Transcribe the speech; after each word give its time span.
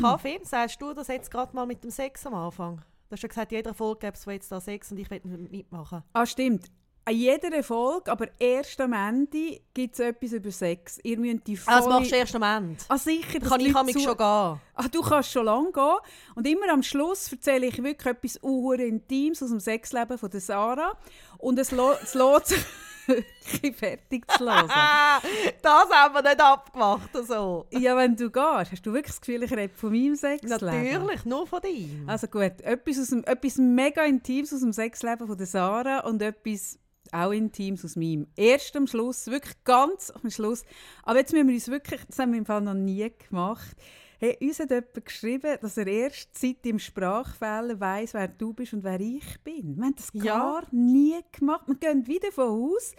Kaffee, 0.00 0.40
sagst 0.42 0.80
du 0.80 0.92
das 0.92 1.08
jetzt 1.08 1.30
gerade 1.30 1.54
mal 1.54 1.66
mit 1.66 1.84
dem 1.84 1.90
Sex 1.90 2.26
am 2.26 2.34
Anfang? 2.34 2.76
Du 3.08 3.12
hast 3.12 3.22
ja 3.22 3.28
gesagt, 3.28 3.52
jeder 3.52 3.74
Folge 3.74 4.00
gäbe 4.00 4.14
es 4.14 4.24
jetzt 4.26 4.52
da 4.52 4.60
Sex 4.60 4.92
und 4.92 4.98
ich 4.98 5.10
will 5.10 5.20
mitmachen. 5.50 6.02
Ah, 6.12 6.26
stimmt. 6.26 6.66
An 7.06 7.14
jeder 7.14 7.62
Folge, 7.62 8.12
aber 8.12 8.28
erst 8.38 8.78
am 8.82 8.92
Ende 8.92 9.62
gibt 9.72 9.94
es 9.94 10.00
etwas 10.00 10.32
über 10.32 10.50
Sex. 10.50 10.98
Ihr 11.02 11.18
müsst 11.18 11.46
die 11.46 11.56
volle... 11.56 11.76
Ah, 11.76 11.80
das 11.80 11.88
machst 11.88 12.12
du 12.12 12.16
erst 12.16 12.36
am 12.36 12.42
Ende? 12.42 12.84
Ah, 12.88 12.98
sicher. 12.98 13.40
Kann 13.40 13.60
ich 13.60 13.82
mich 13.82 13.96
zu... 13.96 14.00
schon 14.00 14.16
gehen? 14.18 14.60
Ah, 14.74 14.88
du 14.92 15.00
kannst 15.00 15.32
schon 15.32 15.46
lange 15.46 15.72
gehen. 15.72 15.96
Und 16.34 16.46
immer 16.46 16.70
am 16.70 16.82
Schluss 16.82 17.32
erzähle 17.32 17.66
ich 17.66 17.82
wirklich 17.82 18.14
etwas 18.14 18.36
Intimes 18.36 19.42
aus 19.42 19.48
dem 19.48 19.60
Sexleben 19.60 20.18
von 20.18 20.28
der 20.28 20.40
Sarah. 20.40 20.98
Und 21.38 21.58
es, 21.58 21.70
lo 21.70 21.92
es 22.02 22.12
lohnt 22.12 22.46
sich 22.46 22.62
wirklich 23.52 23.76
fertig 23.76 24.30
zu 24.30 24.44
hören. 24.44 24.68
das 25.62 25.90
haben 25.90 26.14
wir 26.14 26.22
nicht 26.22 26.40
abgemacht. 26.40 27.10
So. 27.26 27.66
Ja, 27.70 27.96
wenn 27.96 28.16
du 28.16 28.30
gehst, 28.30 28.72
hast 28.72 28.86
du 28.86 28.92
wirklich 28.92 29.14
das 29.14 29.20
Gefühl, 29.20 29.42
ich 29.42 29.52
rede 29.52 29.74
von 29.74 29.90
meinem 29.90 30.14
Sexleben? 30.14 30.92
Natürlich, 30.92 31.24
nur 31.24 31.46
von 31.46 31.60
dir. 31.60 31.88
Also 32.06 32.26
gut, 32.26 32.60
etwas, 32.60 32.98
aus 32.98 33.08
dem, 33.08 33.24
etwas 33.24 33.56
mega 33.56 34.04
Intimes 34.04 34.52
aus 34.52 34.60
dem 34.60 34.72
Sexleben 34.72 35.26
von 35.26 35.36
der 35.36 35.46
Sarah 35.46 36.00
und 36.00 36.22
etwas 36.22 36.78
auch 37.12 37.32
Intimes 37.32 37.84
aus 37.84 37.96
meinem. 37.96 38.26
Erst 38.36 38.76
am 38.76 38.86
Schluss, 38.86 39.26
wirklich 39.28 39.54
ganz 39.64 40.10
am 40.10 40.30
Schluss. 40.30 40.64
Aber 41.02 41.18
jetzt 41.18 41.32
müssen 41.32 41.48
wir 41.48 41.54
uns 41.54 41.68
wirklich, 41.68 42.00
das 42.06 42.18
haben 42.18 42.32
wir 42.32 42.38
im 42.38 42.46
Fall 42.46 42.60
noch 42.60 42.74
nie 42.74 43.10
gemacht, 43.28 43.76
Hey, 44.20 44.36
uns 44.40 44.58
hat 44.58 44.70
jemand 44.70 45.04
geschrieben, 45.04 45.58
dass 45.60 45.76
er 45.76 45.86
erst 45.86 46.36
seit 46.36 46.66
im 46.66 46.80
Sprachfehler 46.80 47.78
weiss, 47.78 48.14
wer 48.14 48.26
du 48.26 48.52
bist 48.52 48.72
und 48.72 48.82
wer 48.82 48.98
ich 48.98 49.40
bin. 49.44 49.76
Wir 49.76 49.84
haben 49.84 49.94
das 49.94 50.10
ja. 50.12 50.24
gar 50.24 50.64
nie 50.72 51.20
gemacht. 51.30 51.68
Wir 51.68 51.76
gehen 51.76 52.04
wieder 52.04 52.26
davon 52.26 52.48
aus, 52.74 52.96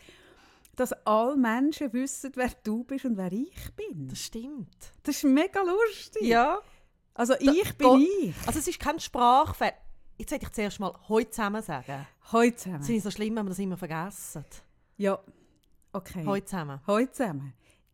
dass 0.78 0.94
alle 1.06 1.36
Menschen 1.36 1.92
wissen, 1.92 2.32
wer 2.36 2.52
du 2.64 2.86
bist 2.86 3.04
und 3.04 3.18
wer 3.18 3.34
ich 3.34 3.70
bin. 3.76 4.08
Das 4.08 4.20
stimmt. 4.20 4.94
Das 5.04 5.18
ist 5.18 5.26
mega 5.26 5.62
lustig. 5.62 6.22
Ja. 6.22 6.60
Also 7.14 7.34
ich 7.38 7.74
da, 7.78 7.90
bin 7.90 8.08
ich. 8.22 8.36
Also 8.48 8.60
es 8.60 8.70
ist 8.70 8.80
kein 8.80 8.98
Sprachfehler. 8.98 9.74
Jetzt 10.18 10.32
hätte 10.32 10.46
ich 10.46 10.54
zuerst 10.54 10.80
mal 10.80 10.98
«heute 11.10 11.32
zusammen» 11.32 11.62
sagen. 11.62 12.08
«Heute 12.32 12.56
zusammen». 12.56 12.82
Es 12.82 12.90
ist 12.90 13.04
so 13.04 13.12
schlimm, 13.12 13.36
wenn 13.36 13.46
wir 13.46 13.50
das 13.50 13.60
immer 13.60 13.76
vergessen. 13.76 14.46
Ja, 14.96 15.20
okay. 15.92 16.26
«Heute 16.26 16.46
zusammen». 16.46 16.80
«Heute 16.88 17.12
zusammen». 17.12 17.54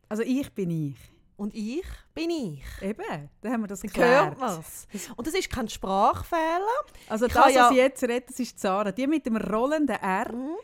Also 0.09 0.21
ich 0.21 0.53
bin 0.53 0.69
ich. 0.69 1.14
Und 1.37 1.53
ich 1.53 1.85
bin 2.13 2.29
ich. 2.29 2.63
Eben, 2.81 3.29
dann 3.41 3.51
haben 3.51 3.61
wir 3.61 3.67
das 3.67 3.81
geklärt. 3.81 4.39
was. 4.39 4.87
Und 5.15 5.27
das 5.27 5.33
ist 5.33 5.49
kein 5.49 5.67
Sprachfehler. 5.67 6.61
Also 7.09 7.25
ich 7.25 7.33
das, 7.33 7.53
ja, 7.53 7.65
was 7.65 7.71
ich 7.71 7.77
jetzt 7.77 8.03
rede, 8.03 8.25
das 8.27 8.39
ist 8.39 8.57
Sarah. 8.59 8.91
Die 8.91 9.05
mit 9.05 9.25
dem 9.25 9.35
rollenden 9.35 9.97
R. 9.97 10.31
Mhm. 10.31 10.55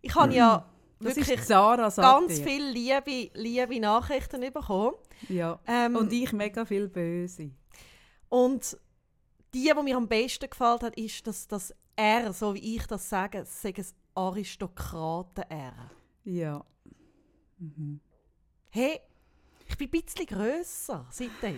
Ich 0.00 0.14
habe 0.14 0.32
ja 0.32 0.66
das 0.98 1.16
wirklich 1.16 1.42
Sarah, 1.42 1.90
ganz 1.90 2.40
viele 2.40 2.70
liebe, 2.70 3.30
liebe 3.34 3.80
Nachrichten 3.80 4.40
bekommen. 4.40 4.94
Ja, 5.28 5.58
ähm, 5.66 5.96
und 5.96 6.12
ich 6.12 6.32
mega 6.32 6.64
viel 6.64 6.88
böse. 6.88 7.50
Und 8.28 8.78
die, 9.52 9.72
die 9.76 9.82
mir 9.82 9.96
am 9.96 10.08
besten 10.08 10.48
gefallen 10.48 10.80
hat, 10.80 10.96
ist, 10.96 11.26
dass 11.26 11.46
das 11.46 11.74
R, 11.96 12.32
so 12.32 12.54
wie 12.54 12.76
ich 12.76 12.86
das 12.86 13.08
sage, 13.08 13.38
es 13.38 13.64
ein 13.64 13.74
Aristokraten-R. 14.14 15.90
Ja. 16.24 16.64
Mhm. 17.58 18.00
Hey, 18.70 19.00
ich 19.74 19.78
bin 19.78 19.88
ein 19.88 20.04
bisschen 20.04 20.26
grösser 20.26 21.04
seit 21.10 21.30
dort. 21.42 21.54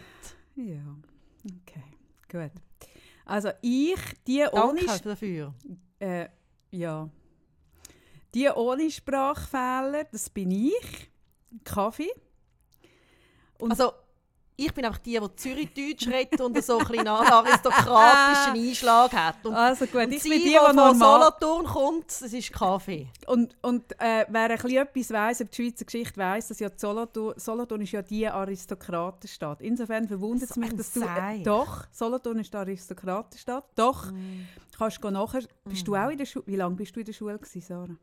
Ja, 0.55 0.97
okay, 1.45 1.83
gut. 2.31 2.63
Also 3.27 3.51
ich, 3.61 3.99
die 4.27 4.39
Danke 4.39 4.87
ohne... 4.87 5.01
dafür. 5.01 5.55
Äh, 5.99 6.29
ja. 6.71 7.11
Die 8.35 8.49
ohne 8.49 8.91
Sprachfehler, 8.91 10.05
das 10.05 10.31
bin 10.31 10.51
ich. 10.51 11.11
Kaffee. 11.63 12.11
Und 13.59 13.71
also 13.73 13.93
ich 14.57 14.73
bin 14.73 14.85
einfach 14.85 14.99
die, 14.99 15.19
die 15.19 15.37
Zürichdeutsch 15.37 16.09
redet 16.09 16.41
und 16.41 16.63
so 16.65 16.79
ein 16.79 16.87
einen 16.87 17.09
aristokratischen 17.09 18.55
Einschlag 18.55 19.13
hat. 19.13 19.45
Und, 19.45 19.55
also 19.55 19.87
gut, 19.87 20.05
und 20.05 20.13
ich 20.13 20.23
sie, 20.23 20.31
bin 20.31 20.39
die, 20.39 20.45
die, 20.45 20.51
die 20.53 20.75
von. 20.75 20.99
Solothurn 20.99 21.67
kommt, 21.67 22.07
das 22.07 22.33
ist 22.33 22.53
Kaffee. 22.53 23.09
Und, 23.27 23.55
und 23.63 23.93
äh, 24.01 24.25
wer 24.29 24.51
ein 24.51 24.57
bisschen 24.57 24.79
etwas 24.79 25.11
weiss 25.11 25.41
über 25.41 25.51
die 25.51 25.57
Schweizer 25.57 25.85
Geschichte, 25.85 26.17
weiss, 26.17 26.49
dass 26.49 26.59
ja 26.59 26.71
Solothurn, 26.75 27.35
Solothurn 27.39 27.83
ist 27.83 27.93
ja 27.93 28.03
die 28.03 28.27
Aristokratenstadt. 28.27 29.61
Insofern 29.61 30.09
verwundert 30.09 30.51
es 30.51 30.57
mich, 30.57 30.75
dass 30.75 30.93
du... 30.93 31.03
Äh, 31.03 31.43
doch, 31.43 31.85
Solothurn 31.93 32.39
ist 32.39 32.53
die 32.53 32.57
Aristokratenstadt. 32.57 33.65
Doch, 33.75 34.11
mm. 34.11 34.47
kannst 34.79 35.05
du 35.05 35.11
nachher... 35.11 35.43
Bist 35.65 35.83
mm. 35.83 35.85
du 35.85 35.97
auch 35.97 36.09
in 36.09 36.19
der 36.19 36.27
Schule... 36.27 36.47
Wie 36.47 36.57
lange 36.57 36.77
bist 36.77 36.97
du 36.97 37.01
in 37.01 37.07
der 37.07 37.13
Schule 37.13 37.39
gewesen, 37.39 37.61
Sarah? 37.61 37.97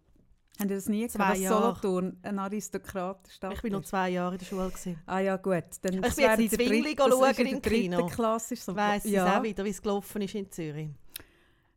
Haben 0.60 0.70
Sie 0.70 0.76
das 0.76 0.88
nie 0.88 1.08
zwei 1.08 1.38
gehabt, 1.40 1.48
Solothurn 1.82 2.18
ein 2.22 2.38
Aristokratenstadt 2.38 3.54
Ich 3.54 3.64
war 3.64 3.70
noch 3.72 3.84
zwei 3.84 4.10
Jahre 4.12 4.34
in 4.34 4.40
der 4.40 4.46
Schule. 4.46 4.68
Gewesen. 4.68 5.00
Ah 5.08 5.20
ja, 5.20 5.36
gut. 5.38 5.64
Dann 5.82 5.94
ich 5.96 6.02
bin 6.02 6.26
jetzt 6.26 6.40
in 6.40 6.50
Zwingli 6.50 6.96
schauen 6.96 7.48
im 7.48 7.62
Kino. 7.62 8.06
Klasse. 8.08 8.56
So 8.56 8.76
weiss 8.76 9.04
ja. 9.06 9.40
auch 9.40 9.44
wieder, 9.44 9.66
wie 9.66 9.70
es 9.70 9.82
gelaufen 9.82 10.22
ist 10.22 10.36
in 10.36 10.52
Zürich. 10.52 10.90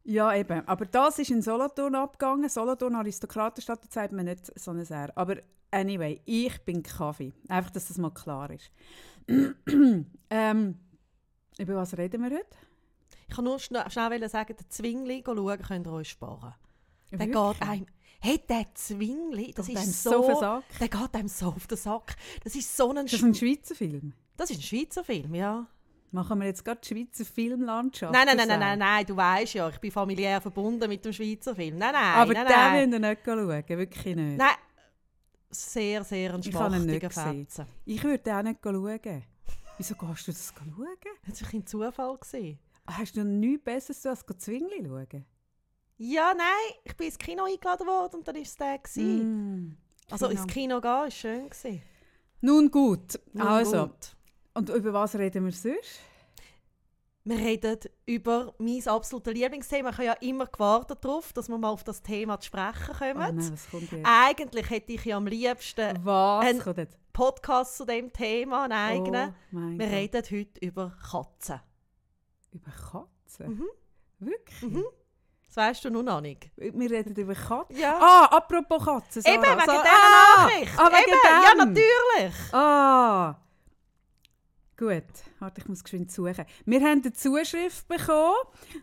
Ja, 0.05 0.35
eben. 0.35 0.67
Aber 0.69 0.85
das 0.85 1.19
ist 1.19 1.31
in 1.31 1.41
Solothurn 1.43 1.95
abgegangen. 1.95 2.49
Solothurn 2.49 2.95
Aristokratenstadt, 2.95 3.83
das 3.83 3.93
sagt 3.93 4.13
man 4.13 4.27
nicht 4.27 4.59
so 4.59 4.71
eine 4.71 4.85
sehr. 4.85 5.11
Aber 5.17 5.37
anyway, 5.71 6.21
ich 6.27 6.61
bin 6.63 6.83
Kaffee. 6.83 7.33
Einfach, 7.49 7.71
dass 7.71 7.89
das 7.89 7.97
mal 7.99 8.11
klar 8.11 8.51
ist. 8.51 8.71
ähm, 10.31 10.79
über 11.59 11.75
was 11.75 11.97
reden 11.97 12.23
wir 12.23 12.31
heute? 12.31 12.47
Ich 13.29 13.35
kann 13.35 13.45
nur 13.45 13.59
schnell, 13.59 13.91
schnell 13.91 14.29
sagen, 14.29 14.55
den 14.57 14.71
Zwingli 14.71 15.25
schauen 15.25 15.63
könnt 15.63 15.87
ihr 15.87 15.93
euch 15.93 16.11
sparen. 16.11 16.55
Der 17.11 17.19
Wirklich? 17.19 17.59
geht 17.59 17.69
einem 17.69 17.87
Hey, 18.27 18.41
der 18.49 18.67
Zwingli, 18.75 19.53
das 19.55 19.69
ist 19.69 20.03
so, 20.03 20.11
so, 20.11 20.45
auf 20.45 20.65
der 20.81 20.89
geht 20.89 21.15
einem 21.15 21.29
so 21.29 21.47
auf 21.47 21.69
den 21.69 21.79
Sack. 21.79 22.17
Das 22.43 22.57
ist 22.57 22.77
so 22.77 22.91
ein, 22.91 23.07
Ist 23.07 23.15
das 23.15 23.23
ein 23.23 23.37
Schweizer 23.37 23.77
Film? 23.77 24.15
Das 24.37 24.51
ist 24.51 24.59
ein 24.59 24.63
Schweizer 24.63 25.05
Film, 25.05 25.33
ja. 25.33 25.65
Machen 26.11 26.41
wir 26.41 26.47
jetzt 26.49 26.65
gerade 26.65 26.81
die 26.81 26.89
Schweizer 26.89 27.25
Filmlandschaft? 27.25 28.13
Nein, 28.13 28.27
nein, 28.27 28.37
nein, 28.37 28.49
nein, 28.49 28.59
nein, 28.59 28.79
nein, 28.81 29.07
du 29.07 29.15
weißt 29.15 29.55
ja, 29.55 29.69
ich 29.69 29.79
bin 29.79 29.93
familiär 29.93 30.41
verbunden 30.41 30.89
mit 30.89 31.05
dem 31.05 31.13
Schweizer 31.13 31.55
Film. 31.55 31.79
Nein, 31.79 31.93
nein, 31.93 32.15
Aber 32.17 32.33
nein, 32.33 32.47
den 32.49 32.57
nein. 32.57 32.91
müsst 32.91 33.01
ihr 33.01 33.09
nicht 33.11 33.25
schauen, 33.25 33.79
wirklich 33.79 34.17
nicht. 34.17 34.39
Nein, 34.39 34.57
sehr, 35.49 36.03
sehr 36.03 36.35
ein 36.35 36.41
Ich 36.41 36.53
habe 36.53 36.77
ihn 36.79 36.85
nicht 36.85 37.13
schmachtiger. 37.13 37.33
Fetzen. 37.33 37.67
Ich 37.85 38.03
würde 38.03 38.19
den 38.19 38.35
auch 38.35 38.43
nicht 38.43 38.59
schauen. 38.61 39.23
Wieso 39.79 39.95
gehst 39.95 40.27
du 40.27 40.33
das 40.33 40.53
schauen? 40.53 40.87
Das 41.29 41.43
war 41.43 41.55
ein 41.55 41.65
Zufall. 41.65 42.19
Hast 42.89 43.17
du 43.17 43.23
nichts 43.23 43.65
Besseres 43.65 44.01
zu 44.01 44.09
als 44.09 44.27
Zwingli 44.39 44.85
schauen? 44.85 45.25
Ja, 45.99 46.35
nein, 46.37 46.75
ich 46.85 46.97
bin 46.97 47.07
ins 47.07 47.19
Kino 47.19 47.45
eingeladen 47.45 47.87
worden 47.87 48.17
und 48.17 48.29
dann 48.29 48.35
war 48.37 48.43
es 48.43 48.55
der. 48.57 49.03
Mm, 49.05 49.77
Also 50.11 50.27
ins 50.29 50.47
Kino 50.47 50.81
gehen 50.81 50.91
war 50.91 51.11
schön. 51.11 51.49
gewesen. 51.49 51.83
Nun 52.43 52.71
gut, 52.71 53.19
Nun 53.33 53.47
also. 53.47 53.87
gut. 53.89 54.17
Und 54.55 54.69
über 54.71 54.93
was 54.93 55.15
reden 55.17 55.45
wir 55.47 55.53
sonst? 55.53 56.01
Wir 57.25 57.39
reden 57.39 57.79
über 58.05 58.55
mein 58.59 58.87
absolutes 58.87 59.35
Lieblingsthema. 59.35 59.89
Ich 59.91 59.97
habe 59.97 60.05
ja 60.07 60.13
immer 60.15 60.47
gewartet 60.47 61.05
darauf, 61.05 61.33
dass 61.33 61.49
wir 61.49 61.59
mal 61.59 61.71
auf 61.71 61.83
das 61.83 62.01
Thema 62.01 62.39
zu 62.39 62.47
sprechen 62.47 62.91
Oh 62.91 62.99
kommen. 62.99 63.19
nein, 63.37 63.53
was 63.53 63.69
kommt 63.69 63.91
jetzt? 63.91 64.07
Eigentlich 64.07 64.71
hätte 64.71 64.93
ich 64.93 65.05
ja 65.05 65.17
am 65.17 65.27
liebsten 65.27 65.99
was 66.05 66.45
ein- 66.47 66.59
kommt 66.61 66.77
jetzt? 66.79 66.97
Podcast 67.13 67.79
zu 67.79 67.85
dem 67.85 68.13
Thema, 68.13 68.65
einen 68.65 68.73
eigenen. 68.75 69.35
Oh 69.53 69.57
Wir 69.57 69.79
Gott. 69.79 69.89
reden 69.97 70.23
heute 70.31 70.61
über 70.67 70.97
Katzen. 71.11 71.61
Über 72.53 72.71
Katzen? 72.71 73.49
Mhm. 73.49 73.67
Wirklich? 74.21 74.63
Mhm. 74.63 74.85
Das 75.57 75.65
weißt 75.69 75.87
du 75.87 75.91
noch 75.91 76.03
noch 76.03 76.21
nicht. 76.21 76.51
Wir 76.57 76.91
reden 76.91 77.15
über 77.17 77.35
Katzen? 77.35 77.79
Ja. 77.79 77.99
Ah, 77.99 78.25
apropos 78.27 78.85
Katzen, 78.85 79.23
Sarah. 79.23 79.35
Eben, 79.37 79.43
wegen 79.43 79.61
Sa- 79.61 79.73
dieser 79.73 79.85
ah, 79.85 80.45
Nachricht. 80.45 80.73
Ah, 80.77 80.87
wegen 80.89 81.09
Eben, 81.09 81.19
ja, 81.25 81.51
dem. 81.51 81.59
natürlich. 81.59 82.53
Ah. 82.53 83.35
Gut, 84.79 85.05
warte, 85.39 85.63
ich 85.63 85.69
muss 85.69 85.83
geschwind 85.83 86.13
suchen. 86.13 86.45
Wir 86.67 86.81
haben 86.81 87.01
eine 87.03 87.13
Zuschrift 87.15 87.89
bekommen, 87.89 88.35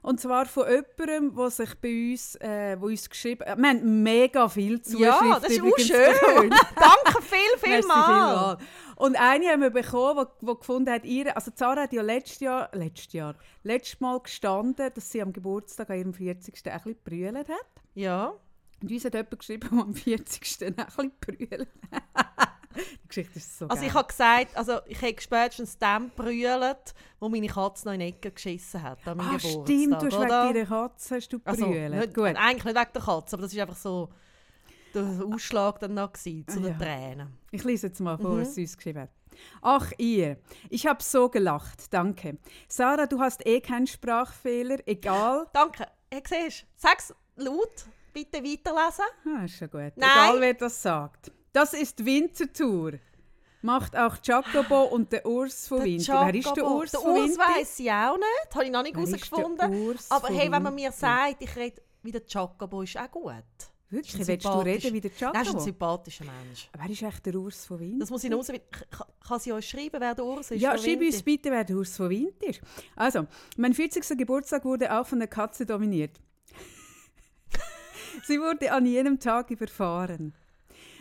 und 0.02 0.20
zwar 0.20 0.48
von 0.48 0.66
jemandem, 0.68 1.36
der 1.36 1.50
sich 1.52 1.76
bei 1.76 2.12
uns, 2.12 2.36
äh, 2.38 2.76
wo 2.80 2.88
uns 2.88 3.08
geschrieben 3.08 3.46
hat. 3.48 3.60
Wir 3.60 3.70
haben 3.70 4.02
mega 4.02 4.50
viel 4.50 4.82
Zuschriften 4.82 5.30
Ja, 5.30 5.40
das 5.40 5.52
ist 5.52 5.62
auch 5.62 5.78
schön. 5.78 6.50
Danke 6.76 7.22
viel, 7.22 7.58
viel 7.60 7.86
mal. 7.86 8.58
vielmals. 8.58 8.64
Und 8.96 9.16
eine 9.18 9.46
haben 9.50 9.62
wir 9.62 9.70
bekommen, 9.70 10.26
die, 10.42 10.46
gefunden 10.48 10.92
hat, 10.92 11.06
ihre, 11.06 11.36
also 11.36 11.52
Zara 11.52 11.82
hat 11.84 11.94
ja 11.94 12.02
letztes 12.02 12.40
Jahr, 12.40 12.70
letztes 12.74 13.14
Jahr, 13.14 13.36
letztes 13.62 14.00
Mal 14.00 14.20
gestanden, 14.20 14.90
dass 14.96 15.12
sie 15.12 15.22
am 15.22 15.32
Geburtstag 15.32 15.92
an 15.92 16.00
ihrem 16.00 16.14
40. 16.16 16.56
ein 16.66 16.82
bisschen 16.82 16.96
brüllt 17.04 17.50
hat. 17.50 17.66
Ja. 17.94 18.34
Und 18.82 18.92
uns 18.92 19.06
hat 19.06 19.14
jemand 19.14 19.38
geschrieben, 19.38 19.70
der 19.72 19.80
am 19.80 19.94
40. 19.94 20.62
ein 20.64 20.76
bisschen 20.76 21.12
brüllt 21.22 21.68
Die 22.76 23.08
Geschichte 23.08 23.38
ist 23.40 23.58
so 23.58 23.68
Also 23.68 23.82
geil. 23.82 23.90
ich 23.90 23.94
habe 23.96 24.08
gesagt, 24.08 24.58
also 24.58 24.80
ich 24.86 25.02
hätte 25.02 25.22
spätestens 25.22 25.78
dann 25.78 26.10
brüllt, 26.12 26.94
wo 27.20 27.30
meine 27.30 27.48
Katze 27.48 27.86
noch 27.88 27.94
in 27.94 28.00
die 28.02 28.08
Ecke 28.08 28.32
geschissen 28.32 28.82
hat 28.84 29.00
an 29.08 29.18
meinem 29.18 29.28
Ah, 29.36 29.38
Geburtstag. 29.38 29.64
stimmt, 29.66 30.02
du 30.02 30.06
hast 30.08 30.14
oder? 30.14 30.48
wegen 30.50 30.54
deiner 30.54 30.66
Katze 30.66 31.16
hast 31.16 31.30
du 31.30 31.40
also, 31.46 31.66
brüllt. 31.68 31.92
nicht, 31.94 32.14
Gut. 32.14 32.26
Eigentlich 32.36 32.64
nicht 32.66 32.76
wegen 32.76 32.90
der 32.94 33.02
Katze, 33.02 33.36
aber 33.36 33.44
das 33.44 33.56
war 33.56 33.62
einfach 33.62 33.76
so 33.78 34.10
der 34.94 35.06
Ausschlag 35.34 35.80
dann 35.80 35.94
noch 35.96 36.14
gewesen, 36.14 36.48
zu 36.48 36.60
Ah, 36.60 36.62
den 36.62 36.72
ja. 36.72 36.78
Tränen. 36.78 37.38
Ich 37.52 37.64
lese 37.64 37.88
jetzt 37.88 38.00
mal 38.00 38.18
vor, 38.18 38.32
Mhm. 38.36 38.42
was 38.42 38.56
sie 38.56 38.62
uns 38.62 38.78
geschrieben 38.78 39.02
hat. 39.02 39.10
Ach 39.64 39.92
ihr, 39.98 40.38
ich 40.70 40.86
habe 40.86 41.02
so 41.02 41.28
gelacht, 41.30 41.92
danke. 41.92 42.38
Sarah, 42.68 43.08
du 43.08 43.20
hast 43.20 43.44
eh 43.48 43.60
keinen 43.62 43.88
Sprachfehler, 43.88 44.78
egal. 44.88 45.48
Danke. 45.54 45.88
Hey, 46.12 46.22
siehst 46.28 46.62
du? 46.62 46.66
Sag's 46.78 47.14
laut, 47.38 47.86
bitte 48.14 48.38
weiterlesen. 48.44 49.06
Ah, 49.26 49.46
ist 49.46 49.58
schon 49.58 49.72
gut. 49.72 49.94
Nein. 49.96 50.10
Egal 50.12 50.42
wer 50.42 50.54
das 50.54 50.80
sagt. 50.80 51.32
Das 51.54 51.74
ist 51.74 52.04
Winterthur. 52.04 52.94
macht 53.62 53.96
auch 53.96 54.18
Jacobo 54.22 54.84
und 54.86 55.12
der 55.12 55.26
Urs 55.26 55.68
von 55.68 55.84
Winter. 55.84 56.26
Wer 56.26 56.36
ist 56.36 56.46
der 56.48 56.64
Jacobo- 56.64 56.76
Urs 56.80 56.92
Der 56.92 57.00
von 57.00 57.12
Urs 57.12 57.30
Winter? 57.30 57.44
weiss 57.44 57.80
ich 57.80 57.92
auch 57.92 58.18
nicht. 58.18 58.56
Habe 58.56 58.66
ich 58.66 58.72
noch 58.72 58.84
nicht 58.84 58.96
herausgefunden. 58.96 59.98
Aber 60.10 60.28
hey, 60.30 60.52
wenn 60.52 60.64
man 60.64 60.76
mir 60.76 60.92
sagt, 60.92 61.38
ich 61.42 61.56
rede 61.56 61.82
wie 62.02 62.12
der 62.12 62.24
Jacobo, 62.28 62.82
ist 62.82 62.98
auch 62.98 63.10
gut. 63.10 63.34
Wirklich, 63.90 64.28
willst 64.28 64.46
du 64.46 64.50
reden 64.50 64.94
wie 64.94 65.00
der 65.02 65.12
Nein, 65.12 65.32
ist 65.34 65.38
ein 65.38 65.46
Jacobo? 65.46 65.60
sympathischer 65.64 66.26
Mensch. 66.26 66.70
Wer 66.76 66.90
ist 66.90 67.02
echt 67.04 67.26
der 67.28 67.36
Urs 67.36 67.66
von 67.68 67.80
Winter? 67.80 68.00
Das 68.00 68.10
muss 68.10 68.24
ich 68.24 68.30
noch 68.32 68.38
herausfinden. 68.38 68.66
Kann- 69.26 69.40
sie 69.40 69.54
euch 69.54 69.70
schreiben, 69.70 70.02
wer 70.02 70.16
der 70.16 70.26
Urs 70.26 70.50
ist? 70.52 70.60
Ja, 70.60 70.76
schreib 70.78 71.00
Winter? 71.00 71.06
uns 71.06 71.22
bitte, 71.24 71.52
wer 71.52 71.64
der 71.64 71.76
Urs 71.78 71.96
von 71.96 72.10
Winter 72.10 72.48
ist. 72.48 72.60
Also, 72.96 73.28
mein 73.56 73.74
40. 73.76 74.18
Geburtstag 74.18 74.66
wurde 74.66 74.92
auch 74.92 75.06
von 75.06 75.20
der 75.20 75.28
Katze 75.28 75.66
dominiert. 75.68 76.20
sie 78.28 78.40
wurde 78.40 78.72
an 78.72 78.86
jenem 78.88 79.20
Tag 79.20 79.52
überfahren. 79.52 80.34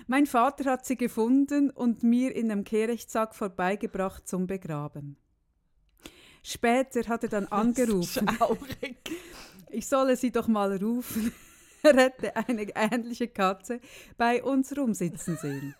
Mein 0.06 0.26
Vater 0.26 0.70
hat 0.70 0.86
sie 0.86 0.96
gefunden 0.96 1.70
und 1.70 2.02
mir 2.02 2.34
in 2.34 2.50
einem 2.50 2.64
Kehrichtsack 2.64 3.34
vorbeigebracht 3.34 4.26
zum 4.26 4.46
Begraben. 4.46 5.16
Später 6.42 7.08
hat 7.08 7.22
er 7.22 7.28
dann 7.28 7.46
angerufen, 7.50 8.28
ich 9.70 9.86
solle 9.86 10.16
sie 10.16 10.30
doch 10.30 10.48
mal 10.48 10.76
rufen. 10.76 11.32
Er 11.84 11.96
hätte 11.96 12.36
eine 12.36 12.68
ähnliche 12.76 13.26
Katze 13.26 13.80
bei 14.16 14.44
uns 14.44 14.76
rumsitzen 14.76 15.36
sehen. 15.36 15.74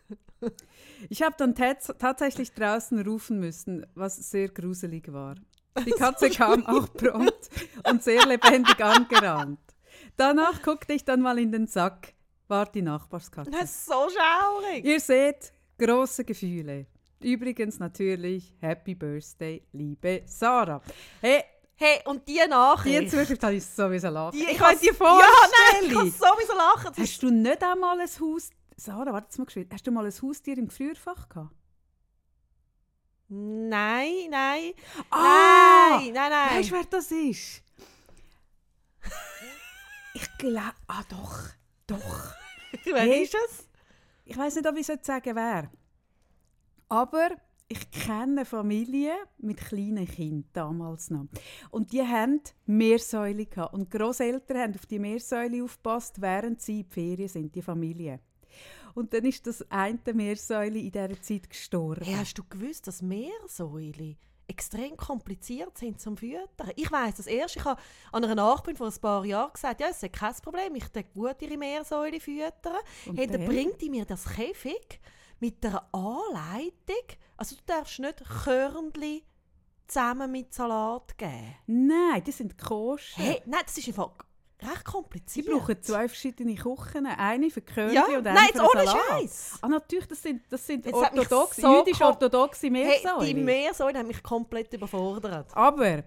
Ich 1.09 1.23
habe 1.23 1.37
dann 1.39 1.55
tats 1.55 1.93
tatsächlich 1.97 2.53
draußen 2.55 3.01
rufen 3.03 3.39
müssen, 3.39 3.87
was 3.95 4.17
sehr 4.17 4.49
gruselig 4.49 5.13
war. 5.13 5.37
Die 5.87 5.93
Katze 5.93 6.29
kam 6.31 6.67
auch 6.67 6.93
prompt 6.93 7.51
und 7.89 8.03
sehr 8.03 8.27
lebendig 8.27 8.83
angerannt. 8.83 9.61
Danach 10.17 10.63
guckte 10.63 10.93
ich 10.93 11.05
dann 11.05 11.21
mal 11.21 11.39
in 11.39 11.53
den 11.53 11.69
Sack, 11.69 12.15
war 12.53 12.67
die 12.67 12.83
Nachbarskatze. 12.83 13.51
Das 13.51 13.65
ist 13.71 13.87
so 13.87 14.09
schaurig. 14.11 14.85
Ihr 14.85 15.01
seht, 15.01 15.53
große 15.79 16.25
Gefühle. 16.25 16.87
Übrigens 17.21 17.79
natürlich 17.79 18.55
Happy 18.61 18.95
Birthday, 18.95 19.63
liebe 19.73 20.23
Sarah. 20.27 20.81
Hey, 21.21 21.45
Hey, 21.75 22.01
und 22.05 22.29
die 22.29 22.39
Nachricht. 22.49 23.01
die 23.01 23.07
Zuschrift 23.09 23.43
habe 23.43 23.55
ich 23.55 23.65
sowieso 23.65 24.09
lachen. 24.09 24.39
Die- 24.39 24.45
ich 24.45 24.57
kann 24.59 24.79
dir 24.79 24.93
Ja, 24.93 24.99
nein, 25.01 25.85
ich 25.87 25.93
vorstellen. 25.93 25.93
kann 25.95 26.11
sowieso 26.13 26.53
lachen. 26.57 26.93
Hast 26.97 27.23
du 27.23 27.31
nicht 27.31 27.63
einmal 27.65 27.99
ein 28.01 28.07
Haus... 28.21 28.51
Sarah, 28.77 29.13
warte 29.13 29.39
mal 29.41 29.45
geschwind. 29.47 29.73
Hast 29.73 29.87
du 29.87 29.91
mal 29.91 30.05
ein 30.07 30.13
Haustier 30.13 30.59
im 30.59 30.69
Gefrierfach 30.69 31.29
gehabt? 31.29 31.55
Nein, 33.29 34.29
nein. 34.31 34.73
Ah! 35.11 35.97
Nein, 35.99 36.13
nein, 36.13 36.31
nein. 36.31 36.59
Weißt 36.59 36.71
du, 36.71 36.75
wer 36.75 36.85
das 36.85 37.11
ist? 37.11 37.63
ich 40.15 40.39
glaube... 40.39 40.75
Ah, 40.87 41.03
doch. 41.09 41.39
Doch. 41.87 42.35
Wer 42.85 42.97
Hey. 43.01 43.23
ist 43.23 43.35
es? 43.35 43.69
Ich 44.25 44.37
weiß 44.37 44.57
nicht, 44.57 44.69
ob 44.69 44.77
ich 44.77 44.89
es 44.89 44.99
sagen 45.07 45.35
wer. 45.35 45.71
Aber 46.89 47.31
ich 47.69 47.91
kenne 47.91 48.41
eine 48.41 48.45
Familie 48.45 49.15
mit 49.39 49.59
kleinen 49.59 50.07
Kindern 50.07 50.45
damals 50.53 51.11
noch. 51.11 51.27
Und 51.71 51.93
die 51.93 52.03
haben 52.03 52.41
Meersäule 52.67 53.47
gehabt. 53.47 53.73
Und 53.75 53.93
die 53.93 53.99
Grosseltern 53.99 54.59
haben 54.59 54.75
auf 54.75 54.87
die 54.87 54.99
Meersäule 54.99 55.65
aufgepasst, 55.65 56.21
während 56.21 56.61
sie 56.61 56.81
in 56.81 56.87
die 56.87 56.93
Ferien 56.93 57.29
sind, 57.29 57.55
die 57.55 57.63
Familie. 57.63 58.21
Und 58.95 59.15
dann 59.15 59.25
ist 59.25 59.47
das 59.47 59.65
eine 59.71 59.99
Meersäule 60.13 60.79
in 60.79 60.93
dieser 60.93 61.21
Zeit 61.23 61.49
gestorben. 61.49 62.05
Hey, 62.05 62.15
hast 62.17 62.35
du 62.39 62.45
gewusst, 62.45 62.87
dass 62.87 63.01
Meersäule 63.01 64.17
extrem 64.53 64.97
kompliziert 64.97 65.77
sind 65.79 66.01
zum 66.01 66.17
Füttern? 66.17 66.71
Ich 66.77 66.91
weiss 66.93 67.17
das 67.17 67.27
erst. 67.27 67.57
Ich 67.57 67.65
habe 67.65 67.81
an 68.13 68.25
einer 68.25 68.35
Nachbarin 68.35 68.77
vor 68.77 68.87
ein 68.87 69.01
paar 69.01 69.25
Jahren 69.25 69.53
gesagt, 69.53 69.81
ja, 69.81 69.89
es 69.89 70.03
ist 70.03 70.13
kein 70.13 70.35
Problem, 70.35 70.75
ich 70.75 70.89
darf 70.89 71.05
gut 71.15 71.37
ihre 71.41 71.57
Meersäule 71.57 72.21
füttern. 72.21 72.77
Und 73.07 73.17
Hey, 73.17 73.27
dann 73.27 73.45
bringt 73.47 73.81
die 73.81 73.91
mir 73.91 74.05
das 74.05 74.25
Käfig 74.25 75.01
mit 75.41 75.65
einer 75.65 75.89
Anleitung. 75.93 77.05
Also 77.37 77.57
du 77.57 77.63
darfst 77.67 77.99
nicht 77.99 78.23
Körnchen 78.45 79.23
zusammen 79.89 80.31
mit 80.31 80.53
Salat 80.55 81.17
geben. 81.19 81.57
Nein, 81.67 82.23
die 82.25 82.33
sind 82.33 82.57
koscher. 82.57 83.23
Hey, 83.23 83.43
nein, 83.47 83.63
das 83.65 83.77
ist 83.79 83.89
einfach 83.89 84.13
recht 84.63 84.79
Sie 84.79 84.93
kompliziert. 84.93 85.47
brauchen 85.51 85.83
zwei 85.83 86.09
verschiedene 86.09 86.55
Küchen. 86.55 87.07
Eine 87.07 87.51
für 87.51 87.61
Körnchen 87.63 87.95
Ja, 87.95 88.05
und 88.07 88.27
eine 88.27 88.33
nein, 88.35 88.49
für 88.53 88.59
jetzt 88.63 88.75
den 88.75 88.89
ohne. 88.89 89.01
Scheiß. 89.21 89.59
Ah, 89.63 89.69
natürlich, 89.69 90.07
das 90.07 90.23
sind, 90.23 90.43
das 90.51 90.67
sind 90.67 90.87
Jetzt 90.87 90.95
orthodox, 90.95 91.57
so 91.57 91.79
jüdisch-orthodoxe 91.79 92.61
Hey, 92.67 92.71
Meersäule. 92.71 93.27
die 93.27 93.35
Meersäule 93.35 93.99
hat 93.99 94.07
mich 94.07 94.23
komplett 94.23 94.73
überfordert. 94.73 95.49
Aber, 95.55 96.05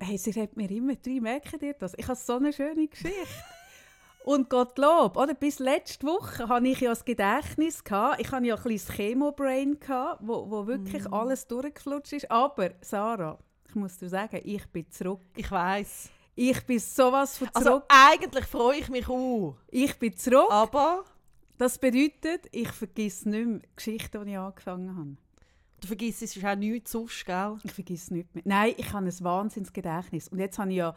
hey, 0.00 0.18
sie 0.18 0.30
redet 0.30 0.56
mir 0.56 0.70
immer 0.70 0.94
drei, 0.96 1.20
merken 1.20 1.58
dir 1.58 1.74
das? 1.74 1.92
Ich 1.96 2.06
habe 2.06 2.16
so 2.18 2.36
eine 2.36 2.52
schöne 2.52 2.86
Geschichte. 2.88 3.10
Und 4.24 4.48
Gottlob, 4.48 5.16
oder? 5.16 5.34
Bis 5.34 5.58
letzte 5.58 6.06
Woche 6.06 6.48
hatte 6.48 6.68
ich 6.68 6.78
ja 6.80 6.90
das 6.90 7.04
Gedächtnis. 7.04 7.82
Gehabt. 7.82 8.20
Ich 8.20 8.30
hatte 8.30 8.46
ja 8.46 8.54
ein 8.54 8.62
kleines 8.62 8.88
Chemo-Brain, 8.92 9.78
wo, 10.20 10.48
wo 10.48 10.64
wirklich 10.68 11.02
Mm. 11.08 11.12
alles 11.14 11.48
durchgeflutscht 11.48 12.12
ist. 12.12 12.30
Aber, 12.30 12.70
Sarah, 12.82 13.36
ich 13.68 13.74
muss 13.74 13.98
dir 13.98 14.08
sagen, 14.08 14.40
ich 14.44 14.64
bin 14.68 14.88
zurück. 14.92 15.22
Ich 15.36 15.50
weiß. 15.50 16.10
Ich 16.34 16.64
bin 16.64 16.78
sowas 16.78 17.38
von 17.38 17.48
Also 17.52 17.68
zurück. 17.70 17.84
eigentlich 17.88 18.44
freue 18.46 18.78
ich 18.78 18.88
mich 18.88 19.08
auch. 19.08 19.56
ich 19.68 19.98
bin 19.98 20.16
zurück. 20.16 20.50
Aber 20.50 21.04
Das 21.58 21.78
bedeutet, 21.78 22.48
ich 22.50 22.68
vergesse 22.68 23.28
nicht 23.28 23.46
mehr 23.46 23.58
die 23.60 23.68
Geschichte, 23.76 24.24
die 24.24 24.30
ich 24.32 24.38
angefangen 24.38 24.96
habe. 24.96 25.16
du 25.80 25.86
vergisst 25.86 26.22
es 26.22 26.36
ist 26.36 26.44
auch 26.44 26.56
nichts 26.56 26.92
sonst, 26.92 27.24
gell? 27.26 27.58
Ich 27.62 27.72
vergesse 27.72 28.14
nichts 28.14 28.34
mehr. 28.34 28.42
Nein, 28.46 28.74
ich 28.76 28.92
habe 28.92 29.06
ein 29.06 29.20
Wahnsinnsgedächtnis. 29.24 30.28
Und 30.28 30.38
jetzt 30.38 30.58
habe 30.58 30.70
ich 30.70 30.76
ja, 30.76 30.94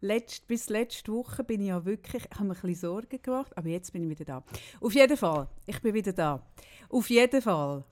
letzt, 0.00 0.46
bis 0.48 0.68
letzte 0.70 1.12
Woche 1.12 1.44
bin 1.44 1.60
ich 1.60 1.68
ja 1.68 1.84
wirklich, 1.84 2.24
ich 2.24 2.34
habe 2.38 2.44
mir 2.48 2.54
ein 2.54 2.60
bisschen 2.60 2.74
Sorgen 2.76 3.20
gemacht, 3.22 3.56
aber 3.56 3.68
jetzt 3.68 3.92
bin 3.92 4.04
ich 4.04 4.08
wieder 4.10 4.24
da. 4.24 4.44
Auf 4.80 4.94
jeden 4.94 5.16
Fall, 5.16 5.48
ich 5.66 5.80
bin 5.82 5.92
wieder 5.94 6.12
da. 6.12 6.42
Auf 6.88 7.10
jeden 7.10 7.42
Fall 7.42 7.84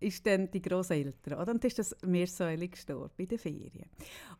ist 0.00 0.26
dann 0.26 0.50
die 0.50 0.60
Großeltern, 0.60 1.40
oder? 1.40 1.52
Und 1.52 1.64
ist 1.64 1.78
das 1.78 1.96
Meersäule 2.04 2.68
gestorben 2.68 3.14
in 3.16 3.28
den 3.28 3.38
Ferien. 3.38 3.88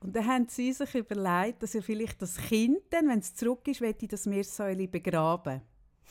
Und 0.00 0.14
dann 0.14 0.26
haben 0.26 0.48
sie 0.48 0.72
sich 0.72 0.94
überlegt, 0.94 1.62
dass 1.62 1.74
er 1.74 1.82
vielleicht 1.82 2.20
das 2.20 2.36
Kind 2.36 2.78
dann, 2.90 3.08
wenn 3.08 3.20
es 3.20 3.34
zurück 3.34 3.66
ist, 3.68 3.80
möchte 3.80 4.06
das 4.06 4.26
Meersäule 4.26 4.86
begraben, 4.86 5.62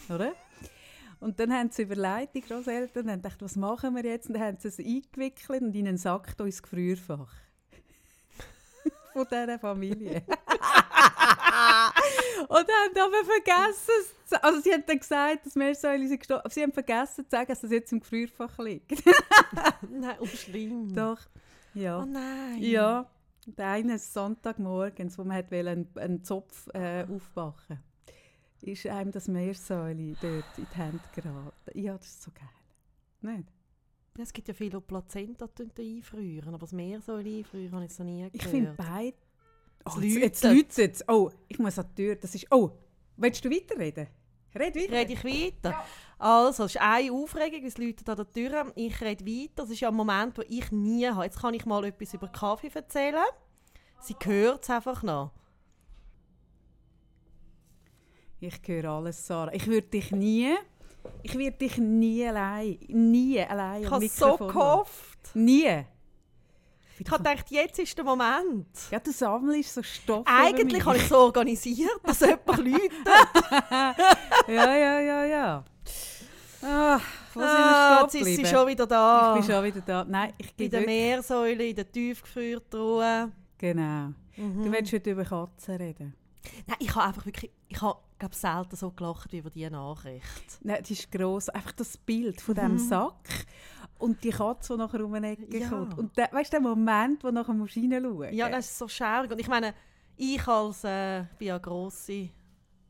oder? 0.10 0.34
Und 1.20 1.40
dann 1.40 1.54
haben 1.54 1.70
sie 1.72 1.84
überlegt, 1.84 2.36
die 2.36 2.42
Großeltern, 2.42 3.10
und 3.10 3.16
gedacht, 3.16 3.42
was 3.42 3.56
machen 3.56 3.96
wir 3.96 4.04
jetzt? 4.04 4.28
Und 4.28 4.34
dann 4.34 4.44
haben 4.44 4.58
sie 4.60 4.68
es 4.68 4.80
eingewickelt 4.80 5.62
und 5.62 5.76
in 5.76 5.88
einen 5.88 5.98
Sack 5.98 6.36
ins 6.40 6.62
Gefrierfach. 6.62 7.34
Von 9.14 9.26
dieser 9.32 9.60
Familie. 9.60 10.24
und 12.42 12.52
haben 12.52 12.98
aber 12.98 13.24
vergessen, 13.26 14.14
zu- 14.26 14.44
also 14.44 14.60
sie 14.62 14.72
haben 14.74 14.84
dann 14.86 15.00
gesagt, 15.00 15.46
dass 15.46 15.56
Meersäule 15.56 16.08
sind 16.08 16.20
gestorben, 16.20 16.42
aber 16.42 16.54
sie 16.54 16.62
haben 16.64 16.72
vergessen 16.74 17.26
zu 17.26 17.30
sagen, 17.32 17.48
dass 17.48 17.64
es 17.64 17.72
jetzt 17.72 17.92
im 17.92 18.00
Gefrierfach 18.00 18.58
liegt. 18.60 18.92
Nein, 19.90 20.18
oh 20.20 20.26
schlimm. 20.26 20.94
Doch, 20.94 21.20
Oh 21.76 21.80
ja. 21.80 22.06
nein. 22.06 22.58
Ja, 22.62 23.10
und 23.46 23.60
eines 23.60 24.14
Sonntagmorgens, 24.14 25.18
wo 25.18 25.24
man 25.26 25.38
hat 25.38 25.52
einen, 25.52 25.88
einen 25.96 26.24
Zopf 26.24 26.68
äh, 26.74 27.04
aufwachen 27.04 27.80
ist 28.62 28.88
einem 28.88 29.12
das 29.12 29.28
Meersäule 29.28 30.16
dort 30.20 30.58
in 30.58 30.66
die 30.72 30.76
Hände 30.76 31.00
geraten. 31.14 31.52
Ja, 31.80 31.96
das 32.00 32.08
ist 32.08 32.24
so 32.24 32.32
geil. 32.32 32.50
Nicht? 33.36 33.48
Es 34.18 34.34
gibt 34.34 34.48
ja 34.48 34.56
viele, 34.56 34.80
die 34.80 34.86
Plazenta 34.88 35.48
einfrieren, 35.78 36.50
aber 36.50 36.62
das 36.62 36.72
Meersäule 36.72 37.30
einfrieren 37.40 37.74
habe 37.76 37.86
ich 37.86 38.00
noch 38.00 38.06
nie 38.06 38.16
gehört. 38.18 38.34
Ich 38.36 38.48
finde 38.48 38.74
beide... 38.76 39.18
Oh, 39.86 40.00
jetzt, 40.00 40.44
jetzt 40.44 40.44
läutet. 40.44 40.96
es. 40.96 41.08
Oh, 41.08 41.30
ich 41.48 41.60
muss 41.60 41.78
an 41.78 41.86
die 41.90 42.04
Tür. 42.04 42.16
Das 42.16 42.34
ist... 42.34 42.48
Oh, 42.52 42.72
willst 43.18 43.46
du 43.46 43.50
weiterreden? 43.50 44.08
Red 44.56 44.76
weiter. 44.76 44.94
Rede 44.94 45.14
ich 45.14 45.24
weiter? 45.24 45.86
Also, 46.18 46.64
es 46.64 46.76
ist 46.76 46.82
eine 46.82 47.12
Aufregung, 47.12 47.66
es 47.66 47.78
läutet 47.78 48.08
an 48.10 48.16
der 48.16 48.32
Tür. 48.32 48.72
Ich 48.76 49.02
rede 49.02 49.26
weiter. 49.26 49.52
Das 49.58 49.70
ist 49.70 49.82
ja 49.82 49.90
ein 49.90 49.96
Moment, 49.96 50.38
den 50.38 50.46
ich 50.48 50.72
nie 50.72 51.08
habe. 51.08 51.26
Jetzt 51.26 51.40
kann 51.40 51.54
ich 51.54 51.66
mal 51.66 51.84
etwas 51.86 52.14
über 52.14 52.28
Kaffee 52.30 52.72
erzählen. 52.74 53.26
Sie 54.00 54.16
hört 54.24 54.64
es 54.64 54.70
einfach 54.70 55.04
noch. 55.04 55.32
Ich 58.40 58.62
höre 58.66 58.86
alles, 58.86 59.26
Sarah. 59.26 59.54
Ich 59.54 59.68
würde 59.68 59.88
dich 59.88 60.12
nie... 60.12 60.54
Ich 61.22 61.36
würde 61.36 61.58
dich 61.58 61.78
nie 61.78 62.26
allein... 62.26 62.80
Nie 62.88 63.42
allein 63.42 63.84
Ich 63.84 63.92
habe 63.92 64.08
so 64.08 64.38
gehofft. 64.38 65.36
Nie. 65.36 65.86
Ich 66.98 67.12
habe 67.12 67.24
gedacht, 67.24 67.52
jetzt 67.52 67.78
ist 67.80 67.98
der 67.98 68.06
Moment. 68.06 68.68
Ja, 68.90 69.00
du 69.00 69.12
sammelst 69.12 69.74
so 69.74 69.84
Stoff 69.84 70.26
Eigentlich 70.26 70.86
habe 70.86 70.96
ich 70.98 71.04
es 71.04 71.10
so 71.10 71.18
organisiert, 71.18 71.90
dass 72.04 72.22
jemand 72.22 72.58
läutet. 72.58 72.92
Ja, 74.48 74.76
ja, 74.76 75.00
ja, 75.00 75.26
ja. 75.26 75.64
Ah, 76.62 77.00
wo 77.34 77.42
Ah, 77.42 78.08
sind 78.10 78.22
jetzt 78.22 78.26
wir 78.26 78.34
ist 78.34 78.50
sie 78.50 78.56
schon 78.56 78.68
wieder 78.68 78.88
da. 78.88 79.36
Ich 79.38 79.46
bin 79.46 79.54
schon 79.56 79.64
wieder 79.66 79.82
da. 79.82 80.06
Nein, 80.06 80.34
ich 80.38 80.48
Bei 80.48 80.54
gehe 80.58 80.70
der. 80.70 80.82
Meersäule, 80.82 81.68
in 81.68 81.76
der 81.76 81.92
Tiefgefriertruhe. 81.92 83.32
Genau. 83.58 84.14
Mhm. 84.38 84.64
Du 84.64 84.72
willst 84.72 84.94
heute 84.94 85.12
über 85.12 85.24
Katzen 85.26 85.76
reden. 85.76 86.16
Nein, 86.68 86.78
ich 86.80 86.94
habe 86.96 87.08
einfach 87.08 87.26
wirklich, 87.26 87.52
ich 87.68 87.82
habe 87.82 88.00
glaube 88.20 88.36
selten 88.36 88.76
so 88.76 88.92
gelacht 88.92 89.32
wie 89.32 89.40
über 89.40 89.50
diese 89.50 89.70
Nachricht. 89.72 90.60
Nein, 90.62 90.78
das 90.80 90.92
ist 90.92 91.12
gross. 91.12 91.50
Einfach 91.50 91.72
das 91.74 91.98
Bild 91.98 92.40
von 92.42 92.56
Mhm. 92.56 92.60
diesem 92.60 92.78
Sack 92.90 93.46
und 93.98 94.24
die 94.24 94.30
Katze, 94.30 94.74
die 94.74 94.80
nachher 94.80 95.04
um 95.06 95.14
eine 95.14 95.32
Ecke 95.32 95.58
Ja. 95.58 95.70
kommt. 95.70 95.98
Und 95.98 96.18
der, 96.18 96.30
weißt 96.32 96.52
du, 96.54 96.58
der 96.60 96.62
Moment, 96.62 97.24
wo 97.24 97.32
nachher 97.32 97.54
musst 97.54 97.76
du 97.76 97.80
reinschauen 97.82 98.34
Ja, 98.34 98.50
das 98.50 98.66
ist 98.66 98.78
so 98.78 98.88
schaurig. 98.88 99.32
Und 99.32 99.40
ich 99.40 99.48
meine, 99.48 99.74
ich 100.18 100.46
als, 100.48 100.84
äh, 100.84 101.24
bin 101.38 101.48
ja 101.50 101.58
grosse, 101.58 102.30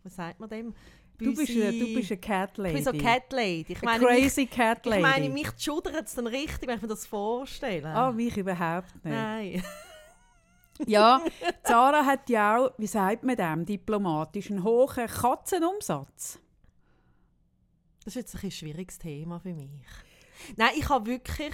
was 0.03 0.15
sagt 0.15 0.39
man 0.39 0.49
dem? 0.49 0.73
Du 1.17 1.33
bist, 1.33 1.49
eine, 1.51 1.71
du 1.71 1.93
bist 1.93 2.11
eine 2.11 2.19
Cat 2.19 2.51
Ich 2.51 2.57
Lady. 2.57 2.73
bin 2.73 2.83
so 2.83 2.91
Cat 2.91 3.31
Lady. 3.31 3.65
Ich 3.71 3.81
Eine 3.81 3.85
meine, 3.85 4.05
mich, 4.05 4.23
crazy 4.23 4.45
Cat 4.47 4.85
Lady. 4.85 4.97
ich 4.97 5.01
meine, 5.01 5.29
mich 5.29 5.47
schudert 5.57 6.05
es 6.05 6.13
dann 6.15 6.27
richtig, 6.27 6.67
wenn 6.67 6.75
ich 6.75 6.81
mir 6.81 6.87
das 6.89 7.07
vorstelle. 7.07 7.87
Ah, 7.87 8.11
mich 8.11 8.35
überhaupt 8.35 8.93
nicht. 8.95 9.05
Nein. 9.05 9.63
Ja, 10.87 11.21
Zara 11.63 12.05
hat 12.05 12.29
ja 12.29 12.57
auch, 12.57 12.71
wie 12.77 12.85
sagt 12.87 13.23
man 13.23 13.37
dem, 13.37 13.65
diplomatisch, 13.65 14.51
einen 14.51 14.61
hohen 14.61 15.07
Katzenumsatz. 15.07 16.37
Das 18.03 18.07
ist 18.07 18.15
jetzt 18.33 18.43
ein 18.43 18.51
schwieriges 18.51 18.99
Thema 18.99 19.39
für 19.39 19.53
mich. 19.53 19.69
Nein, 20.55 20.71
ich 20.75 20.89
habe 20.89 21.05
wirklich... 21.05 21.53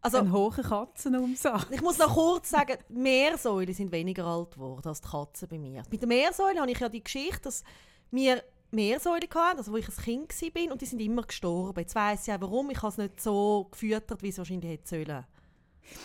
Also, 0.00 0.18
einen 0.18 0.32
hohen 0.32 0.62
Katzenumsatz. 0.62 1.66
ich 1.70 1.80
muss 1.80 1.96
noch 1.96 2.12
kurz 2.12 2.50
sagen, 2.50 2.76
die 2.90 2.92
Meersäule 2.92 3.72
sind 3.72 3.90
weniger 3.90 4.26
alt 4.26 4.50
geworden 4.50 4.86
als 4.86 5.00
die 5.00 5.08
Katzen 5.08 5.48
bei 5.48 5.58
mir. 5.58 5.82
Mit 5.90 6.02
der 6.02 6.08
Meersäule 6.08 6.60
habe 6.60 6.70
ich 6.70 6.78
ja 6.78 6.90
die 6.90 7.02
Geschichte, 7.02 7.40
dass 7.40 7.64
wir 8.10 8.42
Meersäule 8.70 9.26
hatten, 9.34 9.58
also 9.58 9.72
wo 9.72 9.76
ich 9.76 9.88
ein 9.88 9.96
Kind 9.96 10.42
war, 10.42 10.72
und 10.72 10.82
die 10.82 10.86
sind 10.86 11.00
immer 11.00 11.22
gestorben. 11.22 11.80
Jetzt 11.80 11.94
weiss 11.94 12.28
ich 12.28 12.34
auch 12.34 12.40
warum. 12.42 12.68
Ich 12.70 12.82
habe 12.82 12.88
es 12.88 12.98
nicht 12.98 13.20
so 13.20 13.68
gefüttert, 13.70 14.22
wie 14.22 14.28
es 14.28 14.36
wahrscheinlich 14.36 14.72
hätte 14.72 14.88
sollen. 14.88 15.24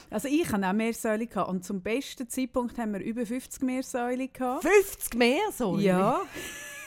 Also 0.10 0.28
ich 0.28 0.50
hatte 0.52 0.68
auch 0.68 0.74
Meersäule 0.74 1.28
gehabt. 1.28 1.50
und 1.50 1.64
zum 1.64 1.82
besten 1.82 2.30
Zeitpunkt 2.30 2.78
haben 2.78 2.94
wir 2.94 3.02
über 3.02 3.26
50 3.26 3.62
Meersäule 3.64 4.28
gehabt. 4.28 4.64
50 4.64 5.14
Meersäule? 5.16 5.82
Ja. 5.82 6.22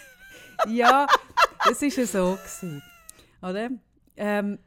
ja, 0.69 1.07
es 1.71 1.83
war 1.83 1.89
ja 1.89 2.07
so. 2.07 2.37
Gewesen, 2.37 2.83
oder? 3.41 3.71
Ähm, 4.17 4.59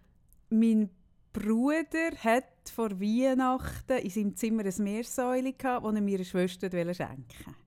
mein 0.50 0.90
Bruder 1.34 2.12
hat 2.24 2.46
vor 2.74 3.00
Weihnachten 3.00 3.98
in 3.98 4.10
seinem 4.10 4.36
Zimmer 4.36 4.64
ein 4.64 4.84
Meersäule 4.84 5.54
gehabt, 5.54 5.86
das 5.86 5.96
er 5.96 6.02
meiner 6.02 6.24
Schwester 6.24 6.70
schenken 6.70 6.88
wollte. 6.88 7.65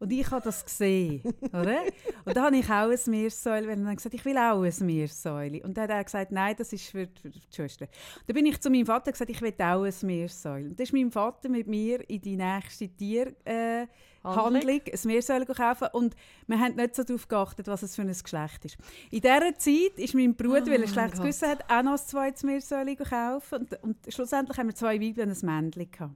Und 0.00 0.10
ich 0.12 0.30
habe 0.30 0.42
das 0.42 0.64
gesehen, 0.64 1.22
oder? 1.52 1.82
Und 2.24 2.34
da 2.34 2.44
habe 2.44 2.56
ich 2.56 2.64
auch 2.70 2.88
ein 2.90 2.98
Meersäule, 3.06 3.70
und 3.70 3.84
dann 3.84 3.96
gesagt, 3.96 4.14
ich 4.14 4.24
will 4.24 4.38
auch 4.38 4.62
ein 4.62 4.86
Meersäule. 4.86 5.62
Und 5.62 5.76
dann 5.76 5.84
hat 5.84 5.90
er 5.90 6.04
gesagt, 6.04 6.32
nein, 6.32 6.54
das 6.56 6.72
ist 6.72 6.86
für, 6.86 7.06
für 7.20 7.28
die 7.28 7.40
Schwester. 7.54 7.86
Dann 8.26 8.34
bin 8.34 8.46
ich 8.46 8.58
zu 8.60 8.70
meinem 8.70 8.86
Vater 8.86 9.08
und 9.08 9.12
gesagt, 9.12 9.30
ich 9.30 9.42
will 9.42 9.54
auch 9.58 9.84
ein 9.84 9.94
Meersäule. 10.02 10.70
Und 10.70 10.80
dann 10.80 10.84
ist 10.84 10.92
mein 10.94 11.10
Vater 11.10 11.50
mit 11.50 11.66
mir 11.66 12.08
in 12.08 12.22
die 12.22 12.36
nächste 12.36 12.88
Tier 12.88 13.34
äh, 13.44 13.86
ein 14.22 14.98
Meersäule 15.04 15.46
kaufen 15.46 15.88
und 15.92 16.14
wir 16.46 16.58
haben 16.58 16.76
nicht 16.76 16.94
so 16.94 17.02
darauf 17.02 17.28
geachtet, 17.28 17.66
was 17.68 17.82
es 17.82 17.94
für 17.94 18.02
ein 18.02 18.08
Geschlecht 18.08 18.64
ist. 18.64 18.76
In 19.10 19.20
dieser 19.20 19.54
Zeit 19.56 19.98
ist 19.98 20.14
mein 20.14 20.34
Bruder, 20.34 20.62
Oh 20.62 20.66
weil 20.66 20.72
er 20.72 20.78
mein 20.80 20.88
schlechtes 20.88 21.18
Gott. 21.18 21.22
Gewissen 21.22 21.48
hat, 21.48 21.64
auch 21.70 21.82
noch 21.82 21.92
ein 21.92 21.98
zweites 21.98 22.42
Meersäule 22.42 22.96
gekauft 22.96 23.52
und, 23.52 23.82
und 23.82 23.96
schlussendlich 24.08 24.58
haben 24.58 24.68
wir 24.68 24.74
zwei 24.74 25.00
Weibchen 25.00 25.30
und 25.30 25.42
ein 25.42 25.46
Männchen 25.46 25.90
gehabt. 25.90 26.14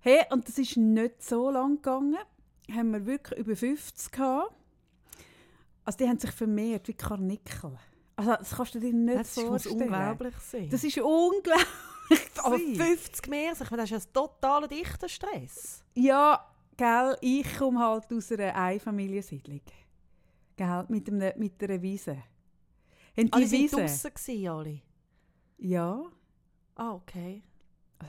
Hey, 0.00 0.20
und 0.30 0.48
das 0.48 0.58
ist 0.58 0.76
nicht 0.76 1.22
so 1.22 1.50
lang 1.50 1.76
gegangen. 1.76 2.18
Haben 2.74 2.92
wir 2.92 3.06
wirklich 3.06 3.38
über 3.38 3.56
50 3.56 4.10
gehabt. 4.12 4.54
Also 5.84 5.98
die 5.98 6.08
haben 6.08 6.18
sich 6.18 6.30
vermehrt 6.30 6.86
wie 6.88 6.94
Karnickel. 6.94 7.76
Also 8.16 8.36
das 8.36 8.50
kannst 8.56 8.74
du 8.74 8.80
dir 8.80 8.92
nicht 8.92 9.18
Das 9.18 9.36
muss 9.36 9.46
vorstellen. 9.64 9.82
unglaublich 9.82 10.34
sein. 10.38 10.68
Das 10.70 10.84
ist 10.84 10.98
unglaublich. 10.98 11.66
Aber 12.42 12.56
gewesen. 12.58 12.76
50 12.76 13.28
Meersäule, 13.28 13.64
ich 13.64 13.70
meine, 13.70 13.82
das 13.82 13.90
ist 13.90 14.06
ein 14.08 14.12
totaler 14.12 14.68
dichter 14.68 15.08
Stress. 15.08 15.82
Ja, 15.94 16.46
gell, 16.76 17.16
ich 17.20 17.58
komme 17.58 17.80
halt 17.80 18.12
aus 18.12 18.30
einer 18.32 18.54
Einfamiliensiedlung. 18.54 19.60
Gell, 20.56 20.84
mit, 20.88 21.08
einem, 21.08 21.32
mit 21.38 21.62
einer 21.62 21.80
Wiese. 21.80 22.16
Haben 23.16 23.26
die 23.26 23.32
Alle 23.32 23.50
Wiese? 23.50 23.76
draussen 23.76 24.14
gewesen, 24.14 24.48
alle? 24.48 24.80
Ja. 25.58 26.02
Ah, 26.74 26.92
okay. 26.92 27.42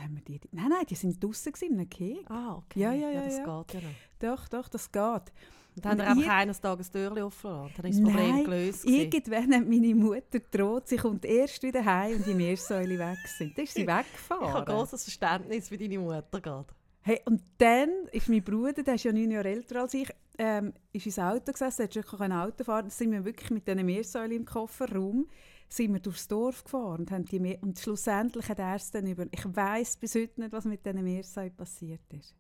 Haben 0.02 0.16
wir 0.16 0.22
die, 0.24 0.40
nein, 0.52 0.70
nein, 0.70 0.86
die 0.90 0.96
sind 0.96 1.24
draußen 1.24 1.54
in 1.62 1.74
einem 1.74 1.90
Keg. 1.90 2.30
Ah, 2.30 2.56
okay. 2.56 2.80
Ja, 2.80 2.94
ja, 2.94 3.10
ja, 3.10 3.24
das 3.24 3.38
ja. 3.38 3.64
geht 3.64 3.74
ja 3.74 3.88
noch. 3.88 3.96
Doch, 4.38 4.48
doch, 4.48 4.70
das 4.70 4.92
geht. 4.92 5.32
Und 5.76 5.86
dann 5.86 6.02
haben 6.06 6.20
einfach 6.20 6.34
eines 6.34 6.62
Tages 6.62 6.92
das 6.92 7.02
Türchen 7.02 7.24
offen 7.24 7.50
lassen. 7.50 7.74
Dann 7.78 7.86
ist 7.88 8.00
das 8.00 8.04
Problem 8.04 8.30
Nein, 8.36 8.44
gelöst. 8.44 8.84
gewesen. 8.84 9.00
Irgendwann 9.00 9.56
hat 9.56 9.68
meine 9.68 9.96
Mutter 9.96 10.40
droht, 10.52 10.88
sie 10.88 10.98
kommt 10.98 11.26
erst 11.26 11.64
wieder 11.64 11.84
heim 11.84 12.18
und 12.18 12.28
die 12.28 12.34
Meersäule 12.34 13.00
weg 13.00 13.18
sind. 13.38 13.58
Dann 13.58 13.66
ist 13.66 13.74
sie 13.74 13.82
Ich 13.84 13.88
habe 13.88 14.06
weggefahren. 14.06 14.66
großes 14.66 15.04
Verständnis 15.04 15.70
für 15.70 15.78
deine 15.78 15.98
Mutter 16.00 16.42
gerade. 16.42 16.68
Hey, 17.02 17.20
und 17.26 17.42
dann 17.58 17.90
ist 18.12 18.30
mein 18.30 18.44
Bruder, 18.44 18.84
der 18.84 18.96
ist 18.96 19.04
ja 19.04 19.12
neun 19.12 19.32
Jahre 19.32 19.50
älter 19.50 19.82
als 19.82 19.94
ich, 19.94 20.10
ähm, 20.38 20.74
ist 20.94 21.06
ins 21.06 21.20
Auto 21.20 21.52
gesessen, 21.52 21.82
er 21.82 22.04
konnte 22.04 22.18
kein 22.18 22.32
Auto 22.32 22.64
fahren. 22.64 22.84
Dann 22.86 22.92
sind 22.92 23.12
wir 23.12 23.26
wirklich 23.26 23.50
mit 23.52 23.68
diesen 23.68 23.86
Meersäule 23.86 24.36
im 24.36 24.46
Kofferraum 24.46 25.28
sind 25.74 25.94
wir 25.94 26.00
durchs 26.00 26.28
Dorf 26.28 26.64
gefahren 26.64 27.02
und, 27.02 27.12
haben 27.12 27.26
die 27.26 27.40
Meer 27.40 27.58
und 27.62 27.80
schlussendlich 27.80 28.48
hat 28.48 28.60
er 28.60 28.76
es 28.76 28.92
dann 28.92 29.08
über... 29.08 29.26
Ich 29.32 29.44
weiß 29.44 29.98
bis 29.98 30.14
heute 30.14 30.42
nicht, 30.42 30.54
was 30.54 30.66
mit 30.66 30.86
diesen 30.86 31.04
Meersäule 31.04 31.50
passiert 31.50 32.02
ist. 32.14 32.36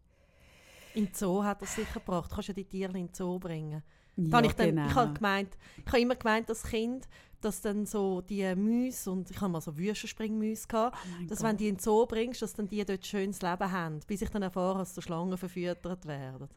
In 0.93 1.05
den 1.05 1.13
Zoo 1.15 1.43
hat 1.43 1.61
er 1.61 1.63
es 1.63 1.73
sicher 1.75 1.99
gebracht. 1.99 2.29
Du 2.29 2.35
kannst 2.35 2.49
ja 2.49 2.53
die 2.53 2.65
Tiere 2.65 2.91
in 2.97 3.07
den 3.07 3.13
Zoo 3.13 3.39
bringen. 3.39 3.81
Da 4.15 4.23
Ja, 4.23 4.37
habe 4.37 4.45
ich, 4.45 4.53
dann, 4.53 4.67
genau. 4.67 4.87
ich, 4.87 4.93
habe 4.93 5.13
gemeint, 5.13 5.57
ich 5.77 5.87
habe 5.87 5.99
immer 6.01 6.15
gemeint, 6.15 6.47
als 6.47 6.61
Kind, 6.61 7.07
dass 7.41 7.61
dann 7.61 7.87
so 7.87 8.21
die 8.21 8.53
Müsse, 8.55 9.09
und 9.09 9.31
ich 9.31 9.41
habe 9.41 9.51
mal 9.51 9.61
so 9.61 9.75
Wüstenspringmüsse 9.75 10.67
gehabt, 10.67 10.95
Oh 11.03 11.25
dass 11.27 11.39
Gott. 11.39 11.47
wenn 11.47 11.57
die 11.57 11.69
in 11.69 11.75
den 11.75 11.79
Zoo 11.79 12.05
bringst, 12.05 12.43
dass 12.43 12.53
dann 12.53 12.67
die 12.67 12.85
dort 12.85 13.03
schönes 13.03 13.41
Leben 13.41 13.71
haben, 13.71 13.99
bis 14.05 14.21
ich 14.21 14.29
dann 14.29 14.43
erfahre, 14.43 14.77
dass 14.77 14.93
die 14.93 15.01
Schlangen 15.01 15.35
verfüttert 15.35 16.05
werden. 16.05 16.47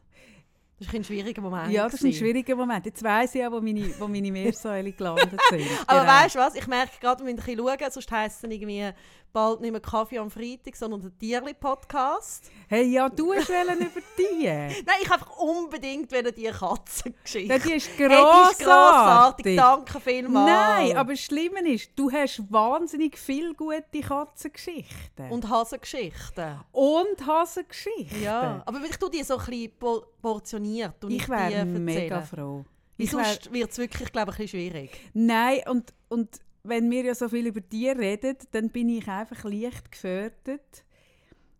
Das 0.79 0.87
ist 0.89 0.93
ein 0.93 1.03
schwieriger 1.03 1.41
Moment. 1.41 1.71
Ja, 1.71 1.85
das 1.85 1.95
ist 1.95 2.03
ein 2.03 2.13
schwieriger 2.13 2.55
Moment. 2.55 2.85
Jetzt 2.85 3.03
weiss 3.03 3.33
ich 3.33 3.43
auch, 3.45 3.51
wo 3.51 3.59
meine, 3.61 3.89
wo 3.99 4.07
meine 4.07 4.31
Meersäule 4.31 4.91
gelandet 4.91 5.39
sind. 5.49 5.63
Aber 5.87 6.01
Genau. 6.01 6.11
weißt 6.13 6.35
du 6.35 6.39
was? 6.39 6.55
Ich 6.55 6.67
merke 6.67 6.91
gerade, 7.01 7.19
wir 7.25 7.33
müssen 7.33 7.39
ein 7.39 7.55
bisschen 7.55 7.79
schauen, 7.79 7.91
sonst 7.91 8.11
heisst 8.11 8.43
es 8.43 8.51
irgendwie 8.51 8.89
bald 9.33 9.61
nicht 9.61 9.71
mehr 9.71 9.81
Kaffee 9.81 10.17
am 10.19 10.31
Freitag, 10.31 10.75
sondern 10.75 11.01
der 11.01 11.11
Tierli-Podcast. 11.17 12.49
Hey, 12.67 12.85
ja, 12.91 13.07
du 13.09 13.33
hast 13.33 13.49
wollen 13.49 13.79
über 13.81 14.01
die. 14.17 14.45
Nein, 14.47 14.73
ich 15.01 15.11
einfach 15.11 15.37
unbedingt 15.37 16.11
wollte 16.11 16.31
die 16.31 16.45
Katzengeschichte. 16.45 17.53
Ja, 17.53 17.59
die 17.59 17.73
ist 17.73 17.89
Hey, 17.97 18.07
die 18.07 18.51
ist 18.51 18.59
grossartig. 18.59 18.65
grossartig. 18.65 19.55
Danke 19.57 19.99
vielmals. 19.99 20.49
Nein, 20.49 20.97
aber 20.97 21.13
das 21.13 21.21
Schlimme 21.21 21.59
ist, 21.71 21.91
du 21.95 22.11
hast 22.11 22.41
wahnsinnig 22.51 23.17
viele 23.17 23.53
gute 23.53 24.01
Katzengeschichten. 24.01 25.29
Und 25.29 25.49
Hasengeschichten. 25.49 26.59
Und 26.71 27.25
Hasengeschichten. 27.25 28.23
Ja, 28.23 28.61
aber 28.65 28.79
ich 28.89 28.97
tue 28.97 29.09
die 29.09 29.23
so 29.23 29.37
ein 29.37 29.45
bisschen 29.45 29.71
po- 29.77 30.05
portioniert. 30.21 31.03
und 31.03 31.11
Ich 31.11 31.27
wäre 31.29 31.65
mega 31.65 32.21
froh. 32.21 32.65
Ich 32.99 33.11
sonst 33.11 33.53
wird 33.53 33.69
es 33.71 33.77
wirklich, 33.77 34.11
glaube 34.11 34.31
ich, 34.31 34.39
ein 34.39 34.43
bisschen 34.45 34.59
schwierig. 34.71 34.99
nein, 35.13 35.59
und, 35.67 35.93
und 36.09 36.39
wenn 36.67 36.89
wir 36.91 37.03
ja 37.03 37.15
so 37.15 37.29
viel 37.29 37.47
über 37.47 37.67
Tiere 37.67 37.99
reden, 37.99 38.37
dann 38.51 38.69
bin 38.69 38.89
ich 38.89 39.07
einfach 39.07 39.43
leicht 39.43 39.91
gefördert. 39.91 40.83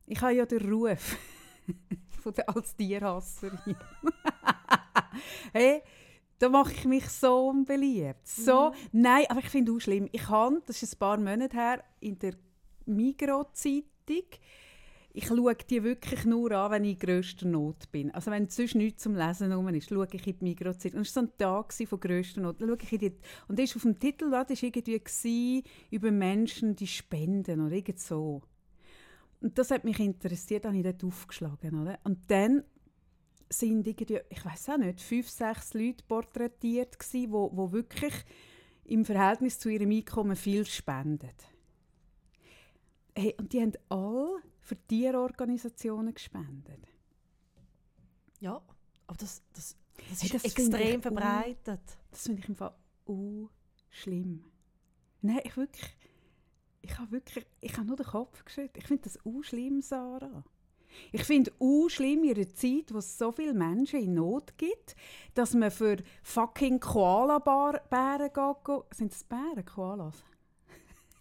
Ich 0.05 0.21
habe 0.21 0.33
ja 0.33 0.45
den 0.45 0.69
Ruf 0.69 1.17
von 2.23 2.33
der, 2.33 2.49
als 2.49 2.75
Tierhasserin. 2.75 3.75
hey, 5.53 5.81
da 6.39 6.49
mache 6.49 6.73
ich 6.73 6.85
mich 6.85 7.09
so 7.09 7.49
unbeliebt. 7.49 8.27
So, 8.27 8.73
Nein, 8.91 9.25
aber 9.29 9.39
ich 9.39 9.49
finde 9.49 9.71
es 9.71 9.77
auch 9.77 9.81
schlimm. 9.81 10.07
Ich 10.11 10.29
habe, 10.29 10.61
das 10.65 10.83
ist 10.83 10.95
ein 10.95 10.99
paar 10.99 11.17
Monate 11.17 11.55
her, 11.55 11.83
in 11.99 12.19
der 12.19 12.33
Migros-Zeitung, 12.85 14.27
ich 15.17 15.25
schaue 15.25 15.55
die 15.55 15.83
wirklich 15.83 16.25
nur 16.25 16.51
an, 16.51 16.69
wenn 16.69 16.83
ich 16.83 16.91
in 16.91 16.99
grösster 16.99 17.47
Not 17.47 17.91
bin. 17.91 18.11
Also 18.11 18.29
wenn 18.29 18.49
sonst 18.49 18.75
nichts 18.75 19.01
zum 19.01 19.15
Lesen 19.15 19.51
rum 19.51 19.67
ist, 19.69 19.89
schaue 19.89 20.07
ich 20.11 20.27
in 20.27 20.37
die 20.37 20.43
Migros-Zeitung. 20.43 20.99
Und 20.99 21.07
es 21.07 21.15
war 21.15 21.23
so 21.23 21.27
ein 21.27 21.37
Tag 21.39 21.73
von 21.73 21.99
grösster 21.99 22.41
Not. 22.41 22.57
Schaue 22.59 22.77
ich 22.79 22.99
die, 22.99 23.13
und 23.47 23.57
das 23.57 23.75
auf 23.75 23.81
dem 23.81 23.97
Titelblatt 23.97 24.51
ist 24.51 24.61
irgendwie 24.61 25.63
über 25.89 26.11
Menschen, 26.11 26.75
die 26.75 26.85
spenden 26.85 27.65
oder 27.65 27.75
irgend 27.75 27.99
so. 27.99 28.43
Und 29.41 29.57
das 29.57 29.71
hat 29.71 29.85
mich 29.85 29.99
interessiert, 29.99 30.65
habe 30.65 30.77
ich 30.77 30.83
dort 30.83 31.03
aufgeschlagen. 31.03 31.81
Oder? 31.81 31.97
Und 32.03 32.19
dann 32.27 32.63
sind 33.49 33.87
irgendwie, 33.87 34.19
ich 34.29 34.45
weiß 34.45 34.69
auch 34.69 34.77
nicht, 34.77 35.01
fünf, 35.01 35.29
sechs 35.29 35.73
Leute 35.73 36.03
porträtiert 36.07 36.99
gsi, 36.99 37.25
wo, 37.31 37.49
wo 37.55 37.71
wirklich 37.71 38.13
im 38.85 39.03
Verhältnis 39.03 39.57
zu 39.57 39.69
ihrem 39.69 39.89
Einkommen 39.89 40.35
viel 40.35 40.63
spenden. 40.63 41.31
Hey, 43.15 43.33
und 43.39 43.51
die 43.51 43.61
haben 43.61 43.73
alle 43.89 44.43
für 44.67 44.75
Tierorganisationen 44.87 46.13
gespendet. 46.13 46.81
Ja, 48.41 48.61
aber 49.07 49.17
das, 49.17 49.41
das, 49.53 49.77
das 50.09 50.21
Hey, 50.21 50.27
ist 50.27 50.33
das 50.33 50.43
extrem 50.43 51.01
verbreitet. 51.01 51.81
Das 52.11 52.23
finde 52.23 52.41
ich 52.41 52.49
im 52.49 52.55
Fall 52.55 52.75
uh, 53.07 53.47
schlimm. 53.89 54.43
Nein, 55.21 55.39
ich 55.43 55.55
wirklich, 55.55 55.97
ich 56.81 56.97
habe 56.97 57.11
wirklich, 57.11 57.45
ich 57.61 57.77
habe 57.77 57.87
nur 57.87 57.95
den 57.95 58.05
Kopf 58.05 58.43
geschüttelt. 58.43 58.77
Ich 58.77 58.87
finde 58.87 59.03
das 59.03 59.17
uh, 59.25 59.41
schlimm, 59.41 59.81
Sarah. 59.81 60.43
Ich 61.11 61.23
finde 61.23 61.51
uh, 61.59 61.87
schlimm 61.89 62.23
in 62.25 62.35
einer 62.35 62.53
Zeit, 62.53 62.93
wo 62.93 62.97
es 62.97 63.17
so 63.17 63.31
viele 63.31 63.53
Menschen 63.53 64.01
in 64.01 64.15
Not 64.15 64.57
gibt, 64.57 64.95
dass 65.33 65.53
man 65.53 65.71
für 65.71 65.97
fucking 66.23 66.79
Koala-Bären 66.79 68.31
geht, 68.33 68.95
sind 68.95 69.13
es 69.13 69.23
Bären, 69.23 69.65
Koalas? 69.65 70.23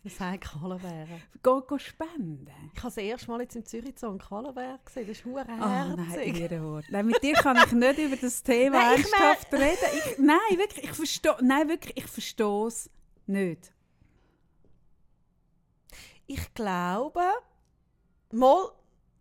Das 0.06 0.18
sagen 0.18 0.38
Koalenbären. 0.38 1.20
Geht, 1.42 1.68
geht 1.68 1.82
spenden. 1.82 2.70
Ich 2.72 2.78
habe 2.78 2.94
das 2.94 2.96
erste 2.96 3.28
Mal 3.28 3.40
jetzt 3.40 3.56
in 3.56 3.66
Zürich 3.66 3.98
so 3.98 4.06
einen 4.06 4.20
Koalenbär 4.20 4.78
gesehen. 4.84 5.08
Das 5.08 5.18
ist 5.18 5.24
hure 5.24 5.44
nein, 5.44 5.98
herzig. 5.98 6.40
Ehrenwort. 6.42 6.84
Nein, 6.90 7.06
mit 7.06 7.20
dir 7.24 7.34
kann 7.34 7.56
ich 7.56 7.72
nicht 7.72 7.98
über 7.98 8.14
das 8.14 8.40
Thema 8.44 8.78
Nein, 8.78 9.00
ich 9.00 9.12
ernsthaft 9.12 9.52
reden. 9.52 9.98
Ich, 9.98 10.18
nein, 10.20 10.38
wirklich, 10.58 10.84
ich 10.84 10.92
verstehe, 10.92 11.36
nein, 11.40 11.68
wirklich, 11.68 11.96
ich 11.96 12.06
verstehe 12.06 12.66
es 12.68 12.88
nicht. 13.26 13.72
Ich 16.28 16.54
glaube, 16.54 17.24
mal, 18.30 18.70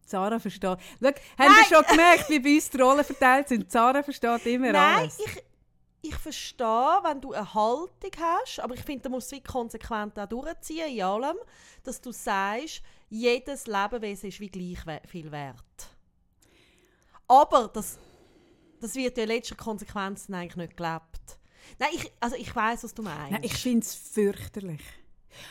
Sarah 0.06 0.40
versteht. 0.40 0.62
Schau, 0.62 1.08
haben 1.08 1.16
wir 1.56 1.78
schon 1.78 1.86
gemerkt, 1.90 2.30
wie 2.30 2.40
bei 2.40 2.54
uns 2.54 2.70
die 2.70 2.80
Rollen 2.80 3.04
verteilt 3.04 3.48
sind? 3.48 3.72
Sarah 3.72 4.04
versteht 4.04 4.46
immer 4.46 4.72
nein, 4.72 5.00
alles. 5.00 5.18
ich, 5.18 5.44
ich 6.10 6.16
verstehe, 6.16 7.00
wenn 7.04 7.22
du 7.22 7.34
eine 7.34 7.54
Haltung 7.54 8.12
hast, 8.20 8.60
aber 8.60 8.76
ich 8.76 8.82
finde, 8.82 9.04
du 9.04 9.10
musst 9.10 9.32
es 9.32 9.44
konsequent 9.44 10.18
auch 10.20 10.28
durchziehen 10.28 10.90
in 10.90 11.04
allem, 11.04 11.38
dass 11.84 12.02
du 12.02 12.12
sagst, 12.12 12.82
jedes 13.10 13.68
Lebewesen 13.68 14.30
ist 14.30 14.40
wie 14.40 14.50
gleich 14.50 15.02
viel 15.08 15.32
wert. 15.32 15.90
Aber 17.28 17.70
das, 17.70 17.98
das 18.80 18.96
wird 18.96 19.18
ja 19.18 19.24
in 19.24 19.30
letzter 19.30 19.56
Konsequenz 19.56 20.30
eigentlich 20.30 20.56
nicht 20.56 20.78
gelebt. 20.78 21.40
Nein, 21.80 21.90
ich, 21.94 22.12
also 22.20 22.36
ich 22.36 22.56
weiß, 22.56 22.84
was 22.84 22.94
du 22.94 23.02
meinst. 23.02 23.32
Nein, 23.32 23.44
ich 23.44 23.54
finde 23.54 23.80
es 23.80 23.96
fürchterlich. 23.96 24.82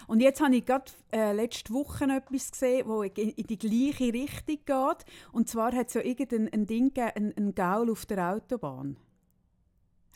Und 0.07 0.21
jetzt 0.21 0.41
habe 0.41 0.57
ich 0.57 0.65
gerade 0.65 0.91
äh, 1.13 1.33
letzte 1.33 1.73
Woche 1.73 2.05
etwas 2.05 2.51
gesehen, 2.51 2.89
wo 2.89 3.03
in, 3.03 3.13
in 3.13 3.47
die 3.47 3.59
gleiche 3.59 4.13
Richtung 4.13 4.59
geht. 4.65 5.05
Und 5.33 5.49
zwar 5.49 5.75
hat 5.75 5.89
es 5.89 5.95
ja 5.95 6.01
irgendein 6.01 6.53
ein 6.53 6.67
Ding 6.67 6.95
gegeben, 6.95 7.35
ein 7.37 7.55
Gaul 7.55 7.91
auf 7.91 8.07
der 8.07 8.33
Autobahn. 8.33 8.97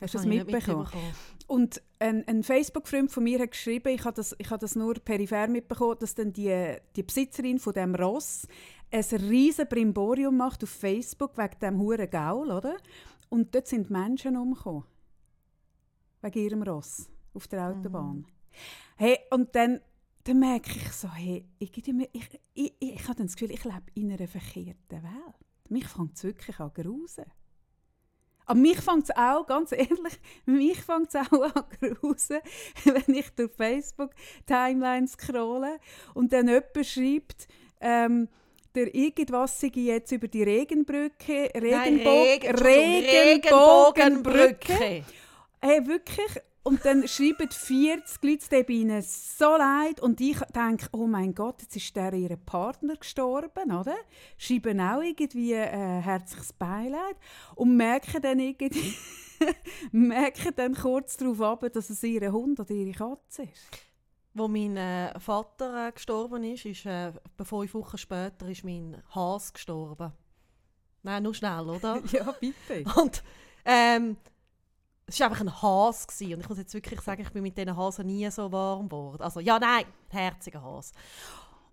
Hast 0.01 0.13
du 0.13 0.17
das 0.17 0.27
mitbekommen? 0.27 0.83
mitbekommen? 0.83 1.13
Und 1.47 1.81
ein, 1.97 2.27
ein 2.27 2.43
Facebook-Freund 2.43 3.11
von 3.11 3.23
mir 3.23 3.39
hat 3.39 3.51
geschrieben, 3.51 3.89
ich 3.89 4.05
habe 4.05 4.15
das, 4.15 4.35
ich 4.37 4.49
habe 4.49 4.59
das 4.59 4.75
nur 4.75 4.93
peripher 4.95 5.47
mitbekommen, 5.47 5.97
dass 5.99 6.13
dann 6.13 6.31
die, 6.31 6.75
die 6.95 7.03
Besitzerin 7.03 7.59
von 7.59 7.73
dem 7.73 7.95
Ross 7.95 8.47
ein 8.91 9.03
riesen 9.03 9.67
Brimborium 9.67 10.37
macht 10.37 10.63
auf 10.63 10.69
Facebook 10.69 11.37
wegen 11.37 11.59
dem 11.59 11.79
huren 11.79 12.09
Gaul, 12.09 12.51
oder? 12.51 12.77
Und 13.29 13.53
dort 13.53 13.67
sind 13.67 13.89
Menschen 13.89 14.37
umgekommen. 14.37 14.83
Wegen 16.21 16.39
ihrem 16.39 16.63
Ross 16.63 17.09
auf 17.33 17.47
der 17.47 17.69
Autobahn. 17.69 18.17
Mhm. 18.17 18.25
Hey, 18.95 19.17
und 19.31 19.55
dann, 19.55 19.79
dann 20.23 20.39
merke 20.39 20.71
ich 20.71 20.91
so, 20.91 21.11
hey, 21.13 21.45
ich, 21.59 21.75
ich, 21.77 21.87
ich, 21.87 22.39
ich, 22.53 22.73
ich 22.79 23.07
habe 23.07 23.23
das 23.23 23.35
Gefühl, 23.35 23.51
ich 23.51 23.63
lebe 23.63 23.83
in 23.93 24.11
einer 24.11 24.27
verkehrten 24.27 25.03
Welt. 25.03 25.35
Mich 25.69 25.87
fängt 25.87 26.15
es 26.15 26.23
wirklich 26.23 26.59
an 26.59 26.71
grusen. 26.73 27.25
Aber 28.49 28.59
mich 28.59 28.81
fängt 28.81 29.03
es 29.03 29.15
auch, 29.15 29.45
ganz 29.45 29.71
ehrlich, 29.73 30.19
mich 30.47 30.81
fängt 30.81 31.09
es 31.09 31.15
auch 31.15 31.55
an 31.55 31.65
grusen, 31.79 32.39
wenn 32.83 33.15
ich 33.15 33.29
durch 33.35 33.51
Facebook 33.55 34.09
Timelines 34.47 35.11
scrolle 35.11 35.79
und 36.15 36.33
dann 36.33 36.47
jemand 36.47 36.83
schreibt, 36.83 37.47
ähm, 37.79 38.27
der 38.73 38.95
irgendwas 38.95 39.63
jetzt 39.75 40.11
über 40.11 40.27
die 40.27 40.41
Regenbrücke, 40.41 41.51
Regenbo 41.53 42.09
Nein, 42.09 42.55
Regen, 42.55 43.05
Regenbogenbrücke. 43.05 45.03
Hey, 45.61 45.85
wirklich, 45.85 46.41
und 46.63 46.83
dann 46.85 47.07
schreiben 47.07 47.49
40 47.49 48.23
Leute 48.23 48.71
ihnen 48.71 49.01
so 49.01 49.57
leid. 49.57 49.99
Und 50.01 50.19
ich 50.19 50.39
denke, 50.55 50.87
oh 50.91 51.07
mein 51.07 51.33
Gott, 51.33 51.61
jetzt 51.61 51.75
ist 51.75 51.95
der 51.95 52.13
ihr 52.13 52.35
Partner 52.35 52.95
gestorben, 52.95 53.71
oder? 53.71 53.95
Schreiben 54.37 54.81
auch 54.81 55.01
irgendwie 55.01 55.53
äh, 55.53 56.01
herzliches 56.01 56.53
Beileid. 56.53 57.15
Und 57.55 57.77
merken 57.77 58.21
dann 58.21 58.39
irgendwie, 58.39 58.93
merken 59.91 60.53
dann 60.55 60.75
kurz 60.75 61.17
darauf 61.17 61.41
ab, 61.41 61.65
dass 61.71 61.89
es 61.89 62.03
ihr 62.03 62.31
Hund 62.31 62.59
oder 62.59 62.71
ihre 62.71 62.91
Katze 62.91 63.43
ist. 63.43 63.85
Wo 64.33 64.47
mein 64.47 64.77
äh, 64.77 65.19
Vater 65.19 65.87
äh, 65.87 65.91
gestorben 65.91 66.43
ist, 66.43 66.65
ist 66.65 66.85
äh, 66.85 67.13
fünf 67.43 67.73
Wochen 67.73 67.97
später 67.97 68.47
ist 68.47 68.63
mein 68.63 69.01
Hase 69.15 69.53
gestorben. 69.53 70.11
Nein, 71.01 71.23
nur 71.23 71.33
schnell, 71.33 71.67
oder? 71.67 72.01
ja, 72.11 72.31
bitte. 72.39 72.83
Und 72.99 73.23
ähm, 73.65 74.17
es 75.09 75.19
war 75.19 75.29
einfach 75.29 75.41
ein 75.41 75.61
Has. 75.61 76.07
Gewesen. 76.07 76.33
Und 76.33 76.39
ich 76.41 76.49
muss 76.49 76.57
jetzt 76.57 76.73
wirklich 76.73 77.01
sagen, 77.01 77.21
ich 77.21 77.31
bin 77.31 77.43
mit 77.43 77.57
diesen 77.57 77.75
Hasen 77.75 78.05
nie 78.05 78.29
so 78.31 78.51
warm 78.51 78.87
geworden. 78.87 79.21
Also, 79.21 79.39
ja, 79.39 79.59
nein, 79.59 79.85
herziger 80.09 80.63
Has. 80.63 80.91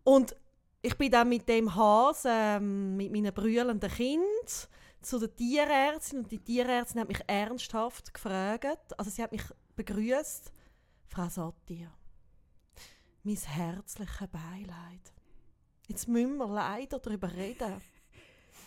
Und 0.05 0.35
ich 0.83 0.97
bin 0.97 1.11
dann 1.11 1.29
mit 1.29 1.49
dem 1.49 1.75
Has, 1.75 2.25
ähm, 2.27 2.97
mit 2.97 3.13
meinen 3.13 3.35
brüllenden 3.35 3.91
Kind 3.91 4.69
zu 5.03 5.19
der 5.19 5.35
Tierärztin 5.35 6.21
und 6.21 6.33
die 6.33 6.39
Tierärztin 6.39 7.01
hat 7.01 7.09
mich 7.09 7.23
ernsthaft 7.27 8.13
gefragt, 8.13 8.99
also 8.99 9.11
sie 9.11 9.23
hat 9.23 9.33
mich 9.33 9.45
begrüßt, 9.77 10.53
Frau 11.07 11.29
Sattir, 11.29 11.93
mein 13.23 13.37
herzliches 13.37 14.29
Beileid. 14.29 15.13
Jetzt 15.87 16.09
müssen 16.09 16.37
wir 16.39 16.49
leider 16.49 16.99
darüber 16.99 17.33
reden. 17.33 17.81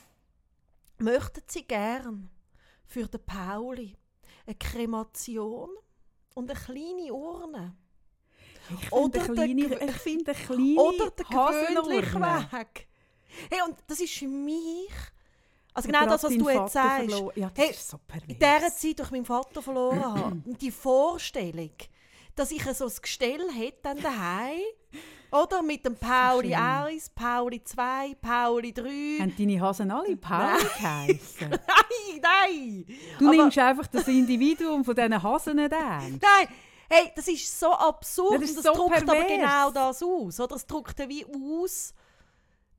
Möchten 0.97 1.41
Sie 1.47 1.63
gern 1.63 2.29
für 2.85 3.07
den 3.07 3.25
Pauli 3.25 3.97
eine 4.49 4.57
Kremation 4.57 5.69
und 6.33 6.49
eine 6.49 6.59
kleine 6.59 7.13
Urne. 7.13 7.75
Ich 8.81 8.91
oder 8.91 9.21
finde 9.21 9.41
eine 9.43 9.77
kleine, 9.77 10.23
kleine 10.33 10.79
oder 10.79 11.11
der 11.11 11.25
gewöhnliche 11.25 12.19
Weg. 12.19 12.87
Hey, 13.49 13.61
und 13.67 13.77
das 13.87 13.99
ist 13.99 14.13
für 14.13 14.27
mich 14.27 14.91
also 15.73 15.87
genau 15.87 16.05
das, 16.05 16.23
was 16.23 16.35
du 16.35 16.49
jetzt 16.49 16.73
sagst. 16.73 17.23
Ja, 17.35 17.51
hey, 17.55 17.73
so 17.73 17.99
in 18.27 18.39
dieser 18.39 18.75
Zeit, 18.75 18.99
durch 18.99 19.11
meinen 19.11 19.25
Vater 19.25 19.61
verloren 19.61 20.03
habe, 20.03 20.35
die 20.45 20.71
Vorstellung, 20.71 21.71
dass 22.39 22.51
ich 22.51 22.63
so 22.63 22.85
ein 22.85 22.91
Gestell 23.01 23.51
hätte 23.51 23.79
dann 23.83 24.01
daheim 24.01 24.61
oder 25.29 25.61
mit 25.61 25.83
dem 25.85 25.95
Pauli 25.95 26.55
1, 26.55 27.09
Pauli 27.09 27.61
2, 27.61 28.15
Pauli 28.21 28.73
3. 28.73 28.83
Haben 29.19 29.35
deine 29.37 29.59
Hasen 29.59 29.91
alle 29.91 30.15
Pauli 30.15 30.63
geheißen? 30.77 31.49
nein, 31.49 32.21
nein! 32.21 32.85
Du 33.19 33.27
aber 33.27 33.35
nimmst 33.35 33.57
einfach 33.57 33.87
das 33.87 34.07
Individuum 34.07 34.85
von 34.85 34.95
diesen 34.95 35.21
Hasen 35.21 35.57
nicht 35.57 35.73
an. 35.73 36.17
Nein! 36.21 36.47
Hey, 36.89 37.11
das 37.13 37.27
ist 37.27 37.59
so 37.59 37.73
absurd 37.73 38.41
das, 38.41 38.51
und 38.51 38.57
das 38.57 38.63
so 38.63 38.73
drückt 38.73 39.05
pervers. 39.05 39.09
aber 39.09 39.23
genau 39.25 39.71
das 39.71 40.01
aus. 40.01 40.39
Oder? 40.39 40.47
Das 40.47 40.65
drückt 40.65 40.97
wie 41.09 41.25
aus, 41.25 41.93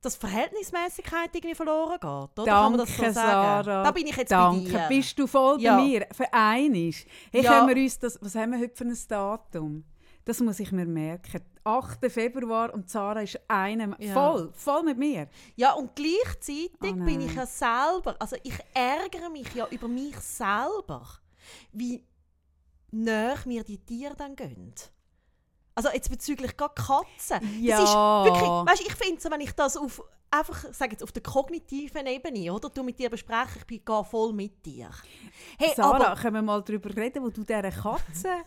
dass 0.01 0.15
Verhältnismäßigkeit 0.15 1.29
irgendwie 1.33 1.55
verloren 1.55 1.99
geht. 1.99 2.03
Oder? 2.03 2.31
Danke, 2.35 2.51
Kann 2.51 2.71
man 2.71 2.77
das 2.79 2.97
so 2.97 3.03
sagen? 3.03 3.13
Sarah. 3.13 3.83
Da 3.83 3.91
bin 3.91 4.07
ich 4.07 4.15
jetzt 4.15 4.31
Danke. 4.31 4.71
bei 4.71 4.79
dir. 4.79 4.87
Bist 4.89 5.19
du 5.19 5.27
voll 5.27 5.61
ja. 5.61 5.77
bei 5.77 5.83
mir? 5.83 6.07
Für 6.11 6.33
einiges. 6.33 7.05
Hey, 7.31 7.43
ja. 7.43 7.67
wir 7.67 7.75
uns 7.75 7.99
das, 7.99 8.19
was 8.21 8.35
haben 8.35 8.51
wir 8.51 8.59
heute 8.59 8.75
für 8.75 8.85
ein 8.85 8.97
Datum? 9.07 9.83
Das 10.25 10.39
muss 10.39 10.59
ich 10.59 10.71
mir 10.71 10.85
merken. 10.85 11.41
8. 11.63 12.11
Februar 12.11 12.73
und 12.73 12.89
Zara 12.89 13.21
ist 13.21 13.39
einem 13.47 13.95
ja. 13.99 14.13
voll, 14.13 14.51
voll 14.53 14.83
mit 14.83 14.97
mir. 14.97 15.27
Ja, 15.55 15.73
und 15.73 15.95
gleichzeitig 15.95 16.71
oh 16.81 16.93
bin 16.93 17.21
ich 17.21 17.35
ja 17.35 17.45
selber, 17.45 18.15
also 18.19 18.35
ich 18.43 18.53
ärgere 18.73 19.29
mich 19.29 19.53
ja 19.53 19.67
über 19.69 19.87
mich 19.87 20.15
selber, 20.19 21.07
wie 21.71 22.03
näher 22.91 23.37
mir 23.45 23.63
die 23.63 23.77
Tiere 23.77 24.15
dann 24.15 24.35
gehen. 24.35 24.73
Also 25.75 25.89
jetzt 25.93 26.09
bezüglich 26.09 26.55
Katzen. 26.57 27.61
Ja. 27.61 27.79
Das 27.79 27.89
ist 27.89 27.95
wirklich, 27.95 28.49
weißt, 28.49 28.81
ich 28.81 28.95
finde 28.95 29.21
so, 29.21 29.31
wenn 29.31 29.41
ich 29.41 29.53
das 29.53 29.77
auf 29.77 30.03
einfach, 30.31 30.65
sag 30.71 30.91
jetzt, 30.91 31.03
auf 31.03 31.11
der 31.11 31.21
kognitiven 31.21 32.05
Ebene, 32.07 32.53
oder? 32.53 32.69
Du 32.69 32.83
mit 32.83 32.97
dir 32.97 33.09
besprechen, 33.09 33.57
ich 33.57 33.65
bin 33.65 33.85
gar 33.85 34.03
voll 34.03 34.33
mit 34.33 34.65
dir. 34.65 34.89
Hey, 35.57 35.73
Sarah, 35.75 36.11
aber, 36.11 36.21
können 36.21 36.35
wir 36.35 36.41
mal 36.41 36.61
darüber 36.61 36.95
reden, 36.95 37.23
wo 37.23 37.29
du 37.29 37.43
dieser 37.43 37.69
Katze, 37.69 38.43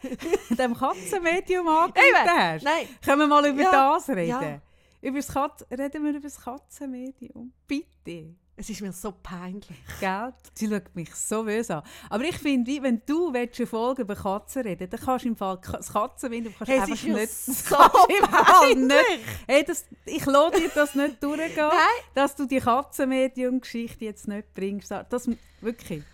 dem 0.58 0.74
Katzenmedium 0.74 1.68
angegeben 1.68 2.16
hast? 2.26 2.64
Nein. 2.64 2.88
Können 3.04 3.20
wir 3.20 3.26
mal 3.26 3.46
über 3.46 3.62
ja, 3.62 3.70
das 3.70 4.08
reden? 4.08 4.28
Ja. 4.28 4.60
Über 5.02 5.18
das 5.18 5.28
Katz 5.28 5.64
reden 5.70 6.02
wir 6.02 6.10
über 6.10 6.20
das 6.20 6.40
Katzenmedium. 6.40 7.52
Bitte. 7.66 8.34
Es 8.56 8.70
ist 8.70 8.80
mir 8.80 8.92
so 8.92 9.12
peinlich. 9.12 9.66
Gell? 9.98 10.32
Sie 10.54 10.68
schaut 10.68 10.94
mich 10.94 11.12
so 11.14 11.42
böse 11.42 11.76
an. 11.76 11.82
Aber 12.08 12.22
ich 12.22 12.38
finde, 12.38 12.82
wenn 12.82 13.02
du 13.04 13.32
eine 13.32 13.66
Folge 13.66 14.02
über 14.02 14.14
Katzen 14.14 14.62
reden 14.62 14.88
dann 14.88 15.00
kannst 15.00 15.24
du 15.24 15.28
im 15.28 15.36
Fall 15.36 15.58
das 15.60 15.92
Katzenmedium 15.92 16.54
kannst 16.56 16.72
hey, 16.72 16.80
einfach 16.80 17.02
nicht... 17.02 17.32
so 17.32 17.76
peinlich. 18.30 18.86
Nicht, 18.86 19.20
hey, 19.48 19.64
das, 19.64 19.84
ich 20.04 20.24
lasse 20.24 20.60
dir 20.60 20.70
das 20.72 20.94
nicht 20.94 21.22
durchgehen, 21.22 21.54
Nein. 21.56 22.04
dass 22.14 22.36
du 22.36 22.46
die 22.46 22.60
Katzenmedium-Geschichte 22.60 24.04
jetzt 24.04 24.28
nicht 24.28 24.54
bringst. 24.54 24.90
Das 24.90 25.28
wirklich... 25.60 26.04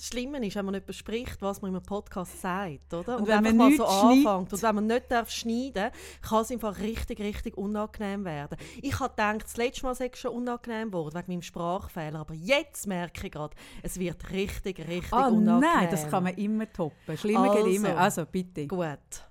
Das 0.00 0.06
Schlimme 0.06 0.46
ist, 0.46 0.56
wenn 0.56 0.64
man 0.64 0.72
nicht 0.72 0.86
bespricht, 0.86 1.42
was 1.42 1.60
man 1.60 1.74
im 1.74 1.82
Podcast 1.82 2.40
sagt, 2.40 2.94
oder? 2.94 3.16
Und, 3.16 3.24
und 3.24 3.28
wenn 3.28 3.42
man 3.42 3.56
mal 3.58 3.76
so 3.76 3.84
anfängt 3.84 4.50
und 4.50 4.62
wenn 4.62 4.74
man 4.74 4.86
nicht 4.86 5.12
darf 5.12 5.28
schneiden 5.28 5.90
kann 6.22 6.40
es 6.40 6.50
einfach 6.50 6.78
richtig, 6.78 7.20
richtig 7.20 7.58
unangenehm 7.58 8.24
werden. 8.24 8.56
Ich 8.80 8.98
habe 8.98 9.10
gedacht, 9.10 9.44
das 9.44 9.58
letzte 9.58 9.82
Mal 9.82 9.94
sei 9.94 10.08
es 10.10 10.18
schon 10.18 10.32
unangenehm 10.32 10.90
geworden, 10.90 11.14
wegen 11.18 11.32
meinem 11.32 11.42
Sprachfehler, 11.42 12.20
aber 12.20 12.32
jetzt 12.32 12.86
merke 12.86 13.26
ich 13.26 13.30
gerade, 13.30 13.54
es 13.82 13.98
wird 13.98 14.30
richtig, 14.30 14.78
richtig 14.78 15.12
ah, 15.12 15.26
unangenehm. 15.26 15.60
nein, 15.60 15.88
das 15.90 16.08
kann 16.08 16.22
man 16.22 16.34
immer 16.36 16.72
toppen. 16.72 17.18
Schlimmer 17.18 17.50
also, 17.50 17.62
geht 17.62 17.76
immer. 17.76 17.98
Also, 17.98 18.24
bitte. 18.24 18.66
Gut. 18.68 19.28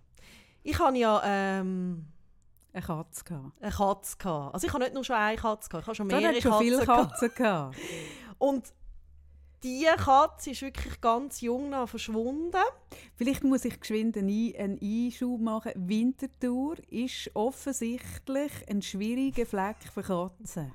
Ich 0.61 0.77
habe 0.77 0.95
ja... 0.99 1.19
Ähm, 1.25 2.05
eine 2.73 2.83
Katze 2.83 3.23
gehabt. 3.23 3.59
Eine 3.59 3.71
Katze 3.71 4.17
gehabt. 4.19 4.53
Also 4.53 4.67
ich 4.67 4.73
habe 4.73 4.83
nicht 4.83 4.93
nur 4.93 5.03
schon 5.03 5.15
eine 5.15 5.35
Katze 5.35 5.67
gehabt, 5.67 5.81
ich 5.81 5.87
habe 5.87 5.95
schon 5.95 6.05
mehrere 6.05 6.33
Katzen, 6.33 6.41
schon 6.43 6.59
viele 6.59 6.85
Katzen 6.85 7.31
gehabt. 7.33 7.75
Und 8.37 8.71
diese 9.63 9.95
Katze 9.95 10.51
ist 10.51 10.61
wirklich 10.61 11.01
ganz 11.01 11.41
jung 11.41 11.69
noch 11.69 11.89
verschwunden. 11.89 12.61
Vielleicht 13.15 13.43
muss 13.43 13.65
ich 13.65 13.79
geschwind 13.79 14.17
einen 14.17 14.79
Einschub 14.81 15.41
machen. 15.41 15.71
Winterthur 15.75 16.75
ist 16.89 17.31
offensichtlich 17.33 18.51
ein 18.69 18.81
schwieriger 18.81 19.45
Fleck 19.45 19.77
für 19.93 20.03
Katzen. 20.03 20.71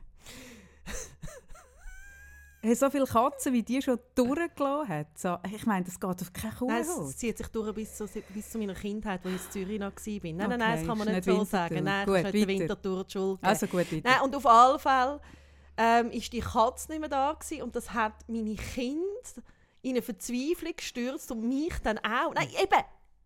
so 2.74 2.90
viele 2.90 3.06
Katzen, 3.06 3.52
wie 3.52 3.62
die 3.62 3.82
schon 3.82 3.98
durchgelassen 4.14 4.88
hat. 4.88 5.18
So, 5.18 5.36
ich 5.54 5.66
meine, 5.66 5.84
das 5.84 6.00
geht 6.00 6.04
auf 6.04 6.32
keine 6.32 6.54
Kuh. 6.54 6.66
Nein, 6.66 6.80
es 6.82 7.16
zieht 7.16 7.36
sich 7.36 7.48
durch 7.48 7.74
bis 7.74 7.94
zu, 7.94 8.06
bis 8.06 8.50
zu 8.50 8.58
meiner 8.58 8.74
Kindheit, 8.74 9.20
wo 9.22 9.28
ich 9.28 9.34
in 9.34 9.50
Zürich 9.50 9.80
noch 9.80 9.92
war. 9.92 10.02
Nein, 10.06 10.34
nein, 10.34 10.58
nein, 10.58 10.78
das 10.78 10.86
kann 10.86 10.98
man 10.98 11.08
nicht, 11.08 11.24
so 11.24 11.44
sagen. 11.44 11.84
Nein, 11.84 12.06
gut, 12.06 12.16
das 12.16 12.24
ist 12.24 12.32
nicht 12.34 12.48
der 12.48 12.48
Winterthur 12.48 13.04
die 13.04 13.12
Schuld. 13.12 13.38
Also 13.42 13.66
gut, 13.66 13.90
bitte. 13.90 14.08
Nein, 14.08 14.20
und 14.22 14.34
auf 14.34 14.46
alle 14.46 14.78
Fälle 14.78 15.20
ähm, 15.76 16.10
ist 16.10 16.32
die 16.32 16.40
Katze 16.40 16.90
nicht 16.90 17.00
mehr 17.00 17.08
da 17.08 17.32
gewesen, 17.32 17.62
und 17.62 17.76
das 17.76 17.92
hat 17.92 18.14
meine 18.28 18.54
Kinder 18.54 19.02
in 19.82 19.90
eine 19.90 20.02
Verzweiflung 20.02 20.74
gestürzt 20.76 21.30
und 21.30 21.46
mich 21.46 21.78
dann 21.82 21.98
auch. 21.98 22.34
Nein, 22.34 22.48
eben, 22.62 22.82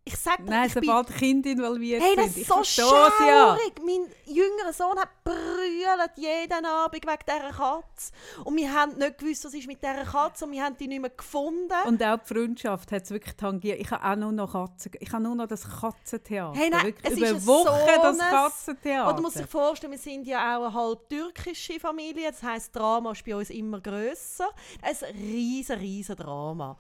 ich 0.08 0.16
sage 0.16 0.42
dir, 0.42 0.50
Nein, 0.50 0.68
ich 0.68 0.74
bin 0.74 0.84
sobald 0.84 1.16
Kinder 1.16 1.50
involviert 1.50 2.02
Hey, 2.02 2.16
das 2.16 2.24
sind. 2.24 2.36
ist 2.36 2.42
Ich 2.42 2.46
so 2.48 2.54
verstehe 2.54 2.84
es 2.84 3.26
ja. 3.26 3.56
schaurig. 3.56 3.72
Mein 3.84 4.06
jüngerer 4.26 4.72
Sohn 4.72 4.98
hat 4.98 5.08
brüllt 5.22 6.16
jeden 6.16 6.64
Abend 6.64 6.94
wegen 6.94 7.18
dieser 7.26 7.50
Katze. 7.50 8.12
Und 8.44 8.56
wir 8.56 8.72
haben 8.72 8.96
nicht 8.96 9.18
gewusst, 9.18 9.44
was 9.44 9.54
ist 9.54 9.66
mit 9.66 9.82
dieser 9.82 10.04
Katze 10.04 10.44
und 10.46 10.52
wir 10.52 10.64
haben 10.64 10.76
die 10.76 10.88
nicht 10.88 11.00
mehr 11.00 11.10
gefunden. 11.10 11.72
Und 11.86 12.02
auch 12.02 12.18
die 12.18 12.34
Freundschaft 12.34 12.90
hat 12.90 13.02
es 13.02 13.10
wirklich 13.10 13.36
tangiert. 13.36 13.78
Ich 13.80 13.90
habe 13.90 14.04
auch 14.04 14.16
nur 14.16 14.32
noch 14.32 14.52
Katzen. 14.52 14.92
Ich 14.98 15.12
habe 15.12 15.22
nur 15.22 15.34
noch 15.34 15.46
das 15.46 15.68
Katzentheater. 15.68 16.58
Hey, 16.58 16.70
nein, 16.70 16.86
wirklich 16.86 17.12
es 17.12 17.18
über 17.18 17.30
ist 17.30 17.46
Wochen 17.46 17.66
so 17.68 18.02
das 18.02 18.18
Katzentheater. 18.18 19.04
Oder 19.04 19.14
man 19.14 19.22
muss 19.22 19.34
sich 19.34 19.46
vorstellen, 19.46 19.92
wir 19.92 19.98
sind 19.98 20.26
ja 20.26 20.56
auch 20.56 20.64
eine 20.64 20.74
halb 20.74 21.08
türkische 21.08 21.78
Familie. 21.78 22.30
Das 22.30 22.42
heisst, 22.42 22.74
das 22.74 22.82
Drama 22.82 23.12
ist 23.12 23.24
bei 23.24 23.36
uns 23.36 23.50
immer 23.50 23.80
grösser. 23.80 24.48
Ist 24.90 25.04
ein 25.04 25.14
riesen, 25.14 25.78
riesen 25.78 26.16
Drama. 26.16 26.76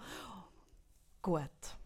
Gut. 1.22 1.77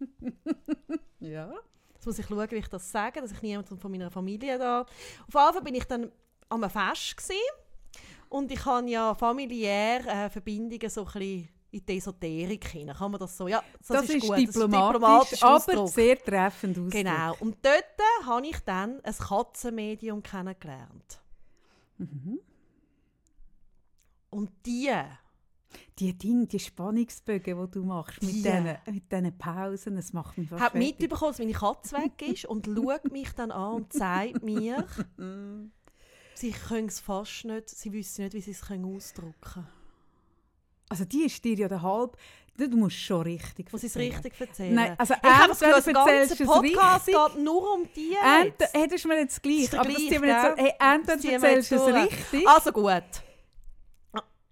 ja. 1.20 1.52
Jetzt 1.94 2.06
muss 2.06 2.18
ich 2.18 2.26
schauen, 2.26 2.50
wie 2.50 2.56
ich 2.56 2.68
das 2.68 2.90
sage, 2.90 3.20
dass 3.20 3.32
ich 3.32 3.42
niemanden 3.42 3.78
von 3.78 3.90
meiner 3.90 4.10
Familie 4.10 4.58
da... 4.58 4.80
Auf 4.82 4.88
jeden 5.34 5.52
Fall 5.52 5.62
bin 5.62 5.74
ich 5.74 5.84
dann 5.84 6.10
am 6.48 6.68
Fest 6.68 7.16
gewesen. 7.16 7.34
und 8.28 8.50
ich 8.50 8.64
habe 8.64 8.88
ja 8.88 9.14
familiär 9.14 10.06
äh, 10.06 10.30
Verbindungen 10.30 10.88
so 10.88 11.02
ein 11.02 11.12
bisschen 11.12 11.48
in 11.72 11.86
die 11.86 11.96
Esoterik 11.98 12.66
hinein. 12.68 12.96
Kann 12.96 13.10
man 13.12 13.20
das 13.20 13.36
so? 13.36 13.46
Ja, 13.46 13.62
Das, 13.86 14.08
ist, 14.08 14.26
gut. 14.26 14.38
diplomatisch, 14.38 15.42
aber 15.42 15.54
Ausdruck. 15.56 15.88
sehr 15.88 16.18
treffend 16.18 16.78
ausgedrückt. 16.78 16.92
Genau. 16.92 17.36
Und 17.40 17.58
dort 17.64 18.26
habe 18.26 18.46
ich 18.46 18.58
dann 18.60 19.00
ein 19.04 19.14
Katzenmedium 19.14 20.22
kennengelernt. 20.22 21.20
Mhm. 21.98 22.40
Und 24.30 24.50
die, 24.66 24.90
Die 26.00 26.16
Dinge, 26.16 26.46
die 26.46 26.58
Spannungsbögen, 26.58 27.66
die 27.66 27.70
du 27.70 27.84
machst, 27.84 28.22
mit 28.22 28.30
Die. 28.30 28.42
diesen 28.42 28.64
mit 28.86 29.12
diesen 29.12 29.36
Pausen, 29.38 29.96
das 29.96 30.12
macht 30.14 30.38
mich 30.38 30.48
fast 30.48 30.62
hat 30.62 30.72
fertig. 30.72 30.98
mitbekommen, 30.98 31.30
dass 31.32 31.38
meine 31.38 31.52
Katze 31.52 31.96
weg 31.96 32.22
ist 32.28 32.46
und 32.46 32.66
schaut 32.66 33.12
mich 33.12 33.30
dann 33.34 33.50
an 33.50 33.74
und 33.74 33.92
sagt 33.92 34.42
mir, 34.42 34.86
sie 36.34 36.52
können 36.52 36.88
es 36.88 37.00
fast 37.00 37.44
nicht, 37.44 37.68
sie 37.68 37.92
wissen 37.92 38.24
nicht, 38.24 38.34
wie 38.34 38.40
sie 38.40 38.52
es 38.52 38.62
können 38.62 38.84
ausdrücken 38.86 39.34
können. 39.40 39.68
Also 40.88 41.04
die 41.04 41.24
ist 41.24 41.44
dir 41.44 41.54
ja 41.56 41.68
der 41.68 41.82
halb... 41.82 42.16
Du 42.56 42.76
musst 42.76 42.96
schon 42.96 43.22
richtig 43.22 43.72
Muss 43.72 43.84
ich 43.84 43.90
es 43.90 43.96
richtig 43.96 44.38
erzählen? 44.38 44.74
Nein, 44.74 44.94
also 44.98 45.14
ich 45.14 45.22
habe 45.30 45.48
das 45.48 45.60
Gefühl, 45.60 45.72
das 45.76 45.86
erzählst 45.86 46.38
ganze 46.38 46.44
Podcast 46.44 47.06
richtig- 47.08 47.34
geht 47.34 47.42
nur 47.44 47.74
um 47.74 47.88
die 47.96 48.10
jetzt. 48.10 48.74
hättest 48.74 49.04
du 49.04 49.08
mir 49.08 49.18
jetzt 49.20 49.42
gleich, 49.42 49.62
Ist 49.62 49.72
der 49.72 49.80
aber 49.80 49.88
das 49.88 49.96
gleich, 49.98 50.10
jetzt 50.10 50.20
so, 50.20 50.54
gell? 50.54 50.54
hey, 50.58 50.72
Das 50.78 51.14
entweder 51.14 51.32
erzählst 51.34 51.70
du 51.70 51.74
es 51.76 51.94
richtig, 51.94 52.48
Also 52.48 52.72
gut. 52.72 53.02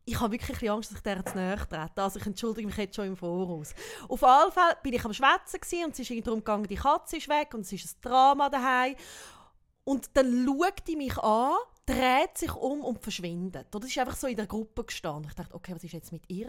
Ich 0.09 0.19
habe 0.21 0.33
wirklich 0.33 0.63
ein 0.63 0.69
Angst, 0.71 0.91
dass 0.91 0.99
ich 0.99 1.03
der 1.03 1.25
zu 1.25 1.37
nahe 1.37 1.57
trete. 1.57 2.03
Also 2.03 2.19
ich 2.19 2.27
entschuldige 2.27 2.67
mich 2.67 2.77
jetzt 2.79 2.97
schon 2.97 3.09
im 3.09 3.17
Voraus. 3.17 3.75
Auf 4.09 4.23
jeden 4.23 4.53
Fall 4.53 4.77
bin 4.83 4.95
ich 4.95 5.05
am 5.05 5.13
Schwätzen 5.13 5.85
und 5.85 5.99
es 5.99 6.11
ist 6.11 6.27
darum 6.27 6.41
gegangen, 6.41 6.67
die 6.67 6.77
Katze 6.77 7.19
ist 7.19 7.29
weg 7.29 7.53
und 7.53 7.61
es 7.61 7.73
ist 7.73 7.99
ein 7.99 8.01
Drama 8.01 8.49
daheim. 8.49 8.97
Und 9.85 10.17
dann 10.17 10.47
schaut 10.47 10.87
die 10.87 10.97
mich 10.97 11.19
an, 11.19 11.53
dreht 11.85 12.39
sich 12.39 12.55
um 12.55 12.81
und 12.81 13.03
verschwindet. 13.03 13.75
Oder 13.75 13.87
sie 13.87 13.93
ist 13.93 13.99
einfach 13.99 14.17
so 14.17 14.27
in 14.27 14.37
der 14.37 14.47
Gruppe 14.47 14.85
gestanden. 14.85 15.29
Ich 15.29 15.35
dachte, 15.35 15.55
okay, 15.55 15.75
was 15.75 15.85
ist 15.85 15.93
jetzt 15.93 16.13
mit 16.13 16.23
ihr? 16.29 16.49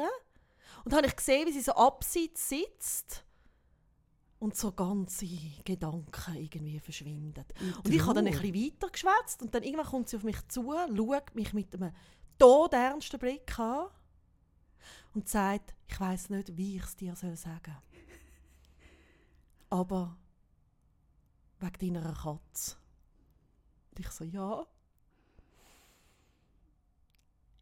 Und 0.86 0.94
dann 0.94 1.00
habe 1.00 1.08
ich 1.08 1.16
gesehen, 1.16 1.46
wie 1.46 1.52
sie 1.52 1.62
so 1.62 1.74
abseits 1.74 2.48
sitzt 2.48 3.26
und 4.40 4.56
so 4.56 4.72
ganze 4.72 5.26
Gedanken 5.66 6.36
irgendwie 6.36 6.80
verschwinden. 6.80 7.44
Und 7.84 7.94
ich 7.94 8.02
habe 8.02 8.14
dann 8.14 8.28
ein 8.28 8.40
bisschen 8.40 8.56
weiter 8.56 8.90
geschwätzt 8.90 9.42
und 9.42 9.54
dann 9.54 9.64
irgendwann 9.64 9.88
kommt 9.88 10.08
sie 10.08 10.16
auf 10.16 10.24
mich 10.24 10.48
zu, 10.48 10.74
schaut 10.96 11.36
mich 11.36 11.52
mit 11.52 11.76
einem 11.76 11.92
todernsten 12.40 13.20
Blick 13.20 13.60
an 13.60 13.88
und 15.14 15.28
sagt, 15.28 15.76
ich 15.88 16.00
weiß 16.00 16.30
nicht, 16.30 16.56
wie 16.58 16.78
ich 16.78 16.84
es 16.84 16.96
dir 16.96 17.16
soll 17.16 17.36
sagen 17.36 17.76
Aber 19.70 20.18
wegen 21.60 21.94
deiner 21.94 22.14
Katze. 22.14 22.78
Und 23.92 24.00
ich 24.00 24.10
so, 24.10 24.24
ja. 24.24 24.66